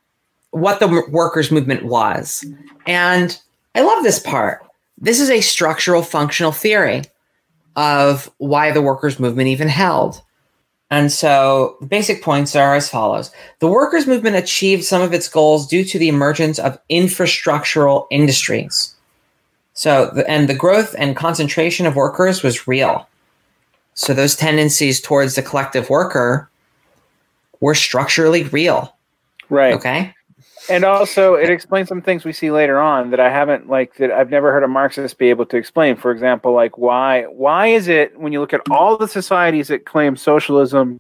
what 0.51 0.79
the 0.79 1.05
workers' 1.09 1.51
movement 1.51 1.85
was, 1.85 2.45
and 2.85 3.39
I 3.75 3.81
love 3.81 4.03
this 4.03 4.19
part. 4.19 4.65
This 4.97 5.21
is 5.21 5.29
a 5.29 5.39
structural 5.39 6.01
functional 6.01 6.51
theory 6.51 7.03
of 7.80 8.30
why 8.39 8.71
the 8.71 8.82
workers' 8.82 9.21
movement 9.21 9.47
even 9.47 9.69
held. 9.69 10.21
And 10.91 11.09
so 11.09 11.77
the 11.80 11.88
basic 11.88 12.21
points 12.21 12.53
are 12.53 12.75
as 12.75 12.89
follows 12.89 13.32
The 13.59 13.69
workers' 13.69 14.05
movement 14.05 14.36
achieved 14.36 14.84
some 14.84 15.01
of 15.01 15.13
its 15.13 15.30
goals 15.30 15.65
due 15.65 15.86
to 15.86 15.97
the 15.97 16.09
emergence 16.09 16.59
of 16.59 16.77
infrastructural 16.91 18.05
industries. 18.11 18.93
So, 19.73 20.11
the, 20.13 20.30
and 20.30 20.49
the 20.49 20.55
growth 20.55 20.93
and 20.97 21.15
concentration 21.15 21.86
of 21.86 21.95
workers 21.95 22.43
was 22.43 22.67
real. 22.67 23.07
So, 23.93 24.13
those 24.13 24.36
tendencies 24.36 24.99
towards 24.99 25.36
the 25.36 25.41
collective 25.41 25.89
worker 25.89 26.49
were 27.61 27.75
structurally 27.75 28.43
real. 28.43 28.93
Right. 29.49 29.73
Okay 29.75 30.13
and 30.70 30.84
also 30.84 31.34
it 31.34 31.49
explains 31.49 31.88
some 31.88 32.01
things 32.01 32.26
we 32.26 32.34
see 32.34 32.51
later 32.51 32.80
on 32.80 33.11
that 33.11 33.20
I 33.20 33.30
haven't 33.30 33.67
like 33.67 33.95
that 33.95 34.11
I've 34.11 34.30
never 34.30 34.51
heard 34.51 34.63
a 34.63 34.67
Marxist 34.67 35.17
be 35.17 35.30
able 35.30 35.45
to 35.47 35.57
explain. 35.57 35.95
For 35.95 36.11
example, 36.11 36.53
like 36.53 36.78
why 36.78 37.24
why 37.24 37.67
is 37.67 37.88
it 37.88 38.20
when 38.20 38.34
you 38.34 38.39
look 38.39 38.53
at 38.53 38.61
all 38.70 38.97
the 38.97 39.07
societies 39.07 39.67
that 39.70 39.86
claim 39.86 40.15
socialism 40.15 40.99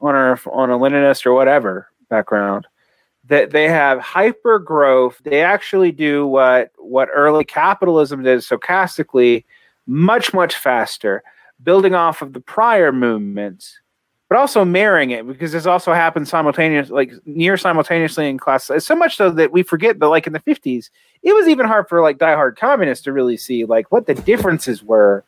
on 0.00 0.14
a 0.14 0.38
on 0.50 0.70
a 0.70 0.78
Leninist 0.78 1.26
or 1.26 1.32
whatever 1.32 1.88
background 2.08 2.66
that 3.24 3.50
they 3.50 3.68
have 3.68 4.00
hyper 4.00 4.58
growth. 4.58 5.20
They 5.24 5.42
actually 5.42 5.92
do 5.92 6.26
what 6.26 6.72
what 6.76 7.08
early 7.14 7.44
capitalism 7.44 8.22
did 8.22 8.40
stochastically 8.40 9.44
much 9.86 10.32
much 10.34 10.56
faster, 10.56 11.22
building 11.62 11.94
off 11.94 12.22
of 12.22 12.32
the 12.32 12.40
prior 12.40 12.92
movements 12.92 13.80
but 14.32 14.38
also 14.38 14.64
marrying 14.64 15.10
it 15.10 15.26
because 15.26 15.52
this 15.52 15.66
also 15.66 15.92
happened 15.92 16.26
simultaneously, 16.26 16.94
like 16.94 17.12
near 17.26 17.58
simultaneously 17.58 18.30
in 18.30 18.38
class. 18.38 18.70
So 18.78 18.96
much 18.96 19.18
so 19.18 19.28
that 19.28 19.52
we 19.52 19.62
forget 19.62 19.98
that, 19.98 20.08
like 20.08 20.26
in 20.26 20.32
the 20.32 20.40
fifties, 20.40 20.90
it 21.22 21.34
was 21.34 21.48
even 21.48 21.66
hard 21.66 21.86
for 21.86 22.00
like 22.00 22.16
diehard 22.16 22.56
communists 22.56 23.04
to 23.04 23.12
really 23.12 23.36
see 23.36 23.66
like 23.66 23.92
what 23.92 24.06
the 24.06 24.14
differences 24.14 24.82
were 24.82 25.22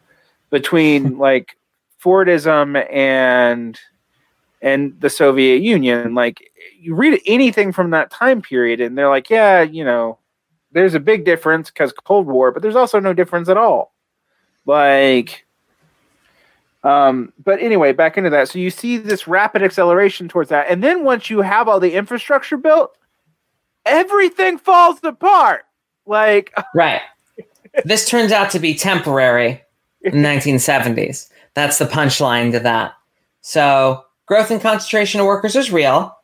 between 0.48 1.18
like 1.28 1.58
Fordism 2.02 2.82
and 2.90 3.78
and 4.62 4.98
the 5.02 5.10
Soviet 5.10 5.60
Union. 5.60 6.14
Like 6.14 6.50
you 6.80 6.94
read 6.94 7.20
anything 7.26 7.72
from 7.72 7.90
that 7.90 8.10
time 8.10 8.40
period, 8.40 8.80
and 8.80 8.96
they're 8.96 9.10
like, 9.10 9.28
yeah, 9.28 9.60
you 9.60 9.84
know, 9.84 10.16
there's 10.72 10.94
a 10.94 10.98
big 10.98 11.26
difference 11.26 11.68
because 11.68 11.92
Cold 11.92 12.26
War, 12.26 12.52
but 12.52 12.62
there's 12.62 12.74
also 12.74 13.00
no 13.00 13.12
difference 13.12 13.50
at 13.50 13.58
all. 13.58 13.92
Like 14.64 15.44
um, 16.84 17.32
but 17.42 17.60
anyway, 17.60 17.92
back 17.92 18.16
into 18.16 18.30
that. 18.30 18.48
So 18.48 18.58
you 18.58 18.70
see 18.70 18.96
this 18.98 19.26
rapid 19.26 19.62
acceleration 19.62 20.28
towards 20.28 20.50
that. 20.50 20.66
And 20.68 20.84
then 20.84 21.02
once 21.04 21.30
you 21.30 21.40
have 21.40 21.66
all 21.66 21.80
the 21.80 21.94
infrastructure 21.94 22.56
built, 22.56 22.96
everything 23.86 24.58
falls 24.58 24.98
apart. 25.02 25.64
Like 26.06 26.54
Right. 26.74 27.00
this 27.84 28.08
turns 28.08 28.30
out 28.30 28.50
to 28.50 28.58
be 28.58 28.74
temporary 28.74 29.62
in 30.02 30.12
1970s. 30.22 31.30
That's 31.54 31.78
the 31.78 31.86
punchline 31.86 32.52
to 32.52 32.60
that. 32.60 32.92
So 33.40 34.04
growth 34.26 34.50
and 34.50 34.60
concentration 34.60 35.20
of 35.20 35.26
workers 35.26 35.56
is 35.56 35.72
real, 35.72 36.16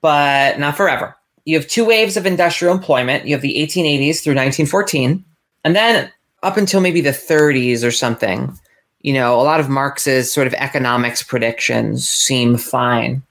but 0.00 0.58
not 0.58 0.76
forever. 0.76 1.16
You 1.44 1.56
have 1.58 1.68
two 1.68 1.84
waves 1.84 2.16
of 2.16 2.26
industrial 2.26 2.74
employment. 2.74 3.26
You 3.26 3.34
have 3.34 3.42
the 3.42 3.54
1880s 3.56 4.22
through 4.22 4.34
1914, 4.34 5.24
and 5.64 5.74
then 5.76 6.12
up 6.42 6.56
until 6.58 6.80
maybe 6.80 7.00
the 7.00 7.10
30s 7.10 7.82
or 7.84 7.90
something, 7.90 8.58
you 9.00 9.12
know, 9.12 9.40
a 9.40 9.42
lot 9.42 9.60
of 9.60 9.68
Marx's 9.68 10.32
sort 10.32 10.46
of 10.46 10.54
economics 10.54 11.22
predictions 11.22 12.08
seem 12.08 12.56
fine. 12.56 13.22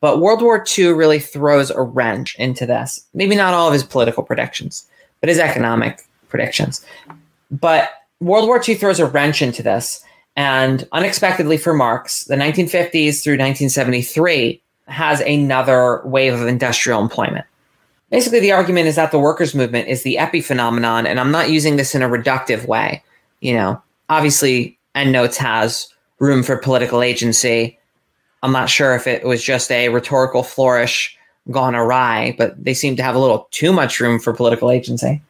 But 0.00 0.20
World 0.20 0.42
War 0.42 0.64
II 0.76 0.92
really 0.92 1.18
throws 1.18 1.70
a 1.70 1.80
wrench 1.80 2.36
into 2.38 2.66
this. 2.66 3.04
Maybe 3.14 3.34
not 3.34 3.54
all 3.54 3.68
of 3.68 3.72
his 3.72 3.84
political 3.84 4.22
predictions, 4.22 4.86
but 5.20 5.28
his 5.28 5.38
economic 5.38 6.02
predictions. 6.28 6.84
But 7.50 7.90
World 8.20 8.46
War 8.46 8.62
II 8.66 8.74
throws 8.74 9.00
a 9.00 9.06
wrench 9.06 9.42
into 9.42 9.62
this. 9.62 10.04
And 10.36 10.86
unexpectedly 10.92 11.56
for 11.56 11.72
Marx, 11.72 12.24
the 12.24 12.36
1950s 12.36 13.22
through 13.22 13.38
1973 13.38 14.60
has 14.86 15.20
another 15.22 16.02
wave 16.04 16.34
of 16.34 16.46
industrial 16.46 17.00
employment. 17.00 17.46
basically 18.10 18.40
the 18.40 18.52
argument 18.52 18.86
is 18.86 18.96
that 18.96 19.10
the 19.10 19.18
workers' 19.18 19.54
movement 19.54 19.88
is 19.88 20.02
the 20.02 20.16
epiphenomenon, 20.20 21.06
and 21.06 21.18
I'm 21.18 21.32
not 21.32 21.50
using 21.50 21.76
this 21.76 21.94
in 21.94 22.02
a 22.02 22.08
reductive 22.08 22.66
way. 22.66 23.02
You 23.40 23.54
know, 23.54 23.82
obviously, 24.08 24.75
EndNotes 24.96 25.36
has 25.36 25.88
room 26.18 26.42
for 26.42 26.56
political 26.56 27.02
agency. 27.02 27.78
I'm 28.42 28.52
not 28.52 28.70
sure 28.70 28.94
if 28.94 29.06
it 29.06 29.24
was 29.24 29.42
just 29.42 29.70
a 29.70 29.88
rhetorical 29.90 30.42
flourish 30.42 31.16
gone 31.50 31.74
awry, 31.74 32.34
but 32.38 32.62
they 32.62 32.74
seem 32.74 32.96
to 32.96 33.02
have 33.02 33.14
a 33.14 33.18
little 33.18 33.48
too 33.50 33.72
much 33.72 34.00
room 34.00 34.18
for 34.18 34.32
political 34.32 34.70
agency 34.70 35.22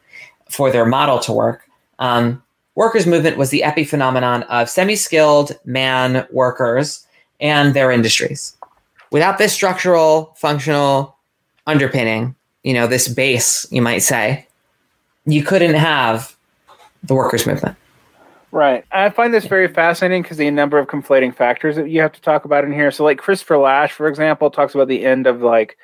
for 0.49 0.71
their 0.71 0.85
model 0.85 1.19
to 1.19 1.31
work. 1.31 1.63
Um, 1.99 2.41
workers' 2.75 3.05
movement 3.05 3.37
was 3.37 3.49
the 3.49 3.63
epiphenomenon 3.65 4.43
of 4.47 4.69
semi 4.69 4.95
skilled 4.95 5.57
man 5.65 6.25
workers 6.31 7.05
and 7.39 7.73
their 7.73 7.91
industries. 7.91 8.55
Without 9.11 9.37
this 9.37 9.53
structural, 9.53 10.33
functional 10.37 11.15
underpinning, 11.65 12.35
you 12.63 12.73
know, 12.73 12.87
this 12.87 13.07
base, 13.07 13.65
you 13.71 13.81
might 13.81 13.99
say, 13.99 14.47
you 15.25 15.43
couldn't 15.43 15.75
have 15.75 16.35
the 17.03 17.13
workers' 17.13 17.45
movement. 17.45 17.77
Right. 18.51 18.85
I 18.91 19.09
find 19.09 19.33
this 19.33 19.45
very 19.45 19.67
fascinating 19.67 20.21
because 20.21 20.37
the 20.37 20.49
number 20.51 20.77
of 20.77 20.87
conflating 20.87 21.35
factors 21.35 21.75
that 21.75 21.89
you 21.89 22.01
have 22.01 22.13
to 22.13 22.21
talk 22.21 22.45
about 22.45 22.63
in 22.63 22.71
here. 22.71 22.91
So, 22.91 23.03
like 23.03 23.17
Christopher 23.17 23.57
Lasch, 23.57 23.91
for 23.91 24.07
example, 24.07 24.49
talks 24.49 24.73
about 24.73 24.87
the 24.87 25.05
end 25.05 25.27
of 25.27 25.41
like 25.41 25.77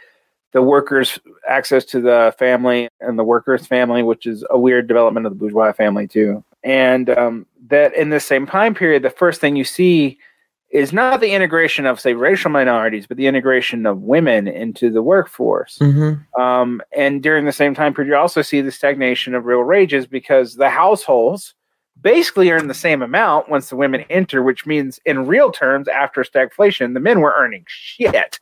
the 0.54 0.62
workers' 0.62 1.20
access 1.48 1.84
to 1.86 2.00
the 2.00 2.34
family 2.40 2.88
and 3.02 3.20
the 3.20 3.24
workers' 3.24 3.68
family, 3.68 4.02
which 4.02 4.26
is 4.26 4.46
a 4.50 4.58
weird 4.58 4.88
development 4.88 5.26
of 5.26 5.34
the 5.34 5.40
bourgeois 5.40 5.74
family 5.74 6.08
too. 6.08 6.44
And 6.64 7.10
um, 7.10 7.46
that 7.68 7.94
in 7.96 8.10
the 8.10 8.20
same 8.20 8.46
time 8.46 8.74
period, 8.74 9.04
the 9.04 9.10
first 9.10 9.42
thing 9.42 9.56
you 9.56 9.66
see 9.66 10.18
is 10.72 10.94
not 10.94 11.22
the 11.22 11.34
integration 11.34 11.86
of, 11.86 12.00
say, 12.00 12.14
racial 12.14 12.50
minorities, 12.50 13.06
but 13.06 13.18
the 13.18 13.28
integration 13.28 13.86
of 13.86 14.02
women 14.02 14.48
into 14.48 14.90
the 14.90 15.04
workforce. 15.04 15.78
Mm-hmm. 15.80 16.42
Um, 16.42 16.82
and 16.96 17.22
during 17.22 17.46
the 17.46 17.52
same 17.52 17.76
time 17.76 17.94
period, 17.94 18.10
you 18.10 18.18
also 18.18 18.42
see 18.42 18.62
the 18.62 18.72
stagnation 18.72 19.36
of 19.36 19.46
real 19.46 19.64
wages 19.64 20.08
because 20.08 20.56
the 20.56 20.70
households 20.70 21.54
basically 22.04 22.52
earn 22.52 22.68
the 22.68 22.74
same 22.74 23.02
amount 23.02 23.50
once 23.50 23.70
the 23.70 23.76
women 23.76 24.06
enter, 24.10 24.44
which 24.44 24.66
means 24.66 25.00
in 25.06 25.26
real 25.26 25.52
terms, 25.52 25.88
after 25.88 26.22
stagflation, 26.22 26.94
the 26.94 27.00
men 27.00 27.22
were 27.22 27.34
earning 27.36 27.64
shit. 27.68 28.40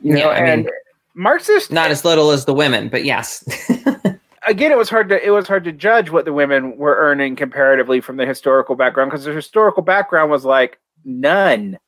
You 0.00 0.14
know, 0.14 0.30
I 0.30 0.38
and 0.38 0.64
mean- 0.64 0.72
Marxist 1.14 1.70
Not 1.70 1.90
as 1.90 2.04
little 2.04 2.30
as 2.30 2.46
the 2.46 2.54
women, 2.54 2.88
but 2.88 3.04
yes. 3.04 3.44
again, 4.46 4.72
it 4.72 4.78
was 4.78 4.88
hard 4.88 5.08
to 5.10 5.24
it 5.24 5.30
was 5.30 5.46
hard 5.46 5.64
to 5.64 5.72
judge 5.72 6.10
what 6.10 6.24
the 6.24 6.32
women 6.32 6.76
were 6.76 6.96
earning 6.96 7.36
comparatively 7.36 8.00
from 8.00 8.16
the 8.16 8.26
historical 8.26 8.74
background 8.74 9.10
because 9.10 9.24
the 9.24 9.32
historical 9.32 9.82
background 9.82 10.30
was 10.30 10.44
like 10.44 10.78
none, 11.04 11.78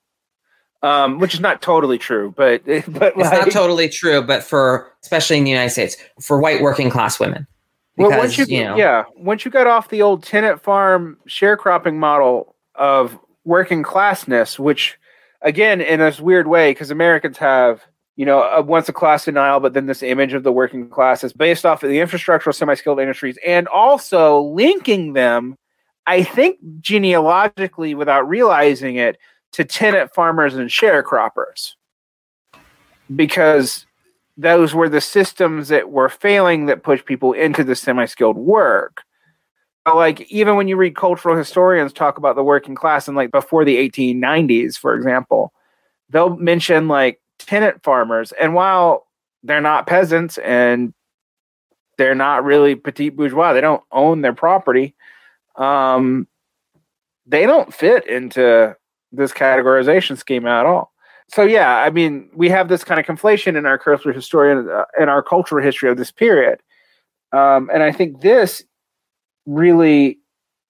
um, 0.82 1.18
which 1.18 1.34
is 1.34 1.40
not 1.40 1.62
totally 1.62 1.98
true, 1.98 2.34
but 2.36 2.64
but 2.66 2.76
it's 2.76 2.88
like, 3.16 3.16
not 3.16 3.50
totally 3.50 3.88
true, 3.88 4.22
but 4.22 4.42
for 4.42 4.92
especially 5.02 5.38
in 5.38 5.44
the 5.44 5.50
United 5.50 5.70
States, 5.70 5.96
for 6.20 6.40
white 6.40 6.60
working 6.60 6.90
class 6.90 7.18
women. 7.18 7.46
Well, 7.97 8.18
once 8.18 8.36
you, 8.38 8.45
you 8.47 8.64
know, 8.64 8.76
yeah, 8.76 9.05
once 9.16 9.45
you 9.45 9.51
got 9.51 9.66
off 9.66 9.88
the 9.88 10.03
old 10.03 10.22
tenant 10.22 10.61
farm 10.62 11.18
sharecropping 11.28 11.97
model 11.97 12.55
of 12.74 13.18
working 13.45 13.82
classness, 13.82 14.59
which 14.59 14.99
again 15.42 15.80
in 15.80 16.01
this 16.01 16.20
weird 16.20 16.47
way 16.47 16.70
because 16.70 16.90
Americans 16.90 17.38
have. 17.38 17.82
You 18.16 18.24
know, 18.24 18.42
uh, 18.42 18.62
once 18.64 18.88
a 18.88 18.92
class 18.92 19.24
denial, 19.24 19.59
but 19.59 19.72
then 19.72 19.86
this 19.86 20.01
image 20.01 20.34
of 20.34 20.45
the 20.45 20.53
working 20.53 20.88
class 20.88 21.24
is 21.24 21.32
based 21.32 21.66
off 21.66 21.82
of 21.82 21.90
the 21.90 21.97
infrastructural 21.97 22.55
semi-skilled 22.55 23.01
industries, 23.01 23.36
and 23.45 23.66
also 23.66 24.40
linking 24.40 25.14
them 25.14 25.59
I 26.07 26.22
think 26.22 26.59
genealogically, 26.80 27.95
without 27.95 28.28
realizing 28.28 28.97
it, 28.97 29.18
to 29.53 29.64
tenant 29.64 30.12
farmers 30.12 30.55
and 30.55 30.68
sharecroppers, 30.68 31.74
because 33.14 33.84
those 34.37 34.74
were 34.74 34.89
the 34.89 35.01
systems 35.01 35.68
that 35.68 35.91
were 35.91 36.09
failing 36.09 36.66
that 36.66 36.82
pushed 36.82 37.07
people 37.07 37.32
into 37.32 37.62
the 37.62 37.74
semi-skilled 37.74 38.37
work. 38.37 39.03
But, 39.85 39.97
Like 39.97 40.22
even 40.30 40.57
when 40.57 40.68
you 40.68 40.76
read 40.76 40.97
cultural 40.97 41.37
historians 41.37 41.93
talk 41.93 42.18
about 42.18 42.37
the 42.37 42.45
working 42.45 42.74
class 42.74 43.07
and 43.07 43.16
like 43.16 43.30
before 43.30 43.64
the 43.64 43.76
1890s, 43.76 44.76
for 44.76 44.95
example, 44.95 45.53
they'll 46.11 46.37
mention 46.37 46.89
like 46.89 47.20
tenant 47.39 47.82
farmers, 47.82 48.32
and 48.41 48.55
while 48.55 49.07
they're 49.43 49.61
not 49.61 49.87
peasants 49.87 50.39
and 50.39 50.95
they're 51.99 52.14
not 52.14 52.45
really 52.45 52.74
petit 52.74 53.11
bourgeois, 53.11 53.53
they 53.53 53.61
don't 53.61 53.82
own 53.93 54.22
their 54.22 54.32
property 54.32 54.95
um, 55.57 56.26
they 57.26 57.47
don't 57.47 57.72
fit 57.72 58.07
into 58.07 58.76
this 59.12 59.32
categorization 59.32 60.18
scheme 60.18 60.47
at 60.47 60.66
all. 60.66 60.93
So 61.29 61.43
yeah, 61.43 61.79
I 61.79 61.91
mean, 61.91 62.29
we 62.35 62.49
have 62.51 62.68
this 62.68 62.85
kind 62.85 63.01
of 63.01 63.07
conflation 63.07 63.57
in 63.57 63.66
our 63.66 63.79
cultural 63.79 64.14
historian 64.14 64.68
uh, 64.68 64.85
in 65.01 65.09
our 65.09 65.22
cultural 65.22 65.64
history 65.64 65.91
of 65.91 65.97
this 65.97 66.11
period, 66.11 66.61
um, 67.33 67.70
and 67.72 67.83
I 67.83 67.93
think 67.93 68.20
this 68.20 68.62
really, 69.47 70.18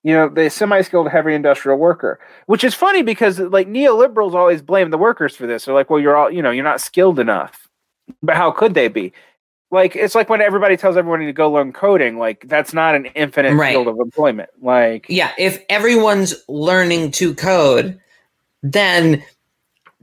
you 0.03 0.13
know, 0.15 0.29
the 0.29 0.49
semi-skilled 0.51 1.09
heavy 1.09 1.35
industrial 1.35 1.79
worker, 1.79 2.19
which 2.47 2.65
is 2.65 2.75
funny 2.75 3.03
because 3.03 3.39
like 3.39 3.69
neoliberals 3.69 4.35
always 4.35 4.63
blame 4.63 4.91
the 4.91 4.99
workers 4.99 5.37
for 5.37 5.47
this. 5.47 5.65
They're 5.65 5.75
like, 5.75 5.91
well, 5.91 6.01
you're 6.01 6.17
all, 6.17 6.31
you 6.31 6.43
know, 6.43 6.51
you're 6.51 6.65
not 6.65 6.81
skilled 6.81 7.19
enough, 7.19 7.69
but 8.23 8.37
how 8.37 8.51
could 8.51 8.75
they 8.75 8.89
be? 8.89 9.13
Like 9.71 9.97
it's 9.97 10.15
like 10.15 10.29
when 10.29 10.41
everybody 10.41 10.77
tells 10.77 10.97
everyone 10.97 11.21
to 11.21 11.33
go 11.33 11.51
learn 11.51 11.73
coding, 11.73 12.17
like 12.19 12.47
that's 12.49 12.73
not 12.73 12.95
an 12.95 13.07
infinite 13.07 13.55
Right. 13.55 13.73
field 13.73 13.89
of 13.89 13.99
employment. 13.99 14.51
Like 14.63 15.07
yeah, 15.09 15.33
if 15.37 15.63
everyone's 15.69 16.35
learning 16.49 17.11
to 17.13 17.35
code, 17.35 17.99
then 18.63 19.25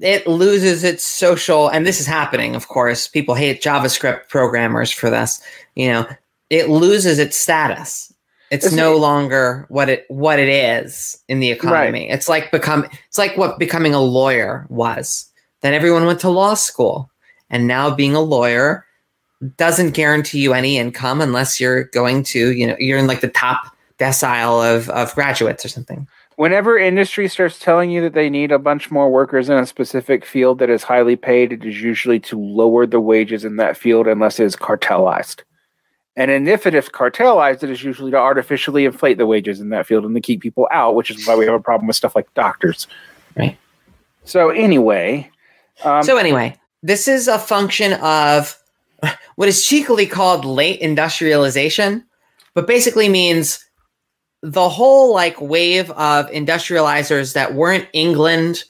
it 0.01 0.27
loses 0.27 0.83
its 0.83 1.05
social 1.05 1.67
and 1.69 1.85
this 1.85 1.99
is 1.99 2.07
happening, 2.07 2.55
of 2.55 2.67
course. 2.67 3.07
People 3.07 3.35
hate 3.35 3.61
JavaScript 3.61 4.27
programmers 4.29 4.91
for 4.91 5.09
this. 5.09 5.41
You 5.75 5.89
know, 5.91 6.07
it 6.49 6.69
loses 6.69 7.19
its 7.19 7.37
status. 7.37 8.13
It's 8.49 8.65
It's- 8.65 8.77
no 8.77 8.97
longer 8.97 9.65
what 9.69 9.87
it 9.89 10.05
what 10.09 10.39
it 10.39 10.49
is 10.49 11.17
in 11.29 11.39
the 11.39 11.51
economy. 11.51 12.09
It's 12.09 12.27
like 12.27 12.51
become 12.51 12.85
it's 13.07 13.17
like 13.17 13.37
what 13.37 13.59
becoming 13.59 13.93
a 13.93 14.01
lawyer 14.01 14.65
was. 14.69 15.25
Then 15.61 15.73
everyone 15.73 16.05
went 16.05 16.19
to 16.21 16.29
law 16.29 16.55
school. 16.55 17.09
And 17.49 17.67
now 17.67 17.93
being 17.93 18.15
a 18.15 18.21
lawyer 18.21 18.85
doesn't 19.57 19.91
guarantee 19.91 20.39
you 20.39 20.53
any 20.53 20.77
income 20.77 21.19
unless 21.21 21.59
you're 21.59 21.85
going 21.85 22.23
to, 22.23 22.51
you 22.51 22.67
know, 22.67 22.75
you're 22.79 22.97
in 22.99 23.07
like 23.07 23.21
the 23.21 23.27
top 23.27 23.75
decile 23.99 24.75
of, 24.75 24.89
of 24.89 25.13
graduates 25.15 25.63
or 25.65 25.67
something. 25.69 26.07
Whenever 26.41 26.75
industry 26.75 27.27
starts 27.27 27.59
telling 27.59 27.91
you 27.91 28.01
that 28.01 28.15
they 28.15 28.27
need 28.27 28.51
a 28.51 28.57
bunch 28.57 28.89
more 28.89 29.11
workers 29.11 29.47
in 29.47 29.59
a 29.59 29.65
specific 29.67 30.25
field 30.25 30.57
that 30.57 30.71
is 30.71 30.81
highly 30.81 31.15
paid, 31.15 31.53
it 31.53 31.63
is 31.63 31.79
usually 31.79 32.19
to 32.19 32.35
lower 32.35 32.87
the 32.87 32.99
wages 32.99 33.45
in 33.45 33.57
that 33.57 33.77
field 33.77 34.07
unless 34.07 34.39
it 34.39 34.45
is 34.45 34.55
cartelized. 34.55 35.43
And 36.15 36.31
then 36.31 36.47
if 36.47 36.65
it 36.65 36.73
is 36.73 36.89
cartelized, 36.89 37.61
it 37.61 37.69
is 37.69 37.83
usually 37.83 38.09
to 38.09 38.17
artificially 38.17 38.85
inflate 38.85 39.19
the 39.19 39.27
wages 39.27 39.59
in 39.59 39.69
that 39.69 39.85
field 39.85 40.03
and 40.03 40.15
to 40.15 40.19
keep 40.19 40.41
people 40.41 40.67
out, 40.71 40.95
which 40.95 41.11
is 41.11 41.27
why 41.27 41.35
we 41.35 41.45
have 41.45 41.53
a 41.53 41.59
problem 41.59 41.85
with 41.85 41.95
stuff 41.95 42.15
like 42.15 42.33
doctors. 42.33 42.87
Right. 43.37 43.55
So 44.25 44.49
anyway, 44.49 45.29
um, 45.83 46.01
so 46.01 46.17
anyway, 46.17 46.57
this 46.81 47.07
is 47.07 47.27
a 47.27 47.37
function 47.37 47.93
of 48.01 48.57
what 49.35 49.47
is 49.47 49.63
cheekily 49.63 50.07
called 50.07 50.43
late 50.43 50.79
industrialization, 50.79 52.03
but 52.55 52.65
basically 52.65 53.09
means 53.09 53.63
the 54.41 54.69
whole 54.69 55.13
like 55.13 55.39
wave 55.39 55.91
of 55.91 56.29
industrializers 56.31 57.33
that 57.33 57.53
weren't 57.53 57.87
England 57.93 58.63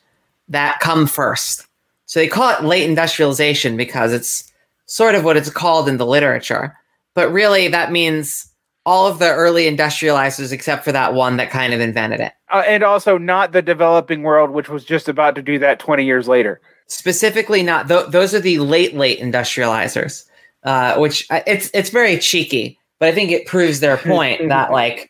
that 0.50 0.80
come 0.80 1.08
first. 1.08 1.66
So 2.06 2.20
they 2.20 2.28
call 2.28 2.50
it 2.58 2.64
late 2.66 2.90
industrialization 2.90 3.78
because 3.78 4.12
it's 4.12 4.52
sort 4.86 5.16
of 5.16 5.24
what 5.24 5.38
it's 5.38 5.50
called 5.50 5.88
in 5.88 5.98
the 5.98 6.06
literature. 6.06 6.78
But 7.16 7.32
really 7.32 7.68
that 7.70 7.92
means 7.92 8.48
all 8.86 9.08
of 9.08 9.20
the 9.20 9.30
early 9.32 9.64
industrializers 9.70 10.52
except 10.52 10.84
for 10.84 10.92
that 10.92 11.14
one 11.14 11.38
that 11.38 11.50
kind 11.52 11.74
of 11.74 11.80
invented 11.80 12.20
it. 12.20 12.34
uh, 12.52 12.64
and 12.68 12.84
also 12.84 13.18
not 13.18 13.52
the 13.52 13.62
developing 13.62 14.24
world, 14.24 14.50
which 14.50 14.68
was 14.70 14.84
just 14.84 15.08
about 15.08 15.36
to 15.36 15.42
do 15.42 15.60
that 15.60 15.80
20 15.80 16.04
years 16.04 16.28
later. 16.28 16.60
specifically 16.88 17.64
not 17.64 17.88
th- 17.88 18.08
those 18.10 18.34
are 18.36 18.40
the 18.42 18.60
late 18.60 18.94
late 18.96 19.20
industrializers 19.22 20.26
uh, 20.64 20.98
which 20.98 21.26
I- 21.32 21.44
it's 21.48 21.70
it's 21.74 21.90
very 21.90 22.18
cheeky 22.18 22.78
but 23.00 23.08
i 23.08 23.14
think 23.14 23.32
it 23.32 23.46
proves 23.48 23.80
their 23.80 23.96
point 24.12 24.50
that 24.50 24.72
like 24.72 25.10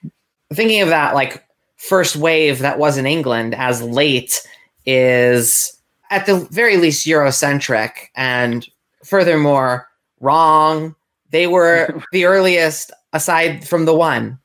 thinking 0.53 0.81
of 0.81 0.89
that 0.89 1.13
like 1.13 1.43
first 1.77 2.15
wave 2.15 2.59
that 2.59 2.79
was 2.79 2.97
in 2.97 3.05
england 3.05 3.55
as 3.55 3.81
late 3.81 4.47
is 4.85 5.77
at 6.09 6.25
the 6.25 6.39
very 6.51 6.77
least 6.77 7.05
eurocentric 7.07 7.91
and 8.15 8.69
furthermore 9.03 9.87
wrong 10.19 10.95
they 11.31 11.47
were 11.47 12.01
the 12.11 12.25
earliest 12.25 12.91
aside 13.13 13.67
from 13.67 13.85
the 13.85 13.95
one 13.95 14.39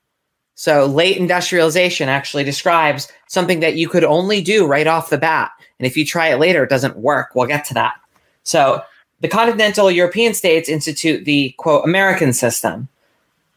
so 0.57 0.87
late 0.87 1.19
industrialization 1.19 2.09
actually 2.09 2.43
describes 2.43 3.13
something 3.29 3.61
that 3.61 3.77
you 3.77 3.89
could 3.89 4.05
only 4.05 4.41
do 4.41 4.67
right 4.67 4.87
off 4.87 5.11
the 5.11 5.19
bat. 5.19 5.51
And 5.79 5.87
if 5.87 5.97
you 5.99 6.05
try 6.05 6.29
it 6.29 6.39
later, 6.39 6.65
it 6.65 6.71
doesn't 6.71 6.97
work. 6.97 7.35
We'll 7.35 7.47
get 7.47 7.67
to 7.67 7.75
that. 7.75 7.97
So 8.43 8.81
the 9.21 9.29
continental 9.29 9.91
European 9.91 10.33
states 10.33 10.71
institute 10.71 11.27
the 11.27 11.55
quote 11.59 11.85
American 11.85 12.33
system. 12.33 12.89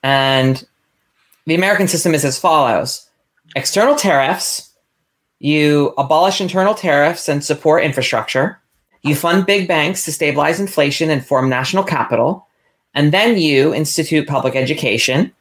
And 0.04 0.66
the 1.50 1.56
American 1.56 1.88
system 1.88 2.14
is 2.14 2.24
as 2.24 2.40
follows 2.40 3.08
external 3.56 3.96
tariffs, 3.96 4.72
you 5.40 5.94
abolish 5.98 6.42
internal 6.42 6.76
tariffs 6.76 7.28
and 7.28 7.44
support 7.44 7.84
infrastructure, 7.84 8.60
you 9.02 9.16
fund 9.16 9.46
big 9.46 9.68
banks 9.68 10.06
to 10.06 10.12
stabilize 10.12 10.60
inflation 10.60 11.10
and 11.10 11.26
form 11.26 11.50
national 11.50 11.84
capital, 11.84 12.46
And 12.94 13.12
then 13.12 13.38
you 13.38 13.74
institute 13.74 14.28
public 14.28 14.56
education, 14.56 15.32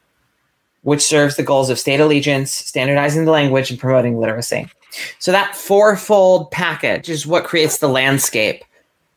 which 0.83 1.01
serves 1.01 1.35
the 1.35 1.43
goals 1.43 1.69
of 1.69 1.79
state 1.79 1.99
allegiance, 1.99 2.51
standardizing 2.51 3.25
the 3.25 3.31
language, 3.31 3.69
and 3.69 3.79
promoting 3.79 4.19
literacy. 4.19 4.67
So 5.19 5.31
that 5.31 5.55
fourfold 5.55 6.51
package 6.51 7.09
is 7.09 7.27
what 7.27 7.43
creates 7.43 7.79
the 7.79 7.89
landscape 7.89 8.63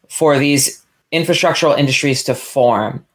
for 0.09 0.39
these 0.39 0.85
infrastructural 1.13 1.79
industries 1.79 2.23
to 2.25 2.35
form. 2.35 3.07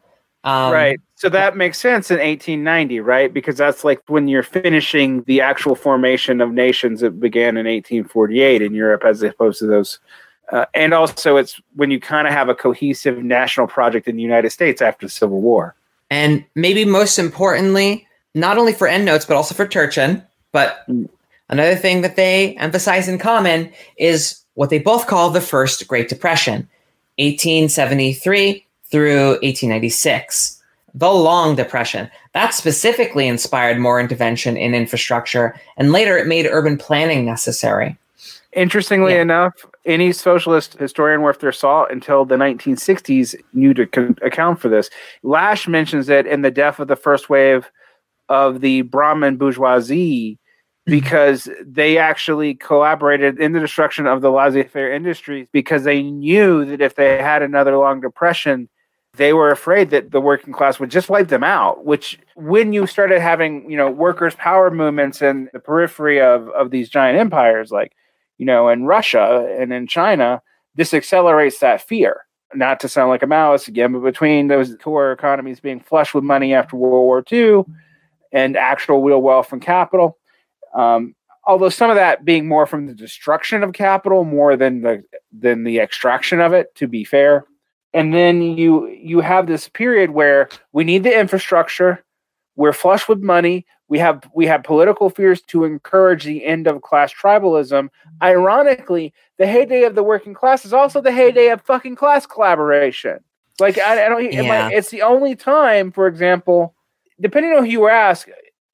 Um, 0.44 0.72
right. 0.72 1.00
So 1.18 1.30
that 1.30 1.58
makes 1.58 1.80
sense 1.80 2.12
in 2.12 2.18
1890, 2.18 3.00
right? 3.00 3.34
Because 3.34 3.58
that's 3.58 3.84
like 3.84 4.00
when 4.06 4.28
you're 4.28 4.44
finishing 4.44 5.24
the 5.24 5.42
actual 5.42 5.74
formation 5.74 6.42
of 6.42 6.52
nations 6.52 7.02
that 7.02 7.20
began 7.20 7.58
in 7.58 7.66
1848 7.66 8.62
in 8.62 8.76
Europe, 8.76 9.04
as 9.04 9.24
opposed 9.24 9.58
to 9.58 9.66
those. 9.66 9.98
Uh, 10.52 10.66
and 10.76 10.94
also, 10.94 11.38
it's 11.38 11.60
when 11.76 11.90
you 11.90 12.00
kind 12.00 12.28
of 12.28 12.34
have 12.34 12.50
a 12.50 12.56
cohesive 12.56 13.18
national 13.18 13.66
project 13.66 14.08
in 14.08 14.16
the 14.16 14.22
United 14.22 14.52
States 14.52 14.80
after 14.80 15.08
the 15.08 15.10
Civil 15.10 15.42
War. 15.42 15.74
And 16.12 16.46
maybe 16.54 16.86
most 16.86 17.18
importantly, 17.18 18.08
not 18.36 18.60
only 18.60 18.74
for 18.74 18.88
endnotes, 18.88 19.26
but 19.26 19.38
also 19.38 19.56
for 19.56 19.68
Turchin. 19.68 20.22
But 20.52 20.88
mm. 20.88 21.10
another 21.50 21.76
thing 21.76 22.02
that 22.02 22.16
they 22.16 22.56
emphasize 22.58 23.08
in 23.08 23.18
common 23.18 23.74
is 23.98 24.44
what 24.54 24.70
they 24.70 24.78
both 24.78 25.08
call 25.08 25.32
the 25.32 25.42
First 25.42 25.88
Great 25.88 26.10
Depression, 26.10 26.70
1873 27.18 28.68
through 28.92 29.30
1896. 29.42 30.57
The 30.94 31.12
Long 31.12 31.56
Depression. 31.56 32.10
That 32.34 32.54
specifically 32.54 33.28
inspired 33.28 33.78
more 33.78 34.00
intervention 34.00 34.58
in 34.58 34.74
infrastructure, 34.74 35.60
and 35.78 35.92
later 35.92 36.18
it 36.18 36.28
made 36.28 36.48
urban 36.48 36.78
planning 36.78 37.26
necessary. 37.26 37.98
Interestingly 38.54 39.14
yeah. 39.14 39.22
enough, 39.22 39.54
any 39.86 40.12
socialist 40.12 40.74
historian 40.80 41.22
worth 41.22 41.40
their 41.40 41.52
salt 41.52 41.92
until 41.92 42.26
the 42.26 42.36
1960s 42.36 43.36
knew 43.54 43.74
to 43.74 43.84
account 44.24 44.60
for 44.60 44.70
this. 44.70 44.90
Lasch 45.24 45.68
mentions 45.68 46.10
it 46.10 46.26
in 46.26 46.42
the 46.42 46.52
death 46.52 46.80
of 46.80 46.88
the 46.88 46.96
first 46.96 47.30
wave 47.30 47.70
of 48.30 48.62
the 48.62 48.82
Brahmin 48.84 49.38
bourgeoisie 49.38 50.34
mm-hmm. 50.34 50.92
because 50.92 51.50
they 51.66 51.98
actually 51.98 52.56
collaborated 52.56 53.40
in 53.40 53.54
the 53.54 53.60
destruction 53.60 54.08
of 54.08 54.22
the 54.22 54.32
laissez-faire 54.32 54.92
industries 54.92 55.48
because 55.52 55.84
they 55.84 56.02
knew 56.02 56.66
that 56.66 56.82
if 56.82 56.96
they 56.96 57.18
had 57.18 57.42
another 57.42 57.78
long 57.78 58.02
depression, 58.02 58.70
they 59.18 59.34
were 59.34 59.50
afraid 59.50 59.90
that 59.90 60.12
the 60.12 60.22
working 60.22 60.54
class 60.54 60.80
would 60.80 60.92
just 60.92 61.10
wipe 61.10 61.28
them 61.28 61.44
out 61.44 61.86
which 61.86 62.20
when 62.36 62.72
you 62.72 62.88
started 62.88 63.20
having 63.20 63.70
you 63.70 63.76
know 63.76 63.90
workers 63.90 64.36
power 64.36 64.72
movements 64.72 65.22
in 65.22 65.50
the 65.54 65.60
periphery 65.60 66.22
of, 66.22 66.48
of 66.50 66.72
these 66.72 66.90
giant 66.90 67.20
empires 67.20 67.72
like 67.72 67.94
you 68.38 68.46
know 68.46 68.70
in 68.70 68.86
russia 68.86 69.56
and 69.60 69.74
in 69.74 69.88
china 69.88 70.42
this 70.78 70.94
accelerates 70.94 71.60
that 71.60 71.82
fear. 71.82 72.22
Not 72.54 72.80
to 72.82 72.88
sound 72.88 73.10
like 73.10 73.24
a 73.24 73.26
maoist 73.26 73.68
again 73.68 73.92
but 73.92 74.00
between 74.00 74.48
those 74.48 74.74
core 74.78 75.12
economies 75.12 75.60
being 75.60 75.82
flush 75.82 76.14
with 76.14 76.24
money 76.24 76.54
after 76.54 76.78
world 76.78 76.94
war 76.94 77.24
ii 77.32 77.64
and 78.32 78.56
actual 78.56 79.04
real 79.04 79.22
wealth 79.22 79.52
and 79.52 79.62
capital 79.62 80.18
um, 80.74 81.14
although 81.46 81.70
some 81.70 81.90
of 81.90 81.98
that 81.98 82.24
being 82.24 82.48
more 82.48 82.66
from 82.66 82.86
the 82.86 82.94
destruction 82.94 83.64
of 83.64 83.74
capital 83.74 84.24
more 84.24 84.56
than 84.56 84.82
the 84.82 85.04
than 85.38 85.66
the 85.66 85.80
extraction 85.80 86.40
of 86.40 86.54
it 86.54 86.74
to 86.76 86.88
be 86.88 87.04
fair 87.04 87.46
and 87.94 88.14
then 88.14 88.42
you 88.42 88.88
you 88.88 89.22
have 89.22 89.48
this 89.48 89.68
period 89.70 90.12
where 90.12 90.50
we 90.72 90.84
need 90.84 91.04
the 91.04 91.18
infrastructure. 91.18 92.04
We're 92.56 92.74
flush 92.74 93.08
with 93.08 93.20
money. 93.20 93.66
We 93.88 94.00
have 94.00 94.24
we 94.34 94.46
have 94.48 94.64
political 94.64 95.10
fears 95.10 95.42
to 95.44 95.64
encourage 95.64 96.24
the 96.24 96.46
end 96.46 96.68
of 96.68 96.82
class 96.82 97.14
tribalism. 97.14 97.90
Ironically 98.22 99.14
the 99.38 99.48
heyday 99.48 99.84
of 99.84 99.96
the 99.96 100.04
working 100.04 100.34
class 100.34 100.66
is 100.66 100.74
also 100.74 101.02
the 101.02 101.12
heyday 101.12 101.50
of 101.50 101.62
fucking 101.62 101.96
class 101.96 102.26
collaboration. 102.26 103.20
Like 103.60 103.78
i, 103.80 104.06
I 104.06 104.10
don't 104.10 104.32
yeah. 104.32 104.70
it's 104.72 104.90
the 104.90 105.02
only 105.02 105.36
time 105.36 105.92
for 105.92 106.08
example 106.08 106.76
depending 107.20 107.54
on 107.54 107.66
who 107.66 107.72
you 107.72 107.88
ask 107.88 108.28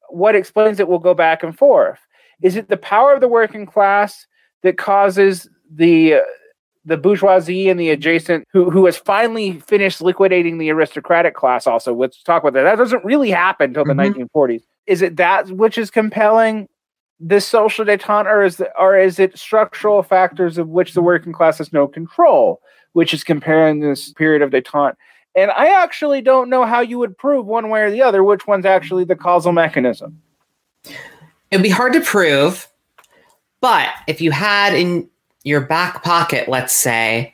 what 0.09 0.35
explains 0.35 0.79
it 0.79 0.87
will 0.87 0.99
go 0.99 1.13
back 1.13 1.43
and 1.43 1.57
forth. 1.57 1.99
Is 2.41 2.55
it 2.55 2.69
the 2.69 2.77
power 2.77 3.13
of 3.13 3.21
the 3.21 3.27
working 3.27 3.65
class 3.65 4.27
that 4.63 4.77
causes 4.77 5.47
the 5.71 6.21
the 6.85 6.97
bourgeoisie 6.97 7.69
and 7.69 7.79
the 7.79 7.89
adjacent 7.89 8.47
who 8.51 8.69
who 8.69 8.85
has 8.85 8.97
finally 8.97 9.59
finished 9.61 10.01
liquidating 10.01 10.57
the 10.57 10.69
aristocratic 10.69 11.33
class 11.33 11.65
also. 11.65 11.93
Let's 11.93 12.21
talk 12.23 12.43
about 12.43 12.53
that. 12.53 12.63
That 12.63 12.77
doesn't 12.77 13.05
really 13.05 13.31
happen 13.31 13.69
until 13.71 13.85
the 13.85 13.93
mm-hmm. 13.93 14.21
1940s 14.23 14.63
is 14.87 15.01
it 15.01 15.17
that 15.17 15.49
which 15.49 15.77
is 15.77 15.89
compelling? 15.89 16.67
This 17.19 17.47
social 17.47 17.85
detente 17.85 18.25
or 18.25 18.43
is, 18.43 18.57
the, 18.57 18.69
or 18.77 18.97
is 18.97 19.17
it 19.17 19.37
structural 19.37 20.03
factors 20.03 20.57
of 20.57 20.67
which 20.67 20.93
the 20.93 21.01
working 21.01 21.31
class 21.31 21.59
has 21.59 21.71
no 21.71 21.87
control 21.87 22.59
which 22.91 23.13
is 23.13 23.23
comparing 23.23 23.79
this 23.79 24.11
period 24.13 24.41
of 24.41 24.51
detente? 24.51 24.95
And 25.35 25.49
i 25.51 25.67
actually 25.81 26.21
don't 26.21 26.49
know 26.49 26.65
how 26.65 26.81
you 26.81 26.99
would 26.99 27.17
prove 27.17 27.45
one 27.45 27.69
way 27.69 27.81
or 27.81 27.91
the 27.91 28.01
other 28.01 28.23
which 28.23 28.45
one's 28.45 28.65
actually 28.65 29.05
the 29.05 29.15
causal 29.15 29.51
mechanism. 29.51 30.21
It'd 31.49 31.63
be 31.63 31.69
hard 31.69 31.93
to 31.93 32.01
prove 32.01 32.67
but 33.61 33.89
if 34.07 34.19
you 34.19 34.31
had 34.31 34.73
in 34.73 35.09
your 35.43 35.61
back 35.61 36.03
pocket, 36.03 36.47
let's 36.47 36.73
say, 36.73 37.33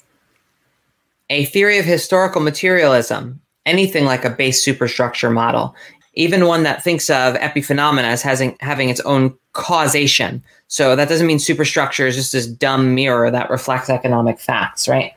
a 1.30 1.46
theory 1.46 1.78
of 1.78 1.86
historical 1.86 2.42
materialism, 2.42 3.40
anything 3.66 4.06
like 4.06 4.26
a 4.26 4.30
base 4.30 4.64
superstructure 4.64 5.30
model, 5.30 5.76
even 6.16 6.48
one 6.48 6.64
that 6.64 6.84
thinks 6.84 7.10
of 7.10 7.36
epiphenomena 7.36 8.04
as 8.04 8.22
having, 8.22 8.58
having 8.60 8.90
its 8.90 9.00
own 9.02 9.34
causation. 9.54 10.44
So 10.68 10.96
that 10.96 11.10
doesn't 11.10 11.28
mean 11.28 11.40
superstructure 11.40 12.08
is 12.08 12.16
just 12.16 12.34
this 12.34 12.48
dumb 12.48 12.96
mirror 12.96 13.30
that 13.32 13.50
reflects 13.50 13.90
economic 13.90 14.40
facts, 14.40 14.88
right? 14.88 15.14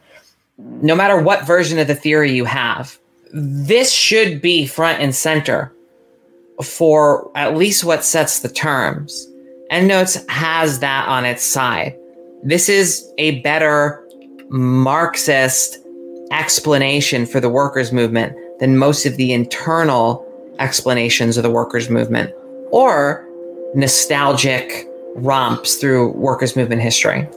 No 0.59 0.95
matter 0.95 1.21
what 1.21 1.47
version 1.47 1.79
of 1.79 1.87
the 1.87 1.95
theory 1.95 2.33
you 2.33 2.45
have, 2.45 2.99
this 3.33 3.91
should 3.91 4.43
be 4.43 4.67
front 4.67 5.01
and 5.01 5.15
center 5.15 5.73
for 6.63 7.31
at 7.35 7.57
least 7.57 7.85
what 7.85 8.05
sets 8.05 8.41
the 8.41 8.49
terms. 8.49 9.27
EndNotes 9.71 10.29
has 10.29 10.81
that 10.81 11.09
on 11.09 11.25
its 11.25 11.43
side. 11.43 11.97
This 12.45 12.69
is 12.69 13.13
a 13.19 13.41
better 13.43 14.05
Marxist 14.49 15.79
explanation 16.33 17.25
for 17.25 17.39
the 17.39 17.49
workers' 17.49 17.93
movement 17.93 18.37
than 18.59 18.77
most 18.77 19.07
of 19.07 19.17
the 19.17 19.33
internal 19.33 20.27
explanations 20.59 21.37
of 21.37 21.45
the 21.45 21.51
workers' 21.51 21.89
movement 21.89 22.35
or 22.73 23.25
nostalgic 23.77 24.89
romps 25.15 25.77
through 25.77 26.11
workers' 26.15 26.57
movement 26.57 26.83
history. 26.83 27.29